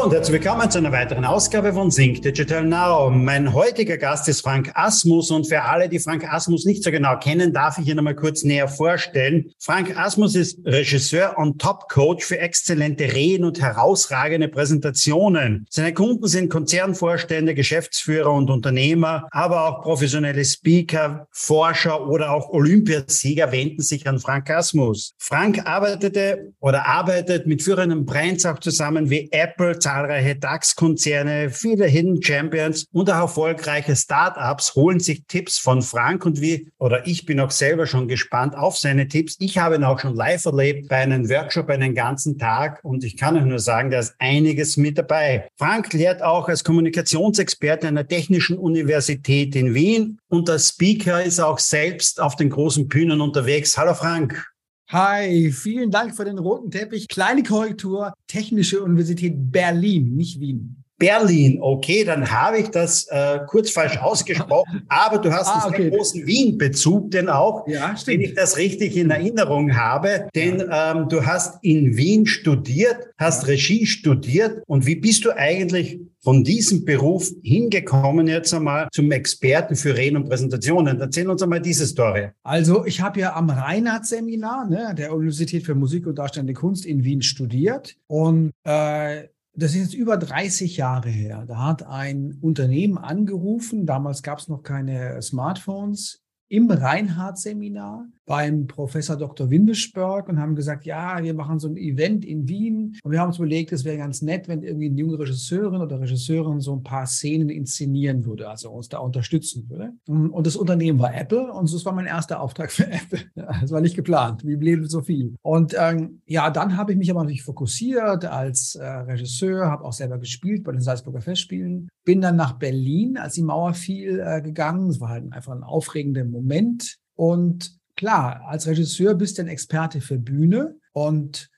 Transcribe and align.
Hallo 0.00 0.08
und 0.08 0.14
herzlich 0.14 0.42
willkommen 0.42 0.70
zu 0.70 0.78
einer 0.78 0.92
weiteren 0.92 1.26
Ausgabe 1.26 1.74
von 1.74 1.90
Sync 1.90 2.22
Digital 2.22 2.64
Now. 2.64 3.10
Mein 3.10 3.52
heutiger 3.52 3.98
Gast 3.98 4.28
ist 4.28 4.40
Frank 4.40 4.70
Asmus 4.72 5.30
und 5.30 5.46
für 5.46 5.60
alle, 5.60 5.90
die 5.90 5.98
Frank 5.98 6.24
Asmus 6.24 6.64
nicht 6.64 6.82
so 6.82 6.90
genau 6.90 7.18
kennen, 7.18 7.52
darf 7.52 7.76
ich 7.76 7.86
ihn 7.86 7.98
einmal 7.98 8.14
kurz 8.14 8.42
näher 8.42 8.66
vorstellen. 8.66 9.52
Frank 9.58 9.98
Asmus 9.98 10.36
ist 10.36 10.58
Regisseur 10.64 11.36
und 11.36 11.60
Top-Coach 11.60 12.24
für 12.24 12.38
exzellente 12.38 13.12
Reden 13.12 13.44
und 13.44 13.60
herausragende 13.60 14.48
Präsentationen. 14.48 15.66
Seine 15.68 15.92
Kunden 15.92 16.26
sind 16.28 16.48
Konzernvorstände, 16.48 17.54
Geschäftsführer 17.54 18.32
und 18.32 18.48
Unternehmer, 18.48 19.28
aber 19.32 19.68
auch 19.68 19.82
professionelle 19.82 20.46
Speaker, 20.46 21.26
Forscher 21.30 22.08
oder 22.08 22.32
auch 22.32 22.48
Olympiasieger 22.48 23.52
wenden 23.52 23.82
sich 23.82 24.08
an 24.08 24.18
Frank 24.18 24.48
Asmus. 24.48 25.12
Frank 25.18 25.66
arbeitete 25.66 26.54
oder 26.60 26.86
arbeitet 26.86 27.46
mit 27.46 27.62
führenden 27.62 28.06
Brands 28.06 28.46
auch 28.46 28.60
zusammen 28.60 29.10
wie 29.10 29.28
Apple, 29.30 29.78
zahlreiche 29.90 30.36
DAX-Konzerne, 30.36 31.50
viele 31.50 31.86
Hidden 31.86 32.22
Champions 32.22 32.86
und 32.92 33.10
auch 33.10 33.22
erfolgreiche 33.22 33.96
Startups 33.96 34.76
holen 34.76 35.00
sich 35.00 35.24
Tipps 35.26 35.58
von 35.58 35.82
Frank 35.82 36.24
und 36.24 36.40
wie, 36.40 36.68
oder 36.78 37.08
ich 37.08 37.26
bin 37.26 37.40
auch 37.40 37.50
selber 37.50 37.86
schon 37.86 38.06
gespannt 38.06 38.54
auf 38.54 38.76
seine 38.76 39.08
Tipps. 39.08 39.36
Ich 39.40 39.58
habe 39.58 39.74
ihn 39.74 39.82
auch 39.82 39.98
schon 39.98 40.14
live 40.14 40.44
erlebt 40.44 40.88
bei 40.88 40.98
einem 40.98 41.28
Workshop 41.28 41.68
einen 41.70 41.96
ganzen 41.96 42.38
Tag 42.38 42.78
und 42.84 43.02
ich 43.02 43.16
kann 43.16 43.36
euch 43.36 43.44
nur 43.44 43.58
sagen, 43.58 43.90
da 43.90 43.98
ist 43.98 44.14
einiges 44.20 44.76
mit 44.76 44.96
dabei. 44.96 45.48
Frank 45.56 45.92
lehrt 45.92 46.22
auch 46.22 46.48
als 46.48 46.62
Kommunikationsexperte 46.62 47.88
an 47.88 47.96
der 47.96 48.06
Technischen 48.06 48.58
Universität 48.58 49.56
in 49.56 49.74
Wien 49.74 50.20
und 50.28 50.48
als 50.48 50.68
Speaker 50.68 51.24
ist 51.24 51.40
auch 51.40 51.58
selbst 51.58 52.20
auf 52.20 52.36
den 52.36 52.50
großen 52.50 52.86
Bühnen 52.86 53.20
unterwegs. 53.20 53.76
Hallo 53.76 53.94
Frank. 53.94 54.49
Hi, 54.92 55.52
vielen 55.52 55.92
Dank 55.92 56.16
für 56.16 56.24
den 56.24 56.36
roten 56.36 56.72
Teppich. 56.72 57.06
Kleine 57.06 57.44
Korrektur, 57.44 58.12
Technische 58.26 58.82
Universität 58.82 59.34
Berlin, 59.36 60.16
nicht 60.16 60.40
Wien. 60.40 60.79
Berlin, 61.00 61.58
okay, 61.62 62.04
dann 62.04 62.30
habe 62.30 62.58
ich 62.58 62.68
das 62.68 63.06
äh, 63.08 63.40
kurz 63.46 63.70
falsch 63.70 63.96
ausgesprochen, 63.96 64.82
aber 64.88 65.18
du 65.18 65.32
hast 65.32 65.48
ah, 65.48 65.64
einen 65.64 65.74
okay. 65.74 65.90
großen 65.90 66.26
Wien-Bezug, 66.26 67.10
denn 67.10 67.30
auch, 67.30 67.66
ja, 67.66 67.94
wenn 68.04 68.20
ich 68.20 68.34
das 68.34 68.58
richtig 68.58 68.96
in 68.96 69.10
Erinnerung 69.10 69.74
habe, 69.74 70.28
denn 70.34 70.62
ähm, 70.70 71.08
du 71.08 71.24
hast 71.24 71.58
in 71.64 71.96
Wien 71.96 72.26
studiert, 72.26 73.08
hast. 73.18 73.40
Regie 73.48 73.86
studiert 73.86 74.62
und 74.66 74.86
wie 74.86 74.96
bist 74.96 75.24
du 75.24 75.30
eigentlich 75.34 75.98
von 76.22 76.44
diesem 76.44 76.84
Beruf 76.84 77.30
hingekommen 77.42 78.28
jetzt 78.28 78.52
einmal 78.52 78.88
zum 78.92 79.10
Experten 79.10 79.74
für 79.74 79.96
Reden 79.96 80.18
und 80.18 80.28
Präsentationen? 80.28 81.00
Erzähl 81.00 81.28
uns 81.30 81.42
einmal 81.42 81.60
diese 81.60 81.86
Story. 81.86 82.28
Also 82.42 82.84
ich 82.84 83.00
habe 83.00 83.20
ja 83.20 83.34
am 83.34 83.48
Reinhardt-Seminar 83.48 84.68
ne, 84.68 84.94
der 84.96 85.14
Universität 85.14 85.64
für 85.64 85.74
Musik 85.74 86.06
und 86.06 86.18
Darstellende 86.18 86.52
Kunst 86.52 86.84
in 86.84 87.04
Wien 87.04 87.22
studiert 87.22 87.96
und 88.06 88.50
äh, 88.64 89.24
das 89.60 89.74
ist 89.74 89.80
jetzt 89.80 89.94
über 89.94 90.16
30 90.16 90.76
Jahre 90.76 91.10
her. 91.10 91.44
Da 91.46 91.58
hat 91.58 91.82
ein 91.86 92.38
Unternehmen 92.40 92.98
angerufen, 92.98 93.86
damals 93.86 94.22
gab 94.22 94.38
es 94.38 94.48
noch 94.48 94.62
keine 94.62 95.20
Smartphones, 95.20 96.22
im 96.48 96.70
Reinhardt-Seminar 96.70 98.06
beim 98.30 98.68
Professor 98.68 99.16
Dr. 99.16 99.50
Windesberg 99.50 100.28
und 100.28 100.38
haben 100.38 100.54
gesagt, 100.54 100.84
ja, 100.84 101.20
wir 101.20 101.34
machen 101.34 101.58
so 101.58 101.66
ein 101.66 101.76
Event 101.76 102.24
in 102.24 102.46
Wien 102.46 102.96
und 103.02 103.10
wir 103.10 103.18
haben 103.18 103.30
uns 103.30 103.38
überlegt, 103.38 103.72
es 103.72 103.84
wäre 103.84 103.96
ganz 103.96 104.22
nett, 104.22 104.46
wenn 104.46 104.62
irgendwie 104.62 104.86
eine 104.86 105.00
junge 105.00 105.18
Regisseurin 105.18 105.80
oder 105.80 106.00
Regisseurin 106.00 106.60
so 106.60 106.72
ein 106.72 106.84
paar 106.84 107.08
Szenen 107.08 107.48
inszenieren 107.48 108.24
würde, 108.24 108.48
also 108.48 108.70
uns 108.70 108.88
da 108.88 108.98
unterstützen 108.98 109.68
würde. 109.68 109.94
Und 110.06 110.46
das 110.46 110.54
Unternehmen 110.54 111.00
war 111.00 111.12
Apple 111.12 111.52
und 111.52 111.74
das 111.74 111.84
war 111.84 111.92
mein 111.92 112.06
erster 112.06 112.40
Auftrag 112.40 112.70
für 112.70 112.86
Apple. 112.88 113.18
Das 113.34 113.72
war 113.72 113.80
nicht 113.80 113.96
geplant, 113.96 114.46
wie 114.46 114.54
blieb 114.54 114.86
so 114.86 115.00
viel. 115.00 115.34
Und 115.42 115.74
ähm, 115.76 116.22
ja, 116.24 116.50
dann 116.50 116.76
habe 116.76 116.92
ich 116.92 116.98
mich 116.98 117.10
aber 117.10 117.24
natürlich 117.24 117.42
fokussiert 117.42 118.24
als 118.26 118.76
äh, 118.76 118.86
Regisseur, 118.86 119.66
habe 119.66 119.84
auch 119.84 119.92
selber 119.92 120.18
gespielt 120.18 120.62
bei 120.62 120.70
den 120.70 120.82
Salzburger 120.82 121.20
Festspielen, 121.20 121.88
bin 122.04 122.20
dann 122.20 122.36
nach 122.36 122.60
Berlin, 122.60 123.18
als 123.18 123.34
die 123.34 123.42
Mauer 123.42 123.74
fiel, 123.74 124.22
äh, 124.24 124.40
gegangen. 124.40 124.88
Es 124.88 125.00
war 125.00 125.08
halt 125.08 125.32
einfach 125.32 125.50
ein 125.50 125.64
aufregender 125.64 126.24
Moment 126.24 127.00
und 127.16 127.79
klar, 128.00 128.48
als 128.48 128.66
Regisseur 128.66 129.14
bist 129.14 129.36
du 129.36 129.42
ein 129.42 129.48
Experte 129.48 130.00
für 130.00 130.18
Bühne 130.18 130.78
und 130.92 131.50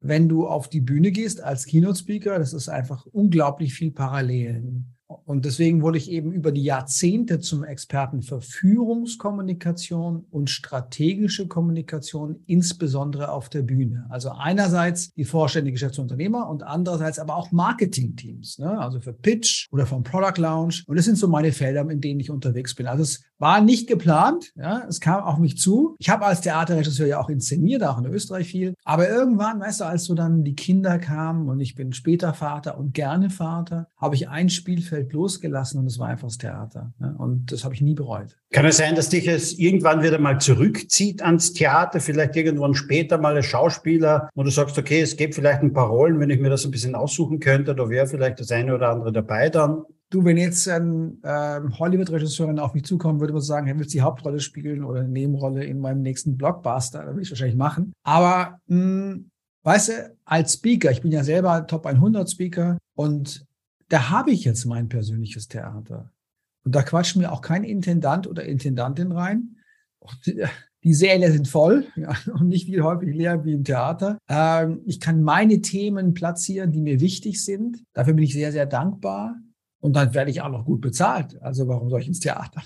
wenn 0.00 0.28
du 0.28 0.46
auf 0.46 0.68
die 0.68 0.82
Bühne 0.82 1.10
gehst 1.10 1.40
als 1.40 1.64
Keynote-Speaker, 1.64 2.38
das 2.38 2.52
ist 2.52 2.68
einfach 2.68 3.06
unglaublich 3.06 3.72
viel 3.72 3.92
Parallelen. 3.92 4.94
Und 5.08 5.44
deswegen 5.44 5.82
wurde 5.82 5.98
ich 5.98 6.10
eben 6.10 6.32
über 6.32 6.50
die 6.50 6.64
Jahrzehnte 6.64 7.38
zum 7.40 7.62
Experten 7.62 8.22
für 8.22 8.40
Führungskommunikation 8.40 10.26
und 10.30 10.50
strategische 10.50 11.46
Kommunikation, 11.46 12.40
insbesondere 12.46 13.30
auf 13.30 13.48
der 13.48 13.62
Bühne. 13.62 14.06
Also 14.08 14.30
einerseits 14.30 15.12
die 15.14 15.24
Vorstände 15.24 15.70
Geschäftsunternehmer 15.70 16.48
und 16.48 16.64
andererseits 16.64 17.18
aber 17.18 17.36
auch 17.36 17.52
Marketingteams, 17.52 18.58
ne? 18.58 18.78
also 18.78 19.00
für 19.00 19.12
Pitch 19.12 19.68
oder 19.70 19.86
vom 19.86 20.02
Product 20.02 20.40
Lounge. 20.40 20.82
Und 20.86 20.96
das 20.96 21.04
sind 21.04 21.18
so 21.18 21.28
meine 21.28 21.52
Felder, 21.52 21.88
in 21.88 22.00
denen 22.00 22.20
ich 22.20 22.30
unterwegs 22.30 22.74
bin. 22.74 22.86
Also 22.86 23.02
es 23.02 23.22
war 23.38 23.60
nicht 23.60 23.86
geplant, 23.86 24.52
ja, 24.56 24.84
es 24.88 25.00
kam 25.00 25.22
auf 25.22 25.38
mich 25.38 25.58
zu. 25.58 25.94
Ich 25.98 26.08
habe 26.08 26.24
als 26.24 26.40
Theaterregisseur 26.40 27.06
ja 27.06 27.20
auch 27.20 27.28
inszeniert, 27.28 27.84
auch 27.84 27.98
in 27.98 28.06
Österreich 28.06 28.48
viel. 28.48 28.74
Aber 28.84 29.08
irgendwann, 29.08 29.60
weißt 29.60 29.80
du, 29.80 29.84
als 29.84 30.04
so 30.04 30.14
dann 30.14 30.42
die 30.42 30.54
Kinder 30.54 30.98
kamen 30.98 31.48
und 31.48 31.60
ich 31.60 31.74
bin 31.74 31.92
später 31.92 32.34
Vater 32.34 32.78
und 32.78 32.94
gerne 32.94 33.30
Vater, 33.30 33.88
habe 33.96 34.14
ich 34.14 34.28
ein 34.28 34.48
Spielfeld 34.48 34.95
losgelassen 35.00 35.80
und 35.80 35.86
es 35.86 35.98
war 35.98 36.08
einfach 36.08 36.28
das 36.28 36.38
Theater. 36.38 36.92
Ja, 37.00 37.10
und 37.18 37.52
das 37.52 37.64
habe 37.64 37.74
ich 37.74 37.80
nie 37.80 37.94
bereut. 37.94 38.36
Kann 38.52 38.66
es 38.66 38.76
sein, 38.76 38.94
dass 38.94 39.08
dich 39.08 39.26
es 39.26 39.58
irgendwann 39.58 40.02
wieder 40.02 40.18
mal 40.18 40.40
zurückzieht 40.40 41.22
ans 41.22 41.52
Theater, 41.52 42.00
vielleicht 42.00 42.36
irgendwann 42.36 42.74
später 42.74 43.18
mal 43.18 43.36
als 43.36 43.46
Schauspieler, 43.46 44.28
wo 44.34 44.42
du 44.42 44.50
sagst, 44.50 44.78
okay, 44.78 45.00
es 45.00 45.16
gibt 45.16 45.34
vielleicht 45.34 45.62
ein 45.62 45.72
paar 45.72 45.88
Rollen, 45.88 46.20
wenn 46.20 46.30
ich 46.30 46.40
mir 46.40 46.50
das 46.50 46.64
ein 46.64 46.70
bisschen 46.70 46.94
aussuchen 46.94 47.40
könnte, 47.40 47.74
da 47.74 47.88
wäre 47.88 48.06
vielleicht 48.06 48.40
das 48.40 48.50
eine 48.50 48.74
oder 48.74 48.90
andere 48.90 49.12
dabei 49.12 49.50
dann? 49.50 49.84
Du, 50.08 50.24
wenn 50.24 50.36
jetzt 50.36 50.68
ein 50.68 51.18
äh, 51.24 51.60
Hollywood-Regisseurin 51.78 52.60
auf 52.60 52.74
mich 52.74 52.84
zukommen 52.84 53.18
würde, 53.18 53.32
würde 53.32 53.42
ich 53.42 53.48
sagen, 53.48 53.66
er 53.66 53.76
will 53.76 53.86
die 53.86 54.02
Hauptrolle 54.02 54.38
spielen 54.38 54.84
oder 54.84 55.00
eine 55.00 55.08
Nebenrolle 55.08 55.64
in 55.64 55.80
meinem 55.80 56.02
nächsten 56.02 56.36
Blockbuster, 56.36 57.00
dann 57.00 57.08
würde 57.08 57.22
ich 57.22 57.30
wahrscheinlich 57.30 57.56
machen. 57.56 57.92
Aber 58.04 58.60
mh, 58.68 58.76
hm, 58.76 59.30
weißt 59.64 59.88
du, 59.88 60.16
als 60.24 60.54
Speaker, 60.54 60.92
ich 60.92 61.02
bin 61.02 61.10
ja 61.10 61.24
selber 61.24 61.66
Top 61.66 61.86
100 61.86 62.30
Speaker 62.30 62.78
und 62.94 63.45
da 63.88 64.10
habe 64.10 64.30
ich 64.30 64.44
jetzt 64.44 64.64
mein 64.64 64.88
persönliches 64.88 65.48
Theater. 65.48 66.12
Und 66.64 66.74
da 66.74 66.82
quatscht 66.82 67.16
mir 67.16 67.32
auch 67.32 67.42
kein 67.42 67.64
Intendant 67.64 68.26
oder 68.26 68.44
Intendantin 68.44 69.12
rein. 69.12 69.56
Die 70.82 70.94
Säle 70.94 71.32
sind 71.32 71.48
voll 71.48 71.86
ja, 71.96 72.14
und 72.34 72.48
nicht 72.48 72.66
wie 72.66 72.80
häufig 72.80 73.14
leer 73.14 73.44
wie 73.44 73.54
im 73.54 73.64
Theater. 73.64 74.18
Ähm, 74.28 74.82
ich 74.84 75.00
kann 75.00 75.22
meine 75.22 75.60
Themen 75.60 76.14
platzieren, 76.14 76.72
die 76.72 76.80
mir 76.80 77.00
wichtig 77.00 77.44
sind. 77.44 77.84
Dafür 77.92 78.14
bin 78.14 78.24
ich 78.24 78.32
sehr, 78.32 78.52
sehr 78.52 78.66
dankbar. 78.66 79.36
Und 79.80 79.94
dann 79.94 80.14
werde 80.14 80.30
ich 80.30 80.40
auch 80.40 80.48
noch 80.48 80.64
gut 80.64 80.80
bezahlt. 80.80 81.40
Also 81.42 81.68
warum 81.68 81.90
soll 81.90 82.00
ich 82.00 82.08
ins 82.08 82.20
Theater? 82.20 82.62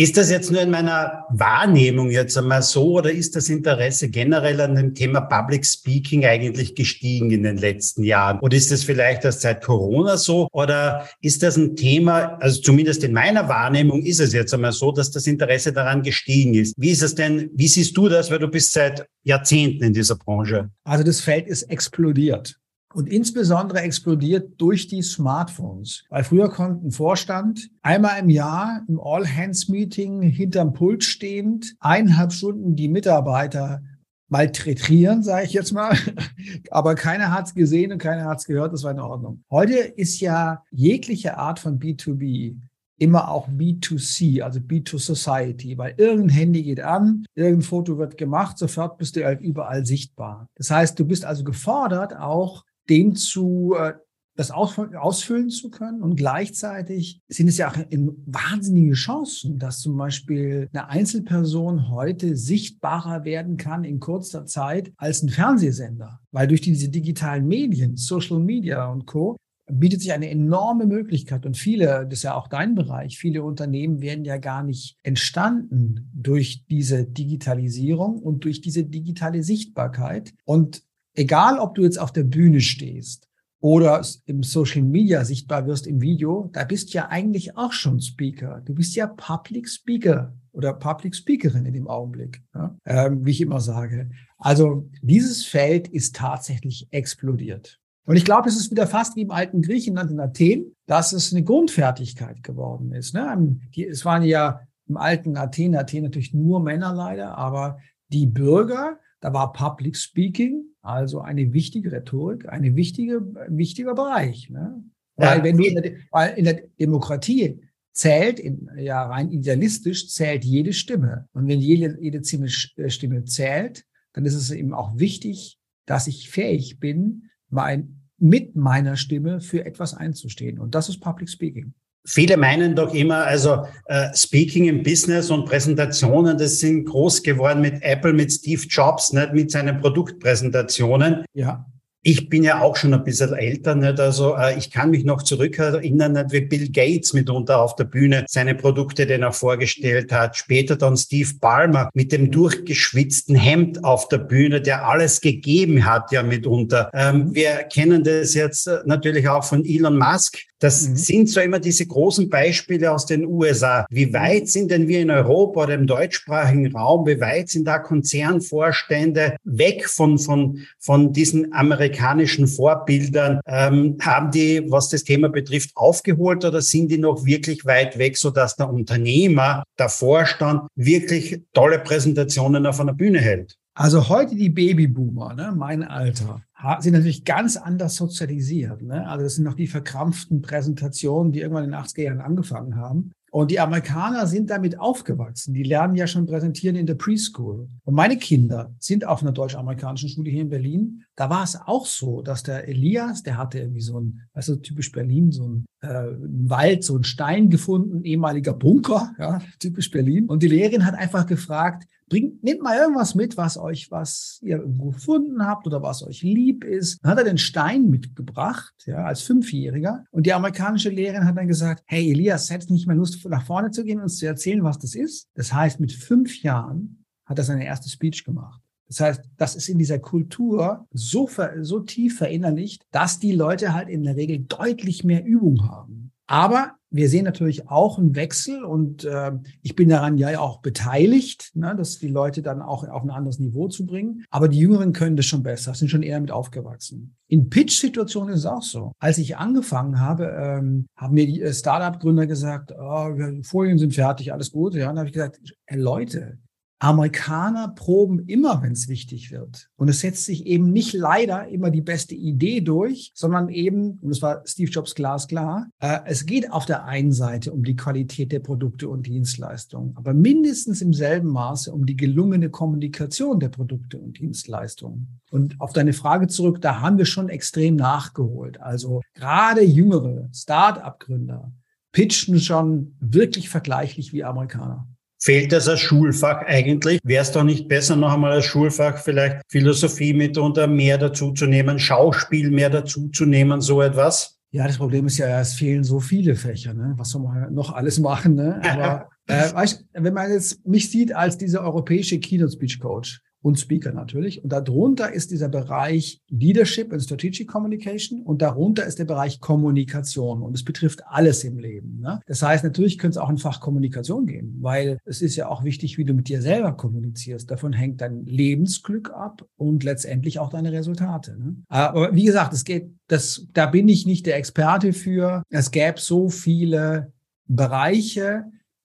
Ist 0.00 0.16
das 0.16 0.30
jetzt 0.30 0.52
nur 0.52 0.60
in 0.60 0.70
meiner 0.70 1.24
Wahrnehmung 1.30 2.12
jetzt 2.12 2.38
einmal 2.38 2.62
so 2.62 2.98
oder 2.98 3.10
ist 3.10 3.34
das 3.34 3.48
Interesse 3.48 4.08
generell 4.08 4.60
an 4.60 4.76
dem 4.76 4.94
Thema 4.94 5.22
Public 5.22 5.66
Speaking 5.66 6.24
eigentlich 6.24 6.76
gestiegen 6.76 7.32
in 7.32 7.42
den 7.42 7.56
letzten 7.56 8.04
Jahren? 8.04 8.38
Oder 8.38 8.56
ist 8.56 8.70
das 8.70 8.84
vielleicht 8.84 9.24
erst 9.24 9.40
seit 9.40 9.64
Corona 9.64 10.16
so? 10.16 10.46
Oder 10.52 11.08
ist 11.20 11.42
das 11.42 11.56
ein 11.56 11.74
Thema, 11.74 12.38
also 12.38 12.60
zumindest 12.60 13.02
in 13.02 13.12
meiner 13.12 13.48
Wahrnehmung 13.48 14.04
ist 14.04 14.20
es 14.20 14.32
jetzt 14.32 14.54
einmal 14.54 14.70
so, 14.70 14.92
dass 14.92 15.10
das 15.10 15.26
Interesse 15.26 15.72
daran 15.72 16.04
gestiegen 16.04 16.54
ist. 16.54 16.74
Wie 16.76 16.90
ist 16.90 17.02
es 17.02 17.16
denn, 17.16 17.50
wie 17.54 17.66
siehst 17.66 17.96
du 17.96 18.08
das, 18.08 18.30
weil 18.30 18.38
du 18.38 18.46
bist 18.46 18.72
seit 18.74 19.04
Jahrzehnten 19.24 19.82
in 19.82 19.94
dieser 19.94 20.14
Branche? 20.14 20.70
Also 20.84 21.02
das 21.02 21.20
Feld 21.20 21.48
ist 21.48 21.64
explodiert 21.64 22.56
und 22.94 23.08
insbesondere 23.08 23.80
explodiert 23.80 24.60
durch 24.60 24.86
die 24.86 25.02
Smartphones. 25.02 26.04
Weil 26.08 26.24
früher 26.24 26.48
konnten 26.48 26.90
Vorstand 26.90 27.70
einmal 27.82 28.18
im 28.20 28.30
Jahr 28.30 28.82
im 28.88 29.00
All-Hands-Meeting 29.00 30.22
hinterm 30.22 30.72
Pult 30.72 31.04
stehend 31.04 31.76
eineinhalb 31.80 32.32
Stunden 32.32 32.76
die 32.76 32.88
Mitarbeiter 32.88 33.82
malträtieren, 34.28 35.22
sage 35.22 35.46
ich 35.46 35.52
jetzt 35.52 35.72
mal. 35.72 35.96
Aber 36.70 36.94
keiner 36.94 37.32
hat's 37.32 37.54
gesehen 37.54 37.92
und 37.92 37.98
keiner 37.98 38.24
hat's 38.24 38.44
gehört, 38.44 38.72
das 38.72 38.84
war 38.84 38.92
in 38.92 39.00
Ordnung. 39.00 39.44
Heute 39.50 39.76
ist 39.76 40.20
ja 40.20 40.62
jegliche 40.70 41.36
Art 41.36 41.58
von 41.58 41.78
B2B 41.78 42.56
immer 42.98 43.30
auch 43.30 43.48
B2C, 43.48 44.42
also 44.42 44.58
B2 44.58 44.98
Society, 44.98 45.78
weil 45.78 45.94
irgendein 45.96 46.36
Handy 46.36 46.62
geht 46.64 46.80
an, 46.80 47.24
irgendein 47.34 47.62
Foto 47.62 47.96
wird 47.96 48.18
gemacht, 48.18 48.58
sofort 48.58 48.98
bist 48.98 49.16
du 49.16 49.24
halt 49.24 49.40
überall 49.40 49.86
sichtbar. 49.86 50.48
Das 50.56 50.70
heißt, 50.70 50.98
du 50.98 51.04
bist 51.04 51.24
also 51.24 51.44
gefordert, 51.44 52.16
auch 52.16 52.64
den 52.88 53.14
zu 53.14 53.74
äh, 53.78 53.94
das 54.38 54.52
ausfüllen 54.52 55.50
zu 55.50 55.68
können. 55.68 56.00
Und 56.00 56.14
gleichzeitig 56.14 57.20
sind 57.26 57.48
es 57.48 57.58
ja 57.58 57.70
auch 57.70 57.76
wahnsinnige 57.76 58.94
Chancen, 58.94 59.58
dass 59.58 59.80
zum 59.80 59.96
Beispiel 59.96 60.68
eine 60.72 60.88
Einzelperson 60.88 61.90
heute 61.90 62.36
sichtbarer 62.36 63.24
werden 63.24 63.56
kann 63.56 63.82
in 63.82 63.98
kurzer 63.98 64.46
Zeit 64.46 64.92
als 64.96 65.24
ein 65.24 65.28
Fernsehsender. 65.28 66.20
Weil 66.30 66.46
durch 66.46 66.60
diese 66.60 66.88
digitalen 66.88 67.48
Medien, 67.48 67.96
Social 67.96 68.38
Media 68.38 68.86
und 68.86 69.06
Co 69.06 69.36
bietet 69.68 70.02
sich 70.02 70.12
eine 70.12 70.30
enorme 70.30 70.86
Möglichkeit. 70.86 71.44
Und 71.44 71.56
viele, 71.56 72.04
das 72.04 72.20
ist 72.20 72.22
ja 72.22 72.36
auch 72.36 72.46
dein 72.46 72.76
Bereich, 72.76 73.18
viele 73.18 73.42
Unternehmen 73.42 74.00
werden 74.00 74.24
ja 74.24 74.36
gar 74.38 74.62
nicht 74.62 74.96
entstanden 75.02 76.10
durch 76.14 76.64
diese 76.70 77.04
Digitalisierung 77.04 78.22
und 78.22 78.44
durch 78.44 78.60
diese 78.60 78.84
digitale 78.84 79.42
Sichtbarkeit. 79.42 80.32
Und 80.44 80.84
egal, 81.18 81.58
ob 81.58 81.74
du 81.74 81.82
jetzt 81.82 81.98
auf 81.98 82.12
der 82.12 82.22
Bühne 82.22 82.60
stehst 82.60 83.28
oder 83.60 84.04
im 84.26 84.42
Social 84.42 84.82
Media 84.82 85.24
sichtbar 85.24 85.66
wirst 85.66 85.86
im 85.86 86.00
Video, 86.00 86.48
da 86.52 86.64
bist 86.64 86.94
ja 86.94 87.08
eigentlich 87.08 87.56
auch 87.56 87.72
schon 87.72 88.00
Speaker. 88.00 88.62
Du 88.64 88.74
bist 88.74 88.94
ja 88.94 89.08
Public 89.08 89.68
Speaker 89.68 90.32
oder 90.52 90.72
Public 90.72 91.16
Speakerin 91.16 91.66
in 91.66 91.74
dem 91.74 91.88
Augenblick, 91.88 92.42
ja? 92.54 92.76
ähm, 92.84 93.24
wie 93.26 93.32
ich 93.32 93.40
immer 93.40 93.60
sage. 93.60 94.10
Also 94.38 94.88
dieses 95.02 95.44
Feld 95.44 95.88
ist 95.88 96.14
tatsächlich 96.14 96.86
explodiert. 96.92 97.80
Und 98.04 98.16
ich 98.16 98.24
glaube, 98.24 98.48
es 98.48 98.56
ist 98.56 98.70
wieder 98.70 98.86
fast 98.86 99.16
wie 99.16 99.22
im 99.22 99.30
alten 99.30 99.60
Griechenland 99.60 100.10
in 100.10 100.20
Athen, 100.20 100.76
dass 100.86 101.12
es 101.12 101.32
eine 101.32 101.42
Grundfertigkeit 101.42 102.42
geworden 102.42 102.92
ist. 102.92 103.12
Ne? 103.12 103.58
es 103.76 104.04
waren 104.04 104.22
ja 104.22 104.60
im 104.88 104.96
alten 104.96 105.36
Athen, 105.36 105.74
Athen 105.74 106.04
natürlich 106.04 106.32
nur 106.32 106.62
Männer 106.62 106.94
leider, 106.94 107.36
aber 107.36 107.78
die 108.08 108.26
Bürger, 108.26 108.98
da 109.20 109.32
war 109.32 109.52
Public 109.52 109.96
Speaking, 109.96 110.64
also 110.82 111.20
eine 111.20 111.52
wichtige 111.52 111.92
Rhetorik, 111.92 112.48
eine 112.48 112.76
wichtige, 112.76 113.20
wichtiger 113.48 113.94
Bereich. 113.94 114.48
Ne? 114.50 114.84
Weil 115.16 115.42
wenn 115.42 115.56
du 115.56 115.64
in 115.64 115.74
der, 115.74 115.92
weil 116.10 116.38
in 116.38 116.44
der 116.44 116.62
Demokratie 116.78 117.60
zählt, 117.92 118.38
in, 118.38 118.70
ja 118.76 119.04
rein 119.04 119.30
idealistisch 119.30 120.08
zählt 120.08 120.44
jede 120.44 120.72
Stimme. 120.72 121.28
Und 121.32 121.48
wenn 121.48 121.60
jede, 121.60 121.98
jede 122.00 122.22
Stimme 122.24 123.24
zählt, 123.24 123.84
dann 124.12 124.24
ist 124.24 124.34
es 124.34 124.52
eben 124.52 124.72
auch 124.72 124.98
wichtig, 124.98 125.58
dass 125.84 126.06
ich 126.06 126.30
fähig 126.30 126.78
bin, 126.78 127.30
mein, 127.48 128.02
mit 128.18 128.54
meiner 128.54 128.96
Stimme 128.96 129.40
für 129.40 129.64
etwas 129.64 129.94
einzustehen. 129.94 130.60
Und 130.60 130.74
das 130.74 130.88
ist 130.88 131.00
Public 131.00 131.28
Speaking. 131.28 131.74
Viele 132.06 132.36
meinen 132.36 132.74
doch 132.74 132.94
immer, 132.94 133.24
also 133.26 133.66
äh, 133.86 134.08
Speaking 134.14 134.66
im 134.66 134.82
Business 134.82 135.30
und 135.30 135.44
Präsentationen, 135.44 136.38
das 136.38 136.58
sind 136.58 136.86
groß 136.86 137.22
geworden 137.22 137.60
mit 137.60 137.82
Apple, 137.82 138.12
mit 138.12 138.32
Steve 138.32 138.62
Jobs, 138.68 139.12
nicht 139.12 139.32
mit 139.34 139.50
seinen 139.50 139.80
Produktpräsentationen. 139.80 141.24
Ja 141.34 141.66
ich 142.02 142.28
bin 142.28 142.44
ja 142.44 142.60
auch 142.60 142.76
schon 142.76 142.94
ein 142.94 143.02
bisschen 143.02 143.34
älter, 143.34 143.74
nicht? 143.74 143.98
also 143.98 144.36
äh, 144.36 144.56
ich 144.56 144.70
kann 144.70 144.90
mich 144.90 145.04
noch 145.04 145.22
zurückerinnern, 145.22 146.12
nicht? 146.12 146.32
wie 146.32 146.40
Bill 146.42 146.70
Gates 146.70 147.12
mitunter 147.12 147.60
auf 147.60 147.74
der 147.76 147.84
Bühne 147.84 148.24
seine 148.28 148.54
Produkte 148.54 149.04
denn 149.04 149.24
auch 149.24 149.34
vorgestellt 149.34 150.12
hat. 150.12 150.36
Später 150.36 150.76
dann 150.76 150.96
Steve 150.96 151.30
Ballmer 151.40 151.90
mit 151.94 152.12
dem 152.12 152.30
durchgeschwitzten 152.30 153.34
Hemd 153.34 153.84
auf 153.84 154.08
der 154.08 154.18
Bühne, 154.18 154.60
der 154.60 154.86
alles 154.86 155.20
gegeben 155.20 155.84
hat 155.84 156.12
ja 156.12 156.22
mitunter. 156.22 156.88
Ähm, 156.94 157.34
wir 157.34 157.64
kennen 157.64 158.04
das 158.04 158.34
jetzt 158.34 158.68
äh, 158.68 158.78
natürlich 158.86 159.28
auch 159.28 159.44
von 159.44 159.64
Elon 159.64 159.98
Musk, 159.98 160.38
das 160.58 160.88
mhm. 160.88 160.96
sind 160.96 161.28
so 161.30 161.40
immer 161.40 161.58
diese 161.58 161.86
großen 161.86 162.28
Beispiele 162.28 162.90
aus 162.90 163.06
den 163.06 163.26
USA. 163.26 163.86
Wie 163.90 164.12
weit 164.12 164.48
sind 164.48 164.70
denn 164.70 164.88
wir 164.88 165.00
in 165.00 165.10
Europa 165.10 165.64
oder 165.64 165.74
im 165.74 165.86
deutschsprachigen 165.86 166.74
Raum, 166.74 167.06
wie 167.06 167.20
weit 167.20 167.48
sind 167.48 167.66
da 167.66 167.78
Konzernvorstände 167.78 169.36
weg 169.44 169.88
von, 169.88 170.18
von, 170.18 170.60
von 170.78 171.12
diesen 171.12 171.52
amerikanischen 171.52 172.46
Vorbildern? 172.46 173.40
Ähm, 173.46 173.96
haben 174.00 174.30
die, 174.30 174.64
was 174.68 174.88
das 174.88 175.04
Thema 175.04 175.28
betrifft, 175.28 175.70
aufgeholt 175.74 176.44
oder 176.44 176.60
sind 176.60 176.90
die 176.90 176.98
noch 176.98 177.24
wirklich 177.24 177.64
weit 177.64 177.98
weg, 177.98 178.16
sodass 178.16 178.56
der 178.56 178.70
Unternehmer, 178.70 179.62
der 179.78 179.88
Vorstand 179.88 180.62
wirklich 180.74 181.42
tolle 181.52 181.78
Präsentationen 181.78 182.66
auf 182.66 182.80
einer 182.80 182.94
Bühne 182.94 183.20
hält? 183.20 183.56
Also 183.78 184.08
heute 184.08 184.34
die 184.34 184.48
Babyboomer, 184.48 185.34
ne, 185.34 185.54
mein 185.56 185.84
Alter, 185.84 186.42
sind 186.80 186.94
natürlich 186.94 187.24
ganz 187.24 187.56
anders 187.56 187.94
sozialisiert. 187.94 188.82
Ne? 188.82 189.06
Also 189.06 189.22
das 189.22 189.36
sind 189.36 189.44
noch 189.44 189.54
die 189.54 189.68
verkrampften 189.68 190.42
Präsentationen, 190.42 191.30
die 191.30 191.42
irgendwann 191.42 191.62
in 191.62 191.70
den 191.70 191.80
80er 191.80 192.02
Jahren 192.02 192.20
angefangen 192.20 192.74
haben. 192.74 193.12
Und 193.30 193.52
die 193.52 193.60
Amerikaner 193.60 194.26
sind 194.26 194.50
damit 194.50 194.80
aufgewachsen. 194.80 195.54
Die 195.54 195.62
lernen 195.62 195.94
ja 195.94 196.08
schon 196.08 196.26
präsentieren 196.26 196.74
in 196.74 196.86
der 196.86 196.96
Preschool. 196.96 197.68
Und 197.84 197.94
meine 197.94 198.16
Kinder 198.16 198.74
sind 198.80 199.06
auf 199.06 199.22
einer 199.22 199.30
deutsch-amerikanischen 199.30 200.08
Schule 200.08 200.30
hier 200.30 200.42
in 200.42 200.48
Berlin. 200.48 201.04
Da 201.14 201.30
war 201.30 201.44
es 201.44 201.54
auch 201.54 201.86
so, 201.86 202.20
dass 202.20 202.42
der 202.42 202.66
Elias, 202.66 203.22
der 203.22 203.36
hatte 203.36 203.60
irgendwie 203.60 203.82
so 203.82 204.00
ein, 204.00 204.22
also 204.32 204.56
typisch 204.56 204.90
Berlin, 204.90 205.30
so 205.30 205.46
ein 205.46 205.66
äh, 205.82 206.16
Wald, 206.48 206.82
so 206.82 206.96
ein 206.96 207.04
Stein 207.04 207.48
gefunden, 207.48 208.02
ehemaliger 208.02 208.54
Bunker, 208.54 209.12
ja, 209.20 209.40
typisch 209.60 209.92
Berlin. 209.92 210.26
Und 210.26 210.42
die 210.42 210.48
Lehrerin 210.48 210.84
hat 210.84 210.94
einfach 210.94 211.26
gefragt, 211.26 211.86
bringt, 212.08 212.42
nehmt 212.42 212.62
mal 212.62 212.76
irgendwas 212.76 213.14
mit, 213.14 213.36
was 213.36 213.58
euch, 213.58 213.90
was 213.90 214.40
ihr 214.42 214.58
gefunden 214.58 215.46
habt 215.46 215.66
oder 215.66 215.82
was 215.82 216.02
euch 216.02 216.22
lieb 216.22 216.64
ist. 216.64 216.98
Dann 217.02 217.12
hat 217.12 217.18
er 217.18 217.24
den 217.24 217.38
Stein 217.38 217.88
mitgebracht, 217.88 218.74
ja, 218.86 219.04
als 219.04 219.22
Fünfjähriger. 219.22 220.04
Und 220.10 220.26
die 220.26 220.32
amerikanische 220.32 220.90
Lehrerin 220.90 221.24
hat 221.24 221.36
dann 221.36 221.48
gesagt, 221.48 221.82
hey 221.86 222.10
Elias, 222.10 222.50
hättest 222.50 222.70
nicht 222.70 222.86
mehr 222.86 222.96
Lust, 222.96 223.24
nach 223.28 223.46
vorne 223.46 223.70
zu 223.70 223.84
gehen 223.84 223.98
und 223.98 224.04
uns 224.04 224.18
zu 224.18 224.26
erzählen, 224.26 224.62
was 224.62 224.78
das 224.78 224.94
ist? 224.94 225.28
Das 225.34 225.52
heißt, 225.52 225.80
mit 225.80 225.92
fünf 225.92 226.42
Jahren 226.42 227.04
hat 227.24 227.38
er 227.38 227.44
seine 227.44 227.64
erste 227.64 227.88
Speech 227.88 228.24
gemacht. 228.24 228.62
Das 228.88 229.00
heißt, 229.00 229.22
das 229.36 229.54
ist 229.54 229.68
in 229.68 229.78
dieser 229.78 229.98
Kultur 229.98 230.86
so, 230.92 231.28
so 231.60 231.80
tief 231.80 232.16
verinnerlicht, 232.18 232.82
dass 232.90 233.18
die 233.18 233.32
Leute 233.32 233.74
halt 233.74 233.88
in 233.88 234.02
der 234.02 234.16
Regel 234.16 234.38
deutlich 234.48 235.04
mehr 235.04 235.24
Übung 235.24 235.68
haben. 235.68 235.97
Aber 236.28 236.74
wir 236.90 237.08
sehen 237.08 237.24
natürlich 237.24 237.68
auch 237.68 237.98
einen 237.98 238.14
Wechsel 238.14 238.64
und 238.64 239.04
äh, 239.04 239.32
ich 239.62 239.74
bin 239.74 239.88
daran 239.88 240.16
ja 240.16 240.38
auch 240.40 240.60
beteiligt, 240.60 241.50
ne, 241.54 241.74
dass 241.76 241.98
die 241.98 242.08
Leute 242.08 242.42
dann 242.42 242.62
auch 242.62 242.86
auf 242.86 243.02
ein 243.02 243.10
anderes 243.10 243.38
Niveau 243.38 243.68
zu 243.68 243.84
bringen. 243.84 244.24
Aber 244.30 244.48
die 244.48 244.58
Jüngeren 244.58 244.92
können 244.92 245.16
das 245.16 245.26
schon 245.26 245.42
besser, 245.42 245.74
sind 245.74 245.90
schon 245.90 246.02
eher 246.02 246.20
mit 246.20 246.30
aufgewachsen. 246.30 247.16
In 247.28 247.50
Pitch-Situationen 247.50 248.34
ist 248.34 248.40
es 248.40 248.46
auch 248.46 248.62
so. 248.62 248.92
Als 248.98 249.18
ich 249.18 249.36
angefangen 249.36 250.00
habe, 250.00 250.26
ähm, 250.38 250.86
haben 250.96 251.14
mir 251.14 251.26
die 251.26 251.42
äh, 251.42 251.52
Startup-Gründer 251.52 252.26
gesagt, 252.26 252.72
oh, 252.78 253.10
Folien 253.42 253.78
sind 253.78 253.94
fertig, 253.94 254.32
alles 254.32 254.50
gut. 254.50 254.74
Ja, 254.74 254.86
dann 254.86 254.98
habe 254.98 255.08
ich 255.08 255.14
gesagt, 255.14 255.40
hey, 255.66 255.78
Leute, 255.78 256.38
Amerikaner 256.80 257.68
proben 257.68 258.20
immer, 258.20 258.62
wenn 258.62 258.72
es 258.72 258.88
wichtig 258.88 259.32
wird. 259.32 259.68
Und 259.76 259.88
es 259.88 260.00
setzt 260.00 260.24
sich 260.24 260.46
eben 260.46 260.70
nicht 260.72 260.92
leider 260.92 261.48
immer 261.48 261.70
die 261.70 261.80
beste 261.80 262.14
Idee 262.14 262.60
durch, 262.60 263.10
sondern 263.14 263.48
eben, 263.48 263.98
und 264.00 264.10
das 264.10 264.22
war 264.22 264.42
Steve 264.46 264.70
Jobs 264.70 264.94
glasklar, 264.94 265.68
äh, 265.80 265.98
es 266.06 266.24
geht 266.24 266.52
auf 266.52 266.66
der 266.66 266.84
einen 266.84 267.12
Seite 267.12 267.52
um 267.52 267.64
die 267.64 267.74
Qualität 267.74 268.30
der 268.30 268.40
Produkte 268.40 268.88
und 268.88 269.06
Dienstleistungen, 269.06 269.96
aber 269.96 270.14
mindestens 270.14 270.80
im 270.80 270.92
selben 270.92 271.28
Maße 271.28 271.72
um 271.72 271.84
die 271.84 271.96
gelungene 271.96 272.48
Kommunikation 272.48 273.40
der 273.40 273.48
Produkte 273.48 273.98
und 273.98 274.18
Dienstleistungen. 274.18 275.20
Und 275.30 275.60
auf 275.60 275.72
deine 275.72 275.92
Frage 275.92 276.28
zurück, 276.28 276.60
da 276.60 276.80
haben 276.80 276.98
wir 276.98 277.06
schon 277.06 277.28
extrem 277.28 277.74
nachgeholt. 277.74 278.60
Also 278.60 279.02
gerade 279.14 279.62
jüngere 279.62 280.28
Start-up-Gründer 280.32 281.52
pitchen 281.90 282.38
schon 282.38 282.96
wirklich 283.00 283.48
vergleichlich 283.48 284.12
wie 284.12 284.22
Amerikaner. 284.22 284.86
Fehlt 285.20 285.52
das 285.52 285.68
als 285.68 285.80
Schulfach 285.80 286.42
eigentlich? 286.46 287.00
Wäre 287.02 287.22
es 287.22 287.32
doch 287.32 287.42
nicht 287.42 287.68
besser, 287.68 287.96
noch 287.96 288.14
einmal 288.14 288.32
als 288.32 288.44
Schulfach 288.44 288.98
vielleicht 288.98 289.42
Philosophie 289.48 290.14
mitunter 290.14 290.66
mehr 290.66 290.96
dazuzunehmen, 290.96 291.78
Schauspiel 291.78 292.50
mehr 292.50 292.70
dazuzunehmen, 292.70 293.60
so 293.60 293.82
etwas? 293.82 294.38
Ja, 294.50 294.66
das 294.66 294.78
Problem 294.78 295.06
ist 295.06 295.18
ja, 295.18 295.40
es 295.40 295.54
fehlen 295.54 295.84
so 295.84 296.00
viele 296.00 296.34
Fächer. 296.34 296.72
Ne? 296.72 296.94
Was 296.96 297.10
soll 297.10 297.22
man 297.22 297.52
noch 297.52 297.72
alles 297.72 297.98
machen? 297.98 298.34
Ne? 298.34 298.60
Aber 298.64 299.08
äh, 299.26 299.52
weißt, 299.52 299.84
wenn 299.92 300.14
man 300.14 300.30
jetzt 300.30 300.66
mich 300.66 300.90
sieht 300.90 301.14
als 301.14 301.36
dieser 301.36 301.62
europäische 301.62 302.18
Keynote 302.18 302.52
Speech 302.52 302.80
Coach, 302.80 303.20
und 303.40 303.58
Speaker 303.58 303.92
natürlich. 303.92 304.42
Und 304.42 304.52
darunter 304.52 305.12
ist 305.12 305.30
dieser 305.30 305.48
Bereich 305.48 306.20
Leadership 306.28 306.92
and 306.92 307.02
Strategic 307.02 307.48
Communication 307.48 308.22
und 308.22 308.42
darunter 308.42 308.84
ist 308.84 308.98
der 308.98 309.04
Bereich 309.04 309.40
Kommunikation 309.40 310.42
und 310.42 310.54
es 310.54 310.64
betrifft 310.64 311.02
alles 311.06 311.44
im 311.44 311.58
Leben. 311.58 312.00
Ne? 312.00 312.20
Das 312.26 312.42
heißt, 312.42 312.64
natürlich 312.64 312.98
könnte 312.98 313.18
es 313.18 313.22
auch 313.22 313.28
ein 313.28 313.38
Fach 313.38 313.60
Kommunikation 313.60 314.26
geben, 314.26 314.56
weil 314.60 314.98
es 315.04 315.22
ist 315.22 315.36
ja 315.36 315.48
auch 315.48 315.62
wichtig, 315.64 315.98
wie 315.98 316.04
du 316.04 316.14
mit 316.14 316.28
dir 316.28 316.42
selber 316.42 316.72
kommunizierst. 316.72 317.50
Davon 317.50 317.72
hängt 317.72 318.00
dein 318.00 318.24
Lebensglück 318.26 319.10
ab 319.10 319.46
und 319.56 319.84
letztendlich 319.84 320.38
auch 320.38 320.50
deine 320.50 320.72
Resultate. 320.72 321.38
Ne? 321.38 321.56
Aber 321.68 322.14
wie 322.14 322.24
gesagt, 322.24 322.52
es 322.52 322.64
geht, 322.64 322.90
das, 323.06 323.46
da 323.52 323.66
bin 323.66 323.88
ich 323.88 324.06
nicht 324.06 324.26
der 324.26 324.36
Experte 324.36 324.92
für. 324.92 325.42
Es 325.48 325.70
gäbe 325.70 326.00
so 326.00 326.28
viele 326.28 327.12
Bereiche 327.46 328.44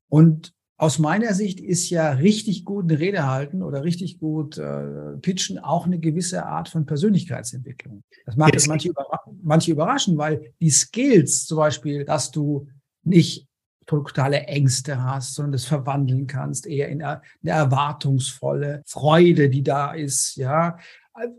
und 0.10 0.54
aus 0.78 1.00
meiner 1.00 1.34
Sicht 1.34 1.60
ist 1.60 1.90
ja 1.90 2.12
richtig 2.12 2.66
gut 2.66 2.86
eine 2.90 3.00
Rede 3.00 3.28
halten 3.28 3.62
oder 3.62 3.84
richtig 3.84 4.20
gut 4.20 4.58
äh, 4.58 5.18
pitchen 5.22 5.60
auch 5.60 5.86
eine 5.86 6.00
gewisse 6.00 6.46
Art 6.46 6.68
von 6.68 6.86
Persönlichkeitsentwicklung. 6.86 8.04
Das 8.26 8.36
macht 8.36 8.56
es 8.56 8.68
manche, 8.68 8.90
überra 8.90 9.20
manche 9.42 9.72
überraschen, 9.72 10.18
weil 10.18 10.54
die 10.60 10.72
Skills 10.72 11.46
zum 11.46 11.58
Beispiel, 11.58 12.06
dass 12.06 12.32
du 12.32 12.68
nicht 13.04 13.48
totale 13.86 14.44
Ängste 14.44 15.04
hast, 15.04 15.36
sondern 15.36 15.54
das 15.54 15.66
verwandeln 15.66 16.28
kannst, 16.28 16.66
eher 16.66 16.90
in 16.90 17.04
eine 17.04 17.22
erwartungsvolle 17.44 18.82
Freude, 18.86 19.50
die 19.50 19.64
da 19.64 19.94
ist, 19.94 20.36
ja, 20.38 20.78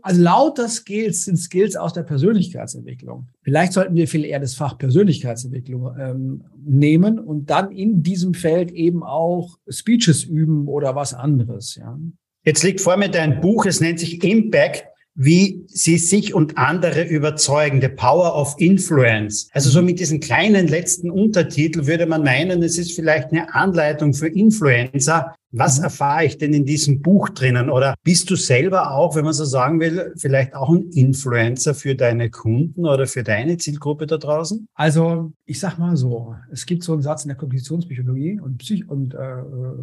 Also 0.01 0.21
lauter 0.21 0.69
Skills 0.69 1.25
sind 1.25 1.37
Skills 1.37 1.75
aus 1.75 1.93
der 1.93 2.03
Persönlichkeitsentwicklung. 2.03 3.27
Vielleicht 3.41 3.73
sollten 3.73 3.95
wir 3.95 4.07
viel 4.07 4.23
eher 4.23 4.39
das 4.39 4.55
Fach 4.55 4.77
Persönlichkeitsentwicklung 4.77 5.95
ähm, 5.99 6.43
nehmen 6.65 7.19
und 7.19 7.49
dann 7.49 7.71
in 7.71 8.01
diesem 8.01 8.33
Feld 8.33 8.71
eben 8.71 9.03
auch 9.03 9.57
Speeches 9.67 10.23
üben 10.23 10.67
oder 10.67 10.95
was 10.95 11.13
anderes. 11.13 11.75
Ja. 11.75 11.99
Jetzt 12.45 12.63
liegt 12.63 12.79
vor 12.79 12.95
mir 12.95 13.09
dein 13.09 13.41
Buch, 13.41 13.65
es 13.65 13.81
nennt 13.81 13.99
sich 13.99 14.23
Impact 14.23 14.85
wie 15.15 15.63
sie 15.67 15.97
sich 15.97 16.33
und 16.33 16.57
andere 16.57 17.03
überzeugen. 17.03 17.81
The 17.81 17.87
Power 17.87 18.35
of 18.35 18.55
Influence. 18.59 19.49
Also 19.53 19.69
so 19.69 19.81
mit 19.81 19.99
diesem 19.99 20.19
kleinen 20.19 20.67
letzten 20.67 21.09
Untertitel 21.09 21.87
würde 21.87 22.05
man 22.05 22.23
meinen, 22.23 22.61
es 22.61 22.77
ist 22.77 22.93
vielleicht 22.93 23.31
eine 23.31 23.53
Anleitung 23.55 24.13
für 24.13 24.27
Influencer. 24.27 25.33
Was 25.57 25.77
mhm. 25.77 25.85
erfahre 25.85 26.25
ich 26.25 26.37
denn 26.37 26.53
in 26.53 26.65
diesem 26.65 27.01
Buch 27.01 27.29
drinnen? 27.29 27.69
Oder 27.69 27.95
bist 28.03 28.29
du 28.29 28.35
selber 28.35 28.91
auch, 28.91 29.15
wenn 29.15 29.23
man 29.23 29.33
so 29.33 29.45
sagen 29.45 29.79
will, 29.79 30.13
vielleicht 30.17 30.53
auch 30.53 30.69
ein 30.69 30.89
Influencer 30.91 31.73
für 31.73 31.95
deine 31.95 32.29
Kunden 32.29 32.85
oder 32.85 33.07
für 33.07 33.23
deine 33.23 33.57
Zielgruppe 33.57 34.05
da 34.05 34.17
draußen? 34.17 34.67
Also 34.73 35.31
ich 35.45 35.59
sag 35.59 35.77
mal 35.77 35.95
so, 35.95 36.35
es 36.51 36.65
gibt 36.65 36.83
so 36.83 36.93
einen 36.93 37.01
Satz 37.01 37.23
in 37.23 37.29
der 37.29 37.37
Kognitionspsychologie 37.37 38.39
und, 38.41 38.57
Psych 38.57 38.89
und 38.89 39.13
äh, 39.13 39.17
äh 39.17 39.75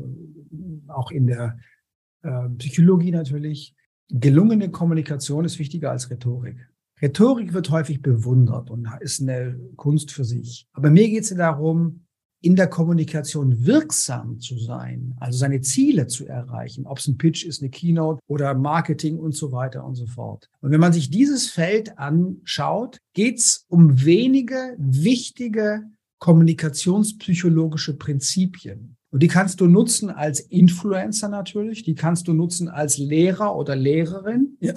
auch 0.88 1.11
in 1.11 1.26
der 1.26 1.57
äh, 2.23 2.49
Psychologie 2.59 3.11
natürlich 3.11 3.75
gelungene 4.11 4.71
Kommunikation 4.71 5.45
ist 5.45 5.59
wichtiger 5.59 5.91
als 5.91 6.11
Rhetorik. 6.11 6.69
Rhetorik 7.00 7.52
wird 7.55 7.71
häufig 7.71 8.02
bewundert 8.02 8.71
und 8.71 8.88
ist 9.00 9.23
eine 9.23 9.59
Kunst 9.76 10.12
für 10.12 10.25
sich. 10.25 10.69
Aber 10.73 10.91
mir 10.91 11.09
geht 11.09 11.25
es 11.25 11.31
ja 11.31 11.37
darum, 11.37 12.05
in 12.43 12.57
der 12.57 12.67
Kommunikation 12.67 13.65
wirksam 13.65 14.41
zu 14.41 14.59
sein, 14.59 15.15
also 15.21 15.39
seine 15.39 15.61
Ziele 15.61 16.09
zu 16.09 16.27
erreichen, 16.27 16.87
ob 16.87 16.99
es 16.99 17.07
ein 17.07 17.17
Pitch 17.17 17.45
ist, 17.45 17.63
eine 17.63 17.71
Keynote 17.71 18.21
oder 18.27 18.55
Marketing 18.55 19.19
und 19.19 19.35
so 19.35 19.53
weiter 19.53 19.85
und 19.85 19.95
so 19.95 20.07
fort. 20.07 20.51
Und 20.61 20.73
wenn 20.73 20.81
man 20.81 20.93
sich 20.93 21.09
dieses 21.09 21.49
Feld 21.49 21.99
anschaut, 21.99 22.99
geht 23.15 23.39
es 23.39 23.65
um 23.69 24.05
wenige 24.05 24.75
wichtige 24.77 25.85
kommunikationspsychologische 26.19 27.97
Prinzipien. 27.97 28.97
Und 29.12 29.23
die 29.23 29.28
kannst 29.28 29.61
du 29.61 29.66
nutzen 29.66 30.09
als 30.09 30.40
Influencer 30.40 31.28
natürlich, 31.28 31.83
die 31.83 31.95
kannst 31.95 32.28
du 32.28 32.33
nutzen 32.33 32.69
als 32.69 32.97
Lehrer 32.97 33.54
oder 33.54 33.76
Lehrerin, 33.76 34.57
ja, 34.61 34.75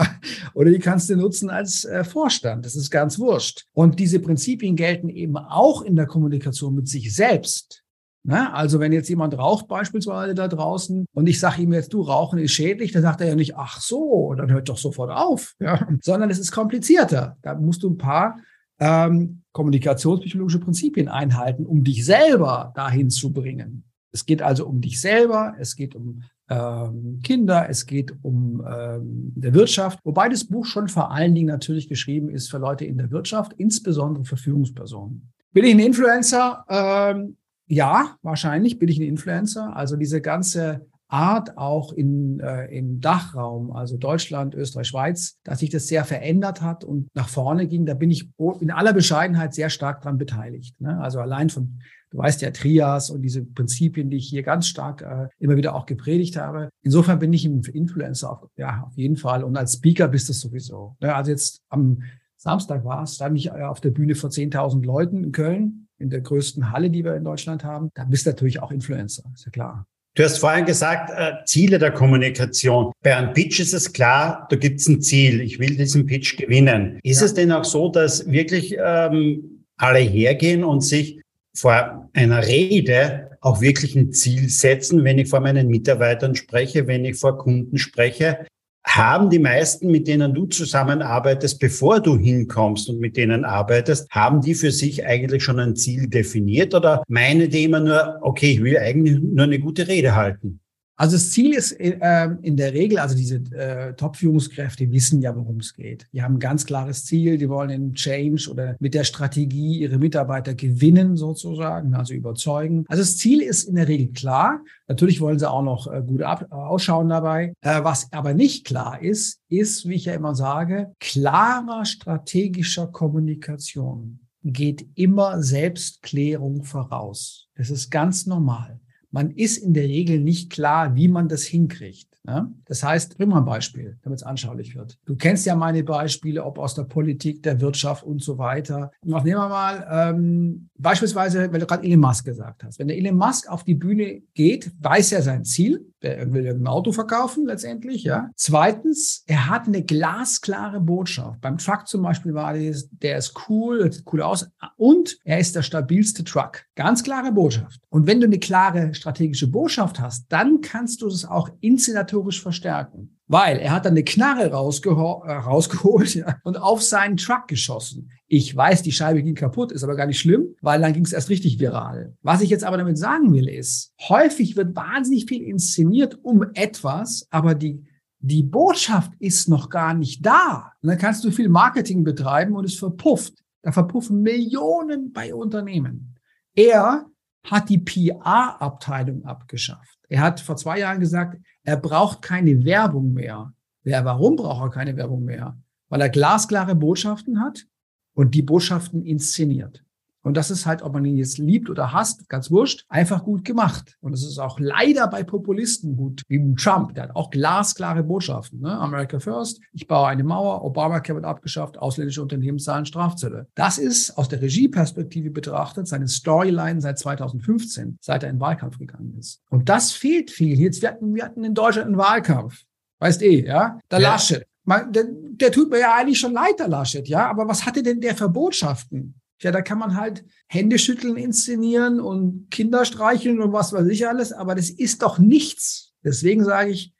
oder 0.53 0.71
die 0.71 0.79
kannst 0.79 1.09
du 1.09 1.15
nutzen 1.15 1.49
als 1.49 1.85
äh, 1.85 2.03
Vorstand. 2.03 2.65
Das 2.65 2.75
ist 2.75 2.91
ganz 2.91 3.17
wurscht. 3.17 3.65
Und 3.71 3.97
diese 3.97 4.19
Prinzipien 4.19 4.75
gelten 4.75 5.07
eben 5.07 5.37
auch 5.37 5.81
in 5.81 5.95
der 5.95 6.05
Kommunikation 6.05 6.75
mit 6.75 6.89
sich 6.89 7.15
selbst. 7.15 7.81
Na, 8.27 8.53
also 8.53 8.79
wenn 8.79 8.91
jetzt 8.91 9.07
jemand 9.07 9.37
raucht 9.37 9.67
beispielsweise 9.67 10.33
da 10.33 10.47
draußen 10.47 11.05
und 11.13 11.27
ich 11.27 11.39
sage 11.39 11.61
ihm 11.61 11.71
jetzt, 11.71 11.93
du, 11.93 12.01
Rauchen 12.01 12.39
ist 12.39 12.53
schädlich, 12.53 12.91
dann 12.91 13.03
sagt 13.03 13.21
er 13.21 13.27
ja 13.27 13.35
nicht, 13.35 13.55
ach 13.55 13.79
so, 13.79 14.33
dann 14.35 14.51
hört 14.51 14.67
doch 14.67 14.79
sofort 14.79 15.11
auf, 15.11 15.53
ja. 15.59 15.87
sondern 16.01 16.29
es 16.29 16.39
ist 16.39 16.51
komplizierter. 16.51 17.37
Da 17.41 17.53
musst 17.53 17.83
du 17.83 17.91
ein 17.91 17.97
paar 17.97 18.39
ähm, 18.79 19.43
kommunikationspsychologische 19.53 20.59
Prinzipien 20.59 21.07
einhalten, 21.07 21.65
um 21.65 21.83
dich 21.83 22.03
selber 22.03 22.73
dahin 22.75 23.11
zu 23.11 23.31
bringen. 23.31 23.85
Es 24.15 24.25
geht 24.25 24.41
also 24.41 24.65
um 24.65 24.79
dich 24.79 25.01
selber, 25.01 25.55
es 25.59 25.75
geht 25.75 25.93
um 25.93 26.23
ähm, 26.49 27.19
Kinder, 27.21 27.67
es 27.69 27.85
geht 27.85 28.13
um 28.21 28.65
ähm, 28.65 29.33
der 29.35 29.53
Wirtschaft, 29.53 29.99
wobei 30.05 30.29
das 30.29 30.45
Buch 30.45 30.65
schon 30.65 30.87
vor 30.87 31.11
allen 31.11 31.35
Dingen 31.35 31.47
natürlich 31.47 31.89
geschrieben 31.89 32.29
ist 32.29 32.49
für 32.49 32.57
Leute 32.57 32.85
in 32.85 32.97
der 32.97 33.11
Wirtschaft, 33.11 33.51
insbesondere 33.57 34.23
für 34.23 34.37
Führungspersonen. 34.37 35.33
Bin 35.51 35.65
ich 35.65 35.73
ein 35.73 35.79
Influencer? 35.79 36.63
Ähm, 36.69 37.35
ja, 37.67 38.15
wahrscheinlich 38.21 38.79
bin 38.79 38.87
ich 38.87 38.99
ein 38.99 39.07
Influencer. 39.07 39.75
Also 39.75 39.97
diese 39.97 40.21
ganze 40.21 40.85
Art 41.09 41.57
auch 41.57 41.91
in, 41.91 42.39
äh, 42.39 42.67
im 42.67 43.01
Dachraum, 43.01 43.71
also 43.71 43.97
Deutschland, 43.97 44.55
Österreich, 44.55 44.87
Schweiz, 44.87 45.37
dass 45.43 45.59
sich 45.59 45.71
das 45.71 45.87
sehr 45.87 46.05
verändert 46.05 46.61
hat 46.61 46.85
und 46.85 47.09
nach 47.13 47.27
vorne 47.27 47.67
ging. 47.67 47.85
Da 47.85 47.95
bin 47.95 48.11
ich 48.11 48.29
in 48.61 48.71
aller 48.71 48.93
Bescheidenheit 48.93 49.53
sehr 49.53 49.69
stark 49.69 50.01
dran 50.01 50.17
beteiligt. 50.17 50.79
Ne? 50.79 50.99
Also 51.01 51.19
allein 51.19 51.49
von 51.49 51.79
Du 52.11 52.17
weißt 52.19 52.41
ja, 52.41 52.51
Trias 52.51 53.09
und 53.09 53.21
diese 53.21 53.43
Prinzipien, 53.43 54.09
die 54.09 54.17
ich 54.17 54.27
hier 54.27 54.43
ganz 54.43 54.67
stark 54.67 55.01
äh, 55.01 55.27
immer 55.39 55.57
wieder 55.57 55.75
auch 55.75 55.85
gepredigt 55.85 56.37
habe. 56.37 56.69
Insofern 56.81 57.19
bin 57.19 57.33
ich 57.33 57.45
ein 57.45 57.61
Influencer, 57.61 58.31
auf, 58.31 58.49
ja, 58.57 58.83
auf 58.87 58.95
jeden 58.95 59.17
Fall. 59.17 59.43
Und 59.43 59.57
als 59.57 59.73
Speaker 59.73 60.07
bist 60.07 60.29
du 60.29 60.33
sowieso. 60.33 60.95
Ja, 61.01 61.15
also 61.15 61.31
jetzt 61.31 61.61
am 61.69 62.03
Samstag 62.37 62.85
war 62.85 63.03
es, 63.03 63.15
stand 63.15 63.37
ich 63.37 63.47
äh, 63.47 63.63
auf 63.63 63.81
der 63.81 63.89
Bühne 63.89 64.15
vor 64.15 64.29
10.000 64.29 64.85
Leuten 64.85 65.23
in 65.23 65.31
Köln, 65.31 65.87
in 65.97 66.09
der 66.09 66.21
größten 66.21 66.71
Halle, 66.71 66.89
die 66.89 67.03
wir 67.03 67.15
in 67.15 67.23
Deutschland 67.23 67.63
haben. 67.63 67.89
Da 67.95 68.05
bist 68.05 68.25
du 68.25 68.29
natürlich 68.29 68.61
auch 68.61 68.71
Influencer, 68.71 69.23
ist 69.33 69.45
ja 69.45 69.51
klar. 69.51 69.85
Du 70.15 70.23
hast 70.23 70.37
vorhin 70.37 70.63
gesagt, 70.63 71.09
äh, 71.09 71.43
Ziele 71.45 71.77
der 71.77 71.91
Kommunikation. 71.91 72.93
Bei 73.03 73.17
einem 73.17 73.33
Pitch 73.33 73.59
ist 73.59 73.73
es 73.73 73.91
klar, 73.91 74.47
da 74.49 74.55
gibt 74.55 74.79
es 74.79 74.87
ein 74.87 75.01
Ziel. 75.01 75.41
Ich 75.41 75.59
will 75.59 75.75
diesen 75.75 76.05
Pitch 76.05 76.37
gewinnen. 76.37 76.99
Ist 77.03 77.19
ja. 77.19 77.25
es 77.25 77.33
denn 77.33 77.51
auch 77.51 77.65
so, 77.65 77.89
dass 77.89 78.25
wirklich 78.31 78.77
ähm, 78.79 79.65
alle 79.75 79.99
hergehen 79.99 80.63
und 80.63 80.81
sich 80.81 81.19
vor 81.55 82.09
einer 82.13 82.45
Rede 82.45 83.37
auch 83.41 83.61
wirklich 83.61 83.95
ein 83.95 84.11
Ziel 84.11 84.49
setzen, 84.49 85.03
wenn 85.03 85.19
ich 85.19 85.29
vor 85.29 85.39
meinen 85.39 85.67
Mitarbeitern 85.67 86.35
spreche, 86.35 86.87
wenn 86.87 87.05
ich 87.05 87.17
vor 87.17 87.37
Kunden 87.37 87.77
spreche. 87.77 88.45
Haben 88.85 89.29
die 89.29 89.39
meisten, 89.39 89.87
mit 89.87 90.07
denen 90.07 90.33
du 90.33 90.45
zusammenarbeitest, 90.45 91.59
bevor 91.59 91.99
du 91.99 92.17
hinkommst 92.17 92.89
und 92.89 92.99
mit 92.99 93.17
denen 93.17 93.43
arbeitest, 93.43 94.09
haben 94.11 94.41
die 94.41 94.53
für 94.53 94.71
sich 94.71 95.05
eigentlich 95.05 95.43
schon 95.43 95.59
ein 95.59 95.75
Ziel 95.75 96.07
definiert 96.07 96.75
oder 96.75 97.03
meinen 97.07 97.49
die 97.49 97.63
immer 97.63 97.79
nur, 97.79 98.19
okay, 98.21 98.51
ich 98.51 98.63
will 98.63 98.77
eigentlich 98.77 99.19
nur 99.19 99.45
eine 99.45 99.59
gute 99.59 99.87
Rede 99.87 100.15
halten? 100.15 100.59
Also 100.97 101.17
das 101.17 101.31
Ziel 101.31 101.53
ist 101.53 101.73
äh, 101.73 102.29
in 102.41 102.55
der 102.55 102.73
Regel, 102.73 102.99
also 102.99 103.15
diese 103.15 103.35
äh, 103.51 103.93
Top-Führungskräfte 103.95 104.89
wissen 104.91 105.21
ja, 105.21 105.35
worum 105.35 105.57
es 105.57 105.73
geht. 105.73 106.07
Die 106.13 106.23
haben 106.23 106.35
ein 106.35 106.39
ganz 106.39 106.65
klares 106.65 107.03
Ziel, 107.03 107.37
die 107.37 107.49
wollen 107.49 107.69
in 107.69 107.93
Change 107.93 108.49
oder 108.49 108.77
mit 108.79 108.93
der 108.93 109.03
Strategie 109.03 109.79
ihre 109.79 109.97
Mitarbeiter 109.97 110.53
gewinnen 110.55 111.17
sozusagen, 111.17 111.95
also 111.95 112.13
überzeugen. 112.13 112.85
Also 112.87 113.03
das 113.03 113.17
Ziel 113.17 113.41
ist 113.41 113.65
in 113.65 113.75
der 113.75 113.89
Regel 113.89 114.13
klar. 114.13 114.61
Natürlich 114.87 115.19
wollen 115.19 115.37
sie 115.37 115.49
auch 115.49 115.63
noch 115.63 115.91
äh, 115.91 116.01
gut 116.01 116.21
ab, 116.21 116.47
ausschauen 116.49 117.09
dabei. 117.09 117.53
Äh, 117.61 117.83
was 117.83 118.11
aber 118.13 118.33
nicht 118.33 118.65
klar 118.65 119.01
ist, 119.01 119.41
ist, 119.49 119.89
wie 119.89 119.95
ich 119.95 120.05
ja 120.05 120.13
immer 120.13 120.33
sage, 120.33 120.93
klarer 121.01 121.83
strategischer 121.83 122.87
Kommunikation 122.87 124.19
geht 124.43 124.87
immer 124.95 125.41
Selbstklärung 125.41 126.63
voraus. 126.63 127.49
Das 127.55 127.69
ist 127.69 127.89
ganz 127.89 128.27
normal 128.27 128.79
man 129.15 129.31
ist 129.31 129.59
in 129.59 129.73
der 129.73 129.85
Regel 129.85 130.19
nicht 130.19 130.49
klar, 130.49 130.93
wie 130.97 131.07
man 131.07 131.29
das 131.29 131.43
hinkriegt. 131.43 132.09
Ne? 132.25 132.51
Das 132.65 132.83
heißt, 132.83 133.17
bring 133.17 133.29
mal 133.29 133.37
ein 133.37 133.45
Beispiel, 133.45 133.97
damit 134.01 134.19
es 134.19 134.23
anschaulich 134.23 134.75
wird. 134.75 134.97
Du 135.05 135.15
kennst 135.15 135.45
ja 135.45 135.55
meine 135.55 135.85
Beispiele, 135.85 136.43
ob 136.43 136.59
aus 136.59 136.75
der 136.75 136.83
Politik, 136.83 137.41
der 137.41 137.61
Wirtschaft 137.61 138.03
und 138.03 138.21
so 138.21 138.37
weiter. 138.37 138.91
Noch 139.05 139.23
nehmen 139.23 139.39
wir 139.39 139.47
mal 139.47 139.87
ähm, 139.89 140.67
beispielsweise, 140.77 141.49
wenn 141.53 141.61
du 141.61 141.65
gerade 141.65 141.85
Elon 141.87 142.01
Musk 142.01 142.25
gesagt 142.25 142.65
hast. 142.65 142.77
Wenn 142.77 142.89
der 142.89 142.97
Elon 142.97 143.15
Musk 143.15 143.49
auf 143.49 143.63
die 143.63 143.75
Bühne 143.75 144.21
geht, 144.33 144.73
weiß 144.81 145.13
er 145.13 145.21
sein 145.21 145.45
Ziel. 145.45 145.93
Er 146.05 146.31
will 146.31 146.45
irgendein 146.45 146.71
Auto 146.71 146.91
verkaufen 146.91 147.45
letztendlich. 147.45 148.03
Ja. 148.03 148.29
Zweitens, 148.35 149.23
er 149.27 149.49
hat 149.49 149.67
eine 149.67 149.83
glasklare 149.83 150.79
Botschaft. 150.79 151.41
Beim 151.41 151.57
Truck 151.57 151.87
zum 151.87 152.03
Beispiel 152.03 152.33
war 152.33 152.53
das, 152.53 152.89
der 152.91 153.17
ist 153.17 153.33
cool, 153.49 153.91
sieht 153.91 154.05
cool 154.13 154.21
aus 154.21 154.47
und 154.77 155.17
er 155.23 155.39
ist 155.39 155.55
der 155.55 155.63
stabilste 155.63 156.23
Truck. 156.23 156.63
Ganz 156.75 157.03
klare 157.03 157.31
Botschaft. 157.31 157.79
Und 157.89 158.07
wenn 158.07 158.19
du 158.19 158.27
eine 158.27 158.39
klare 158.39 158.93
strategische 158.93 159.47
Botschaft 159.47 159.99
hast, 159.99 160.25
dann 160.29 160.61
kannst 160.61 161.01
du 161.01 161.07
es 161.07 161.25
auch 161.25 161.49
inszenatorisch 161.61 162.41
verstärken. 162.41 163.14
Weil 163.27 163.57
er 163.57 163.71
hat 163.71 163.85
dann 163.85 163.93
eine 163.93 164.03
Knarre 164.03 164.49
äh, 164.49 164.53
rausgeholt 164.53 166.23
und 166.43 166.57
auf 166.57 166.81
seinen 166.83 167.17
Truck 167.17 167.47
geschossen. 167.47 168.11
Ich 168.27 168.55
weiß, 168.55 168.83
die 168.83 168.91
Scheibe 168.91 169.23
ging 169.23 169.35
kaputt, 169.35 169.71
ist 169.71 169.83
aber 169.83 169.95
gar 169.95 170.05
nicht 170.05 170.19
schlimm, 170.19 170.55
weil 170.61 170.81
dann 170.81 170.93
ging 170.93 171.05
es 171.05 171.13
erst 171.13 171.29
richtig 171.29 171.59
viral. 171.59 172.15
Was 172.21 172.41
ich 172.41 172.49
jetzt 172.49 172.63
aber 172.63 172.77
damit 172.77 172.97
sagen 172.97 173.33
will, 173.33 173.47
ist, 173.47 173.93
häufig 174.09 174.55
wird 174.55 174.75
wahnsinnig 174.75 175.25
viel 175.25 175.43
inszeniert 175.43 176.19
um 176.23 176.43
etwas, 176.53 177.27
aber 177.31 177.55
die, 177.55 177.83
die 178.19 178.43
Botschaft 178.43 179.11
ist 179.19 179.49
noch 179.49 179.69
gar 179.69 179.93
nicht 179.93 180.25
da. 180.25 180.71
Und 180.81 180.89
dann 180.89 180.97
kannst 180.97 181.23
du 181.23 181.31
viel 181.31 181.49
Marketing 181.49 182.03
betreiben 182.03 182.55
und 182.55 182.65
es 182.65 182.75
verpufft. 182.75 183.33
Da 183.63 183.71
verpuffen 183.71 184.21
Millionen 184.21 185.11
bei 185.11 185.33
Unternehmen. 185.33 186.15
Er 186.53 187.07
hat 187.43 187.69
die 187.69 187.79
PR-Abteilung 187.79 189.25
abgeschafft. 189.25 189.99
Er 190.09 190.21
hat 190.21 190.39
vor 190.39 190.55
zwei 190.55 190.79
Jahren 190.79 190.99
gesagt, 190.99 191.37
er 191.65 191.77
braucht 191.77 192.21
keine 192.21 192.63
Werbung 192.63 193.11
mehr. 193.13 193.53
Ja, 193.83 194.05
warum 194.05 194.35
braucht 194.35 194.61
er 194.63 194.69
keine 194.69 194.95
Werbung 194.95 195.25
mehr? 195.25 195.57
Weil 195.89 196.01
er 196.01 196.09
glasklare 196.09 196.75
Botschaften 196.75 197.41
hat 197.41 197.67
und 198.13 198.33
die 198.35 198.41
Botschaften 198.41 199.03
inszeniert. 199.03 199.83
Und 200.25 200.35
das 200.35 200.49
ist 200.49 200.65
halt, 200.65 200.81
ob 200.81 200.93
man 200.93 201.05
ihn 201.05 201.17
jetzt 201.17 201.37
liebt 201.37 201.69
oder 201.69 201.93
hasst, 201.93 202.27
ganz 202.29 202.49
wurscht, 202.49 202.83
einfach 202.89 203.23
gut 203.23 203.45
gemacht. 203.45 203.95
Und 204.01 204.13
es 204.13 204.25
ist 204.25 204.39
auch 204.39 204.59
leider 204.59 205.07
bei 205.07 205.21
Populisten 205.23 205.95
gut, 205.95 206.23
wie 206.27 206.55
Trump, 206.55 206.95
der 206.95 207.03
hat 207.03 207.15
auch 207.15 207.29
glasklare 207.29 208.01
Botschaften. 208.01 208.59
Ne? 208.59 208.71
America 208.71 209.19
First, 209.19 209.61
ich 209.71 209.87
baue 209.87 210.07
eine 210.07 210.23
Mauer, 210.23 210.65
Obamacare 210.65 211.17
wird 211.17 211.25
abgeschafft, 211.25 211.77
ausländische 211.77 212.23
Unternehmen 212.23 212.57
zahlen 212.57 212.87
Strafzölle. 212.87 213.47
Das 213.53 213.77
ist 213.77 214.17
aus 214.17 214.27
der 214.27 214.41
Regieperspektive 214.41 215.29
betrachtet 215.29 215.87
seine 215.87 216.07
Storyline 216.07 216.81
seit 216.81 216.97
2015, 216.97 217.99
seit 218.01 218.23
er 218.23 218.29
in 218.29 218.37
den 218.37 218.41
Wahlkampf 218.41 218.79
gegangen 218.79 219.15
ist. 219.19 219.43
Und 219.51 219.69
das 219.69 219.91
fehlt 219.91 220.31
viel. 220.31 220.59
Jetzt, 220.59 220.81
wir 220.81 220.89
hatten, 220.89 221.13
wir 221.13 221.23
hatten 221.23 221.43
in 221.43 221.53
Deutschland 221.53 221.89
einen 221.89 221.97
Wahlkampf. 221.97 222.63
Weißt 222.97 223.21
eh, 223.21 223.45
ja? 223.45 223.79
Der 223.91 223.99
ja. 223.99 224.13
Laschet 224.13 224.47
man, 224.65 224.91
der, 224.91 225.05
der 225.07 225.51
tut 225.51 225.69
mir 225.69 225.79
ja 225.79 225.95
eigentlich 225.95 226.19
schon 226.19 226.33
leid, 226.33 226.59
der 226.59 226.67
Laschet, 226.67 227.07
ja, 227.07 227.29
aber 227.29 227.47
was 227.47 227.65
hatte 227.65 227.83
denn 227.83 228.01
der 228.01 228.15
für 228.15 228.29
Botschaften? 228.29 229.13
Ja, 229.41 229.51
da 229.51 229.61
kann 229.61 229.79
man 229.79 229.95
halt 229.95 230.23
Händeschütteln 230.47 231.17
inszenieren 231.17 231.99
und 231.99 232.49
Kinder 232.51 232.85
streicheln 232.85 233.41
und 233.41 233.51
was 233.51 233.73
weiß 233.73 233.87
ich 233.87 234.07
alles, 234.07 234.31
aber 234.31 234.55
das 234.55 234.69
ist 234.69 235.01
doch 235.01 235.19
nichts. 235.19 235.93
Deswegen 236.03 236.43
sage 236.43 236.71
ich, 236.71 236.93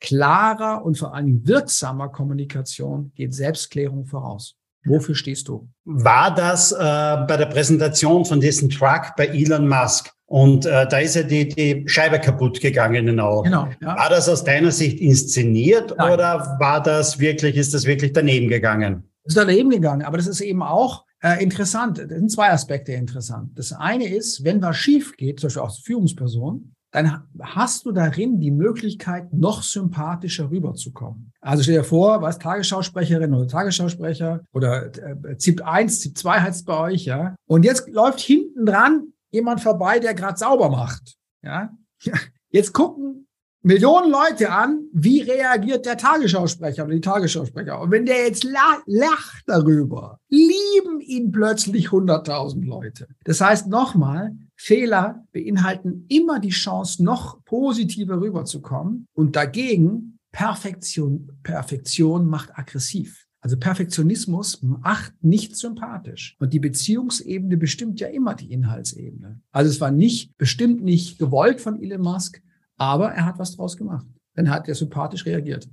klarer 0.00 0.84
und 0.84 0.98
vor 0.98 1.14
allem 1.14 1.46
wirksamer 1.46 2.08
Kommunikation 2.08 3.12
geht 3.14 3.34
Selbstklärung 3.34 4.06
voraus. 4.06 4.56
Wofür 4.84 5.14
stehst 5.14 5.48
du? 5.48 5.68
War 5.84 6.34
das 6.34 6.72
äh, 6.72 6.76
bei 6.76 7.36
der 7.36 7.46
Präsentation 7.46 8.24
von 8.24 8.40
diesem 8.40 8.70
Truck 8.70 9.14
bei 9.16 9.26
Elon 9.26 9.68
Musk? 9.68 10.12
Und 10.26 10.66
äh, 10.66 10.86
da 10.86 10.98
ist 10.98 11.16
ja 11.16 11.22
die, 11.22 11.48
die 11.48 11.84
Scheibe 11.86 12.20
kaputt 12.20 12.60
gegangen 12.60 12.94
in 12.96 13.06
den 13.06 13.20
Augen. 13.20 13.44
Genau, 13.44 13.68
ja. 13.80 13.96
War 13.96 14.10
das 14.10 14.28
aus 14.28 14.44
deiner 14.44 14.70
Sicht 14.70 15.00
inszeniert 15.00 15.94
Nein. 15.96 16.12
oder 16.12 16.56
war 16.60 16.82
das 16.82 17.18
wirklich, 17.18 17.56
ist 17.56 17.72
das 17.72 17.86
wirklich 17.86 18.12
daneben 18.12 18.48
gegangen? 18.48 19.04
Das 19.24 19.34
ist 19.34 19.38
daneben 19.38 19.70
gegangen, 19.70 20.02
aber 20.02 20.18
das 20.18 20.26
ist 20.26 20.40
eben 20.40 20.62
auch 20.62 21.04
äh, 21.22 21.42
interessant. 21.42 21.98
Das 21.98 22.08
sind 22.08 22.30
zwei 22.30 22.50
Aspekte 22.50 22.92
interessant. 22.92 23.58
Das 23.58 23.72
eine 23.72 24.08
ist, 24.08 24.44
wenn 24.44 24.62
was 24.62 24.76
schief 24.76 25.16
geht, 25.16 25.40
zum 25.40 25.48
Beispiel 25.48 25.62
als 25.62 25.78
Führungsperson, 25.78 26.74
dann 26.90 27.24
hast 27.40 27.84
du 27.84 27.92
darin 27.92 28.40
die 28.40 28.50
Möglichkeit, 28.50 29.32
noch 29.32 29.62
sympathischer 29.62 30.50
rüberzukommen. 30.50 31.32
Also 31.40 31.62
stell 31.62 31.76
dir 31.76 31.84
vor, 31.84 32.22
was 32.22 32.38
Tagesschausprecherin 32.38 33.34
oder 33.34 33.46
Tagesschausprecher 33.46 34.40
oder 34.52 34.86
äh, 34.86 35.36
ZIP 35.36 35.66
1, 35.66 36.00
ZIP 36.00 36.16
2 36.16 36.40
heißt 36.40 36.66
bei 36.66 36.78
euch, 36.78 37.04
ja. 37.04 37.34
Und 37.46 37.64
jetzt 37.64 37.88
läuft 37.90 38.20
hinten 38.20 38.64
dran 38.64 39.12
jemand 39.30 39.60
vorbei, 39.60 39.98
der 39.98 40.14
gerade 40.14 40.38
sauber 40.38 40.70
macht. 40.70 41.16
Ja. 41.42 41.70
Jetzt 42.50 42.72
gucken 42.72 43.27
Millionen 43.62 44.10
Leute 44.10 44.52
an, 44.52 44.86
wie 44.92 45.20
reagiert 45.20 45.84
der 45.84 45.96
Tagesschausprecher 45.96 46.84
oder 46.84 46.94
die 46.94 47.00
Tagesschausprecher. 47.00 47.80
Und 47.80 47.90
wenn 47.90 48.06
der 48.06 48.26
jetzt 48.26 48.44
lacht 48.44 49.42
darüber, 49.46 50.20
lieben 50.28 51.00
ihn 51.00 51.32
plötzlich 51.32 51.88
100.000 51.88 52.64
Leute. 52.64 53.08
Das 53.24 53.40
heißt 53.40 53.66
nochmal, 53.66 54.36
Fehler 54.54 55.24
beinhalten 55.32 56.06
immer 56.08 56.38
die 56.38 56.50
Chance, 56.50 57.02
noch 57.04 57.44
positiver 57.44 58.20
rüberzukommen 58.20 59.08
und 59.14 59.34
dagegen 59.34 60.18
Perfektion, 60.30 61.30
Perfektion 61.42 62.26
macht 62.28 62.56
aggressiv. 62.56 63.26
Also 63.40 63.56
Perfektionismus 63.56 64.62
macht 64.62 65.12
nicht 65.22 65.56
sympathisch. 65.56 66.36
Und 66.40 66.52
die 66.52 66.58
Beziehungsebene 66.58 67.56
bestimmt 67.56 68.00
ja 68.00 68.08
immer 68.08 68.34
die 68.34 68.52
Inhaltsebene. 68.52 69.40
Also 69.52 69.70
es 69.70 69.80
war 69.80 69.90
nicht, 69.92 70.36
bestimmt 70.38 70.82
nicht 70.82 71.18
gewollt 71.18 71.60
von 71.60 71.80
Elon 71.80 72.02
Musk, 72.02 72.42
aber 72.78 73.12
er 73.12 73.26
hat 73.26 73.38
was 73.38 73.54
draus 73.54 73.76
gemacht. 73.76 74.06
Dann 74.34 74.50
hat 74.50 74.68
er 74.68 74.74
sympathisch 74.74 75.26
reagiert. 75.26 75.68